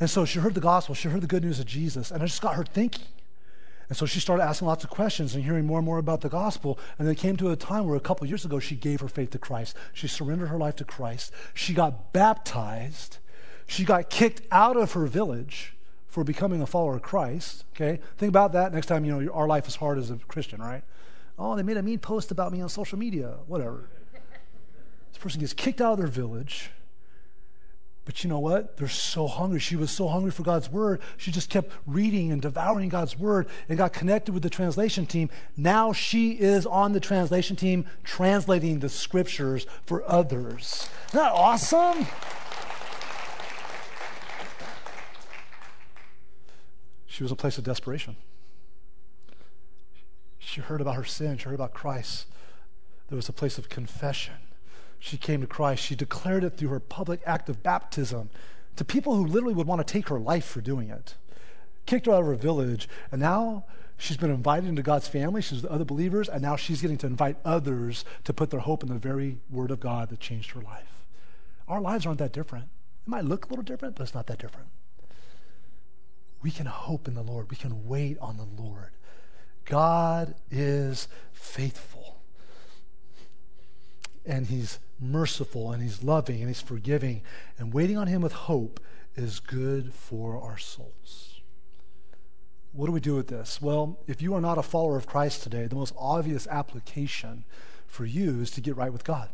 And 0.00 0.10
so 0.10 0.24
she 0.24 0.38
heard 0.40 0.54
the 0.54 0.60
gospel, 0.60 0.94
she 0.94 1.08
heard 1.08 1.20
the 1.20 1.28
good 1.28 1.44
news 1.44 1.60
of 1.60 1.66
Jesus, 1.66 2.10
and 2.10 2.22
it 2.22 2.26
just 2.26 2.42
got 2.42 2.54
her 2.54 2.64
thinking. 2.64 3.06
And 3.88 3.96
so 3.96 4.06
she 4.06 4.20
started 4.20 4.42
asking 4.42 4.68
lots 4.68 4.84
of 4.84 4.90
questions 4.90 5.34
and 5.34 5.42
hearing 5.44 5.66
more 5.66 5.78
and 5.78 5.86
more 5.86 5.98
about 5.98 6.20
the 6.20 6.28
gospel. 6.28 6.78
And 6.98 7.06
then 7.06 7.12
it 7.12 7.18
came 7.18 7.36
to 7.38 7.50
a 7.50 7.56
time 7.56 7.86
where 7.86 7.96
a 7.96 8.00
couple 8.00 8.26
years 8.26 8.44
ago 8.44 8.58
she 8.58 8.76
gave 8.76 9.00
her 9.00 9.08
faith 9.08 9.30
to 9.30 9.38
Christ. 9.38 9.76
She 9.92 10.08
surrendered 10.08 10.48
her 10.48 10.58
life 10.58 10.76
to 10.76 10.84
Christ. 10.84 11.32
She 11.54 11.72
got 11.74 12.12
baptized. 12.12 13.18
She 13.66 13.84
got 13.84 14.10
kicked 14.10 14.42
out 14.50 14.76
of 14.76 14.92
her 14.92 15.06
village 15.06 15.74
for 16.18 16.24
becoming 16.24 16.60
a 16.60 16.66
follower 16.66 16.96
of 16.96 17.02
Christ. 17.02 17.64
Okay? 17.76 18.00
Think 18.16 18.28
about 18.28 18.52
that 18.54 18.74
next 18.74 18.86
time, 18.86 19.04
you 19.04 19.20
know, 19.20 19.32
our 19.32 19.46
life 19.46 19.68
is 19.68 19.76
hard 19.76 19.98
as 19.98 20.10
a 20.10 20.16
Christian, 20.16 20.60
right? 20.60 20.82
Oh, 21.38 21.54
they 21.54 21.62
made 21.62 21.76
a 21.76 21.82
mean 21.82 22.00
post 22.00 22.32
about 22.32 22.50
me 22.50 22.60
on 22.60 22.68
social 22.68 22.98
media, 22.98 23.36
whatever. 23.46 23.88
This 25.12 25.18
person 25.18 25.38
gets 25.38 25.52
kicked 25.52 25.80
out 25.80 25.92
of 25.92 25.98
their 25.98 26.08
village. 26.08 26.70
But 28.04 28.24
you 28.24 28.30
know 28.30 28.40
what? 28.40 28.78
They're 28.78 28.88
so 28.88 29.28
hungry. 29.28 29.60
She 29.60 29.76
was 29.76 29.92
so 29.92 30.08
hungry 30.08 30.32
for 30.32 30.42
God's 30.42 30.68
word. 30.72 31.00
She 31.18 31.30
just 31.30 31.50
kept 31.50 31.70
reading 31.86 32.32
and 32.32 32.42
devouring 32.42 32.88
God's 32.88 33.16
word 33.16 33.46
and 33.68 33.78
got 33.78 33.92
connected 33.92 34.32
with 34.32 34.42
the 34.42 34.50
translation 34.50 35.06
team. 35.06 35.30
Now 35.56 35.92
she 35.92 36.32
is 36.32 36.66
on 36.66 36.94
the 36.94 37.00
translation 37.00 37.54
team 37.54 37.86
translating 38.02 38.80
the 38.80 38.88
scriptures 38.88 39.66
for 39.86 40.02
others. 40.10 40.88
Isn't 41.10 41.20
that 41.20 41.32
awesome? 41.32 42.08
She 47.18 47.24
was 47.24 47.32
a 47.32 47.34
place 47.34 47.58
of 47.58 47.64
desperation. 47.64 48.14
She 50.38 50.60
heard 50.60 50.80
about 50.80 50.94
her 50.94 51.02
sin, 51.02 51.36
she 51.36 51.46
heard 51.46 51.54
about 51.56 51.74
Christ. 51.74 52.28
There 53.08 53.16
was 53.16 53.28
a 53.28 53.32
place 53.32 53.58
of 53.58 53.68
confession. 53.68 54.36
She 55.00 55.16
came 55.16 55.40
to 55.40 55.48
Christ. 55.48 55.82
She 55.82 55.96
declared 55.96 56.44
it 56.44 56.50
through 56.50 56.68
her 56.68 56.78
public 56.78 57.20
act 57.26 57.48
of 57.48 57.60
baptism 57.60 58.30
to 58.76 58.84
people 58.84 59.16
who 59.16 59.26
literally 59.26 59.56
would 59.56 59.66
want 59.66 59.84
to 59.84 59.92
take 59.92 60.10
her 60.10 60.20
life 60.20 60.44
for 60.44 60.60
doing 60.60 60.90
it. 60.90 61.16
Kicked 61.86 62.06
her 62.06 62.12
out 62.12 62.20
of 62.20 62.26
her 62.26 62.36
village, 62.36 62.88
and 63.10 63.20
now 63.20 63.64
she's 63.96 64.16
been 64.16 64.30
invited 64.30 64.68
into 64.68 64.82
God's 64.82 65.08
family. 65.08 65.42
She's 65.42 65.62
with 65.62 65.72
other 65.72 65.84
believers, 65.84 66.28
and 66.28 66.40
now 66.40 66.54
she's 66.54 66.80
getting 66.80 66.98
to 66.98 67.08
invite 67.08 67.36
others 67.44 68.04
to 68.22 68.32
put 68.32 68.50
their 68.50 68.60
hope 68.60 68.84
in 68.84 68.90
the 68.90 68.94
very 68.94 69.38
word 69.50 69.72
of 69.72 69.80
God 69.80 70.10
that 70.10 70.20
changed 70.20 70.52
her 70.52 70.60
life. 70.60 71.04
Our 71.66 71.80
lives 71.80 72.06
aren't 72.06 72.20
that 72.20 72.32
different. 72.32 72.66
It 73.04 73.10
might 73.10 73.24
look 73.24 73.46
a 73.46 73.48
little 73.48 73.64
different, 73.64 73.96
but 73.96 74.04
it's 74.04 74.14
not 74.14 74.28
that 74.28 74.38
different 74.38 74.68
we 76.42 76.50
can 76.50 76.66
hope 76.66 77.08
in 77.08 77.14
the 77.14 77.22
Lord. 77.22 77.50
We 77.50 77.56
can 77.56 77.86
wait 77.86 78.18
on 78.20 78.36
the 78.36 78.62
Lord. 78.62 78.90
God 79.64 80.34
is 80.50 81.08
faithful. 81.32 82.20
And 84.24 84.46
He's 84.46 84.78
merciful 85.00 85.72
and 85.72 85.82
He's 85.82 86.02
loving 86.02 86.38
and 86.40 86.48
He's 86.48 86.60
forgiving. 86.60 87.22
And 87.58 87.72
waiting 87.72 87.96
on 87.96 88.06
Him 88.06 88.22
with 88.22 88.32
hope 88.32 88.80
is 89.16 89.40
good 89.40 89.92
for 89.92 90.40
our 90.40 90.58
souls. 90.58 91.40
what 92.72 92.86
do 92.86 92.92
we 92.92 93.00
do 93.00 93.16
with 93.16 93.28
this? 93.28 93.60
Well, 93.60 93.98
if 94.06 94.22
you 94.22 94.34
are 94.34 94.40
not 94.40 94.58
a 94.58 94.62
follower 94.62 94.96
of 94.96 95.06
Christ 95.06 95.42
today, 95.42 95.66
the 95.66 95.74
most 95.74 95.94
obvious 95.98 96.46
application 96.46 97.44
for 97.86 98.04
you 98.04 98.40
is 98.40 98.50
to 98.52 98.60
get 98.60 98.76
right 98.76 98.92
with 98.92 99.02
God 99.04 99.30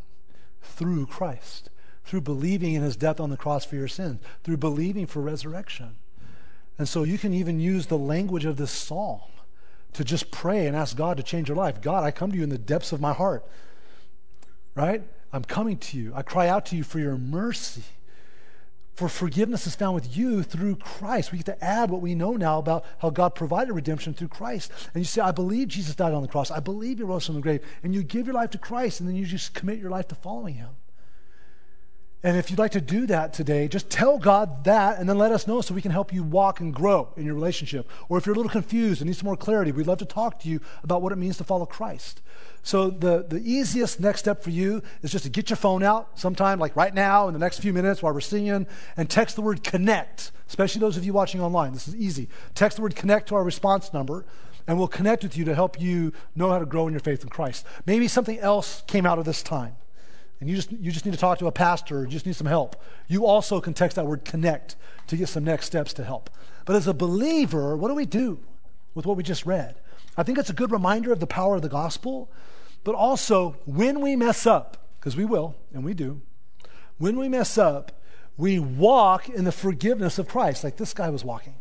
through 0.61 1.05
Christ, 1.05 1.69
through 2.03 2.21
believing 2.21 2.73
in 2.73 2.81
his 2.81 2.95
death 2.95 3.19
on 3.19 3.29
the 3.29 3.37
cross 3.37 3.65
for 3.65 3.75
your 3.75 3.87
sins, 3.87 4.21
through 4.43 4.57
believing 4.57 5.05
for 5.05 5.21
resurrection. 5.21 5.97
And 6.77 6.87
so 6.89 7.03
you 7.03 7.17
can 7.17 7.33
even 7.33 7.59
use 7.59 7.87
the 7.87 7.97
language 7.97 8.45
of 8.45 8.57
this 8.57 8.71
psalm 8.71 9.21
to 9.93 10.03
just 10.03 10.29
pray 10.29 10.67
and 10.67 10.75
ask 10.75 10.97
God 10.97 11.17
to 11.17 11.23
change 11.23 11.47
your 11.47 11.57
life. 11.57 11.81
God, 11.81 12.03
I 12.03 12.11
come 12.11 12.31
to 12.31 12.37
you 12.37 12.43
in 12.43 12.49
the 12.49 12.57
depths 12.57 12.91
of 12.91 12.99
my 12.99 13.13
heart, 13.13 13.45
right? 14.75 15.01
I'm 15.31 15.43
coming 15.43 15.77
to 15.77 15.97
you. 15.97 16.11
I 16.13 16.21
cry 16.21 16.47
out 16.47 16.65
to 16.67 16.75
you 16.75 16.83
for 16.83 16.99
your 16.99 17.17
mercy. 17.17 17.83
For 18.93 19.09
forgiveness 19.09 19.67
is 19.67 19.75
found 19.75 19.95
with 19.95 20.15
you 20.15 20.41
through 20.41 20.77
Christ. 20.77 21.31
We 21.31 21.39
get 21.39 21.47
to 21.47 21.63
add 21.63 21.89
what 21.89 22.01
we 22.01 22.15
know 22.15 22.33
now 22.33 22.59
about 22.59 22.85
how 22.99 23.09
God 23.09 23.35
provided 23.35 23.73
redemption 23.73 24.13
through 24.13 24.29
Christ. 24.29 24.71
And 24.93 25.01
you 25.01 25.05
say, 25.05 25.21
I 25.21 25.31
believe 25.31 25.67
Jesus 25.67 25.95
died 25.95 26.13
on 26.13 26.21
the 26.21 26.29
cross. 26.29 26.49
I 26.49 26.61
believe 26.61 26.99
he 26.99 27.03
rose 27.03 27.25
from 27.25 27.35
the 27.35 27.41
grave. 27.41 27.61
And 27.83 27.93
you 27.93 28.03
give 28.03 28.25
your 28.25 28.35
life 28.35 28.51
to 28.51 28.57
Christ, 28.57 29.01
and 29.01 29.09
then 29.09 29.17
you 29.17 29.25
just 29.25 29.53
commit 29.53 29.79
your 29.79 29.91
life 29.91 30.07
to 30.09 30.15
following 30.15 30.55
him. 30.55 30.69
And 32.23 32.37
if 32.37 32.49
you'd 32.49 32.57
like 32.57 32.71
to 32.71 32.81
do 32.81 33.05
that 33.05 33.33
today, 33.33 33.67
just 33.67 33.87
tell 33.87 34.17
God 34.17 34.63
that 34.63 34.97
and 34.97 35.07
then 35.07 35.17
let 35.17 35.31
us 35.31 35.45
know 35.45 35.61
so 35.61 35.75
we 35.75 35.81
can 35.81 35.91
help 35.91 36.11
you 36.11 36.23
walk 36.23 36.59
and 36.59 36.73
grow 36.73 37.09
in 37.15 37.23
your 37.23 37.35
relationship. 37.35 37.87
Or 38.09 38.17
if 38.17 38.25
you're 38.25 38.33
a 38.33 38.35
little 38.35 38.51
confused 38.51 38.99
and 38.99 39.07
need 39.07 39.15
some 39.15 39.27
more 39.27 39.37
clarity, 39.37 39.71
we'd 39.71 39.85
love 39.85 39.99
to 39.99 40.05
talk 40.05 40.39
to 40.39 40.49
you 40.49 40.59
about 40.83 41.03
what 41.03 41.11
it 41.11 41.17
means 41.17 41.37
to 41.37 41.43
follow 41.43 41.67
Christ. 41.67 42.21
So 42.63 42.89
the, 42.89 43.23
the 43.29 43.37
easiest 43.37 43.99
next 43.99 44.21
step 44.21 44.41
for 44.41 44.49
you 44.49 44.81
is 45.03 45.11
just 45.11 45.23
to 45.25 45.29
get 45.29 45.51
your 45.51 45.57
phone 45.57 45.83
out 45.83 46.17
sometime, 46.17 46.57
like 46.57 46.75
right 46.75 46.95
now, 46.95 47.27
in 47.27 47.33
the 47.33 47.39
next 47.39 47.59
few 47.59 47.73
minutes 47.73 48.01
while 48.01 48.11
we're 48.11 48.21
singing, 48.21 48.65
and 48.97 49.07
text 49.07 49.35
the 49.35 49.43
word 49.43 49.63
connect, 49.63 50.31
especially 50.47 50.79
those 50.79 50.97
of 50.97 51.05
you 51.05 51.13
watching 51.13 51.41
online. 51.41 51.73
This 51.73 51.87
is 51.87 51.95
easy. 51.95 52.27
Text 52.55 52.77
the 52.77 52.81
word 52.81 52.95
connect 52.95 53.29
to 53.29 53.35
our 53.35 53.43
response 53.43 53.93
number 53.93 54.25
and 54.67 54.79
we'll 54.79 54.87
connect 54.87 55.21
with 55.21 55.37
you 55.37 55.45
to 55.45 55.53
help 55.53 55.79
you 55.79 56.11
know 56.35 56.49
how 56.49 56.57
to 56.57 56.65
grow 56.65 56.87
in 56.87 56.93
your 56.93 56.99
faith 56.99 57.21
in 57.21 57.29
Christ. 57.29 57.67
Maybe 57.85 58.07
something 58.07 58.39
else 58.39 58.81
came 58.87 59.05
out 59.05 59.19
of 59.19 59.25
this 59.25 59.43
time 59.43 59.75
and 60.39 60.49
you 60.49 60.55
just, 60.55 60.71
you 60.71 60.91
just 60.91 61.05
need 61.05 61.13
to 61.13 61.17
talk 61.17 61.39
to 61.39 61.47
a 61.47 61.51
pastor 61.51 61.99
or 61.99 62.03
you 62.03 62.11
just 62.11 62.25
need 62.25 62.35
some 62.35 62.47
help, 62.47 62.75
you 63.07 63.25
also 63.25 63.61
can 63.61 63.73
text 63.73 63.95
that 63.95 64.05
word 64.05 64.25
connect 64.25 64.75
to 65.07 65.17
get 65.17 65.29
some 65.29 65.43
next 65.43 65.65
steps 65.65 65.93
to 65.93 66.03
help. 66.03 66.29
But 66.65 66.75
as 66.75 66.87
a 66.87 66.93
believer, 66.93 67.77
what 67.77 67.89
do 67.89 67.95
we 67.95 68.05
do 68.05 68.39
with 68.93 69.05
what 69.05 69.17
we 69.17 69.23
just 69.23 69.45
read? 69.45 69.75
I 70.17 70.23
think 70.23 70.37
it's 70.37 70.49
a 70.49 70.53
good 70.53 70.71
reminder 70.71 71.11
of 71.11 71.19
the 71.19 71.27
power 71.27 71.55
of 71.55 71.61
the 71.61 71.69
gospel, 71.69 72.29
but 72.83 72.95
also 72.95 73.57
when 73.65 74.01
we 74.01 74.15
mess 74.15 74.45
up, 74.45 74.89
because 74.99 75.15
we 75.15 75.25
will, 75.25 75.55
and 75.73 75.83
we 75.83 75.93
do, 75.93 76.21
when 76.97 77.17
we 77.17 77.29
mess 77.29 77.57
up, 77.57 77.91
we 78.37 78.59
walk 78.59 79.29
in 79.29 79.45
the 79.45 79.51
forgiveness 79.51 80.19
of 80.19 80.27
Christ, 80.27 80.63
like 80.63 80.77
this 80.77 80.93
guy 80.93 81.09
was 81.09 81.23
walking. 81.23 81.55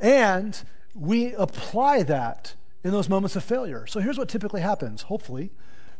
And 0.00 0.60
we 0.94 1.34
apply 1.34 2.02
that 2.04 2.54
in 2.84 2.92
those 2.92 3.08
moments 3.08 3.36
of 3.36 3.44
failure. 3.44 3.86
So 3.86 4.00
here's 4.00 4.18
what 4.18 4.28
typically 4.28 4.60
happens, 4.60 5.02
hopefully 5.02 5.50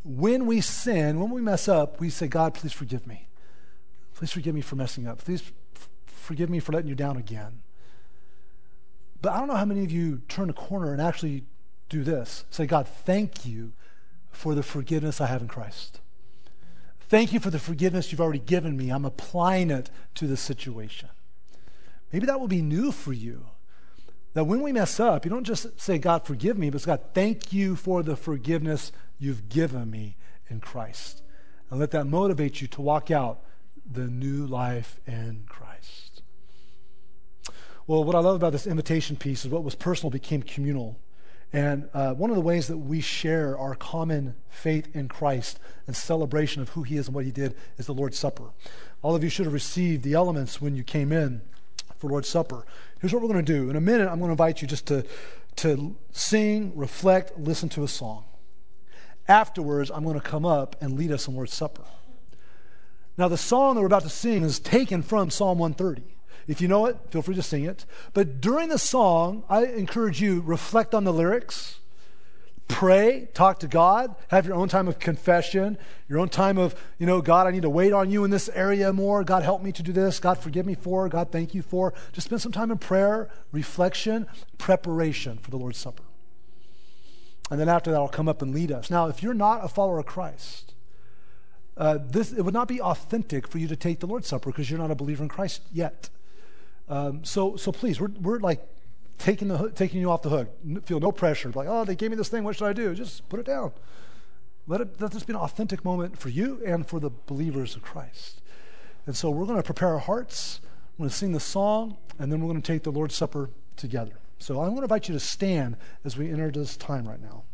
when 0.04 0.46
we 0.46 0.60
sin, 0.60 1.20
when 1.20 1.30
we 1.30 1.40
mess 1.40 1.68
up, 1.68 2.00
we 2.00 2.10
say, 2.10 2.28
God, 2.28 2.54
please 2.54 2.72
forgive 2.72 3.06
me. 3.06 3.28
Please 4.14 4.32
forgive 4.32 4.54
me 4.54 4.60
for 4.60 4.76
messing 4.76 5.06
up. 5.06 5.18
Please 5.18 5.42
f- 5.76 5.88
forgive 6.06 6.50
me 6.50 6.60
for 6.60 6.72
letting 6.72 6.88
you 6.88 6.94
down 6.94 7.16
again. 7.16 7.62
But 9.20 9.32
I 9.32 9.38
don't 9.38 9.48
know 9.48 9.56
how 9.56 9.64
many 9.64 9.84
of 9.84 9.90
you 9.90 10.22
turn 10.28 10.50
a 10.50 10.52
corner 10.54 10.92
and 10.92 11.00
actually 11.00 11.44
do 11.88 12.04
this. 12.04 12.44
Say, 12.50 12.66
God, 12.66 12.86
thank 12.86 13.44
you 13.44 13.72
for 14.30 14.54
the 14.54 14.62
forgiveness 14.62 15.20
I 15.20 15.26
have 15.26 15.42
in 15.42 15.48
Christ. 15.48 16.00
Thank 17.00 17.32
you 17.32 17.40
for 17.40 17.50
the 17.50 17.58
forgiveness 17.58 18.12
you've 18.12 18.20
already 18.20 18.38
given 18.38 18.76
me. 18.76 18.90
I'm 18.90 19.04
applying 19.04 19.70
it 19.70 19.90
to 20.16 20.26
the 20.26 20.36
situation. 20.36 21.08
Maybe 22.12 22.26
that 22.26 22.38
will 22.38 22.48
be 22.48 22.62
new 22.62 22.92
for 22.92 23.12
you. 23.12 23.46
That 24.38 24.44
when 24.44 24.62
we 24.62 24.70
mess 24.70 25.00
up, 25.00 25.24
you 25.24 25.32
don't 25.32 25.42
just 25.42 25.80
say, 25.80 25.98
God, 25.98 26.24
forgive 26.24 26.56
me, 26.56 26.70
but 26.70 26.84
God, 26.84 27.00
thank 27.12 27.52
you 27.52 27.74
for 27.74 28.04
the 28.04 28.14
forgiveness 28.14 28.92
you've 29.18 29.48
given 29.48 29.90
me 29.90 30.14
in 30.46 30.60
Christ. 30.60 31.24
And 31.68 31.80
let 31.80 31.90
that 31.90 32.04
motivate 32.04 32.60
you 32.60 32.68
to 32.68 32.80
walk 32.80 33.10
out 33.10 33.40
the 33.84 34.06
new 34.06 34.46
life 34.46 35.00
in 35.08 35.42
Christ. 35.48 36.22
Well, 37.88 38.04
what 38.04 38.14
I 38.14 38.20
love 38.20 38.36
about 38.36 38.52
this 38.52 38.68
invitation 38.68 39.16
piece 39.16 39.44
is 39.44 39.50
what 39.50 39.64
was 39.64 39.74
personal 39.74 40.12
became 40.12 40.44
communal. 40.44 41.00
And 41.52 41.88
uh, 41.92 42.14
one 42.14 42.30
of 42.30 42.36
the 42.36 42.40
ways 42.40 42.68
that 42.68 42.78
we 42.78 43.00
share 43.00 43.58
our 43.58 43.74
common 43.74 44.36
faith 44.48 44.94
in 44.94 45.08
Christ 45.08 45.58
and 45.88 45.96
celebration 45.96 46.62
of 46.62 46.68
who 46.68 46.84
He 46.84 46.96
is 46.96 47.08
and 47.08 47.14
what 47.16 47.24
He 47.24 47.32
did 47.32 47.56
is 47.76 47.86
the 47.86 47.92
Lord's 47.92 48.20
Supper. 48.20 48.50
All 49.02 49.16
of 49.16 49.24
you 49.24 49.30
should 49.30 49.46
have 49.46 49.52
received 49.52 50.04
the 50.04 50.14
elements 50.14 50.60
when 50.60 50.76
you 50.76 50.84
came 50.84 51.10
in 51.10 51.42
for 51.96 52.10
Lord's 52.10 52.28
Supper. 52.28 52.64
Here's 53.00 53.12
what 53.12 53.22
we're 53.22 53.28
going 53.28 53.44
to 53.44 53.52
do. 53.52 53.70
In 53.70 53.76
a 53.76 53.80
minute, 53.80 54.08
I'm 54.08 54.18
going 54.18 54.28
to 54.28 54.32
invite 54.32 54.62
you 54.62 54.68
just 54.68 54.86
to, 54.86 55.04
to 55.56 55.96
sing, 56.12 56.72
reflect, 56.76 57.38
listen 57.38 57.68
to 57.70 57.84
a 57.84 57.88
song. 57.88 58.24
Afterwards, 59.26 59.90
I'm 59.90 60.04
going 60.04 60.18
to 60.18 60.26
come 60.26 60.44
up 60.44 60.76
and 60.80 60.96
lead 60.98 61.12
us 61.12 61.28
in 61.28 61.34
Lord's 61.34 61.52
Supper. 61.52 61.84
Now, 63.16 63.28
the 63.28 63.36
song 63.36 63.74
that 63.74 63.80
we're 63.80 63.86
about 63.86 64.04
to 64.04 64.08
sing 64.08 64.42
is 64.44 64.60
taken 64.60 65.02
from 65.02 65.30
Psalm 65.30 65.58
130. 65.58 66.16
If 66.46 66.60
you 66.62 66.68
know 66.68 66.86
it, 66.86 66.96
feel 67.10 67.20
free 67.20 67.34
to 67.34 67.42
sing 67.42 67.64
it. 67.64 67.84
But 68.14 68.40
during 68.40 68.68
the 68.68 68.78
song, 68.78 69.44
I 69.48 69.66
encourage 69.66 70.22
you 70.22 70.40
reflect 70.40 70.94
on 70.94 71.04
the 71.04 71.12
lyrics, 71.12 71.80
pray, 72.68 73.28
talk 73.34 73.58
to 73.60 73.66
God, 73.66 74.14
have 74.28 74.46
your 74.46 74.54
own 74.54 74.68
time 74.68 74.86
of 74.86 74.98
confession, 74.98 75.78
your 76.08 76.18
own 76.18 76.28
time 76.28 76.58
of, 76.58 76.74
you 76.98 77.06
know, 77.06 77.20
God, 77.20 77.46
I 77.46 77.50
need 77.50 77.62
to 77.62 77.70
wait 77.70 77.92
on 77.92 78.10
you 78.10 78.24
in 78.24 78.30
this 78.30 78.48
area 78.50 78.92
more. 78.92 79.24
God, 79.24 79.42
help 79.42 79.62
me 79.62 79.72
to 79.72 79.82
do 79.82 79.92
this. 79.92 80.20
God, 80.20 80.38
forgive 80.38 80.66
me 80.66 80.74
for. 80.74 81.08
God, 81.08 81.32
thank 81.32 81.54
you 81.54 81.62
for. 81.62 81.94
Just 82.12 82.26
spend 82.26 82.42
some 82.42 82.52
time 82.52 82.70
in 82.70 82.78
prayer, 82.78 83.30
reflection, 83.50 84.26
preparation 84.58 85.38
for 85.38 85.50
the 85.50 85.56
Lord's 85.56 85.78
Supper. 85.78 86.04
And 87.50 87.58
then 87.58 87.68
after 87.68 87.90
that, 87.90 87.96
I'll 87.96 88.08
come 88.08 88.28
up 88.28 88.42
and 88.42 88.54
lead 88.54 88.70
us. 88.70 88.90
Now, 88.90 89.08
if 89.08 89.22
you're 89.22 89.34
not 89.34 89.64
a 89.64 89.68
follower 89.68 89.98
of 89.98 90.06
Christ, 90.06 90.74
uh, 91.78 91.98
this, 92.00 92.32
it 92.32 92.42
would 92.42 92.54
not 92.54 92.68
be 92.68 92.80
authentic 92.80 93.48
for 93.48 93.58
you 93.58 93.66
to 93.68 93.76
take 93.76 94.00
the 94.00 94.06
Lord's 94.06 94.28
Supper 94.28 94.50
because 94.50 94.70
you're 94.70 94.78
not 94.78 94.90
a 94.90 94.94
believer 94.94 95.22
in 95.22 95.28
Christ 95.28 95.62
yet. 95.72 96.10
Um, 96.88 97.24
so, 97.24 97.56
so 97.56 97.72
please, 97.72 98.00
we're, 98.00 98.10
we're 98.20 98.38
like 98.38 98.66
taking, 99.18 99.48
the, 99.48 99.70
taking 99.70 100.00
you 100.00 100.10
off 100.10 100.22
the 100.22 100.30
hook. 100.30 100.48
Feel 100.84 101.00
no 101.00 101.12
pressure. 101.12 101.50
Like, 101.50 101.68
oh, 101.68 101.84
they 101.84 101.94
gave 101.94 102.10
me 102.10 102.16
this 102.16 102.28
thing. 102.28 102.44
What 102.44 102.56
should 102.56 102.66
I 102.66 102.72
do? 102.72 102.94
Just 102.94 103.28
put 103.28 103.40
it 103.40 103.46
down. 103.46 103.72
Let, 104.66 104.80
it, 104.80 105.00
let 105.00 105.12
this 105.12 105.22
be 105.22 105.32
an 105.32 105.38
authentic 105.38 105.84
moment 105.84 106.18
for 106.18 106.28
you 106.28 106.60
and 106.64 106.86
for 106.86 107.00
the 107.00 107.10
believers 107.26 107.74
of 107.74 107.82
Christ. 107.82 108.42
And 109.06 109.16
so 109.16 109.30
we're 109.30 109.46
going 109.46 109.56
to 109.56 109.62
prepare 109.62 109.88
our 109.88 109.98
hearts. 109.98 110.60
We're 110.96 111.04
going 111.04 111.10
to 111.10 111.16
sing 111.16 111.32
the 111.32 111.40
song, 111.40 111.96
and 112.18 112.30
then 112.30 112.40
we're 112.40 112.48
going 112.48 112.60
to 112.60 112.72
take 112.72 112.82
the 112.82 112.92
Lord's 112.92 113.14
Supper 113.14 113.50
together. 113.76 114.18
So 114.38 114.60
I 114.60 114.68
want 114.68 114.78
to 114.78 114.82
invite 114.82 115.08
you 115.08 115.14
to 115.14 115.20
stand 115.20 115.76
as 116.04 116.16
we 116.16 116.30
enter 116.30 116.50
this 116.50 116.76
time 116.76 117.08
right 117.08 117.20
now. 117.20 117.44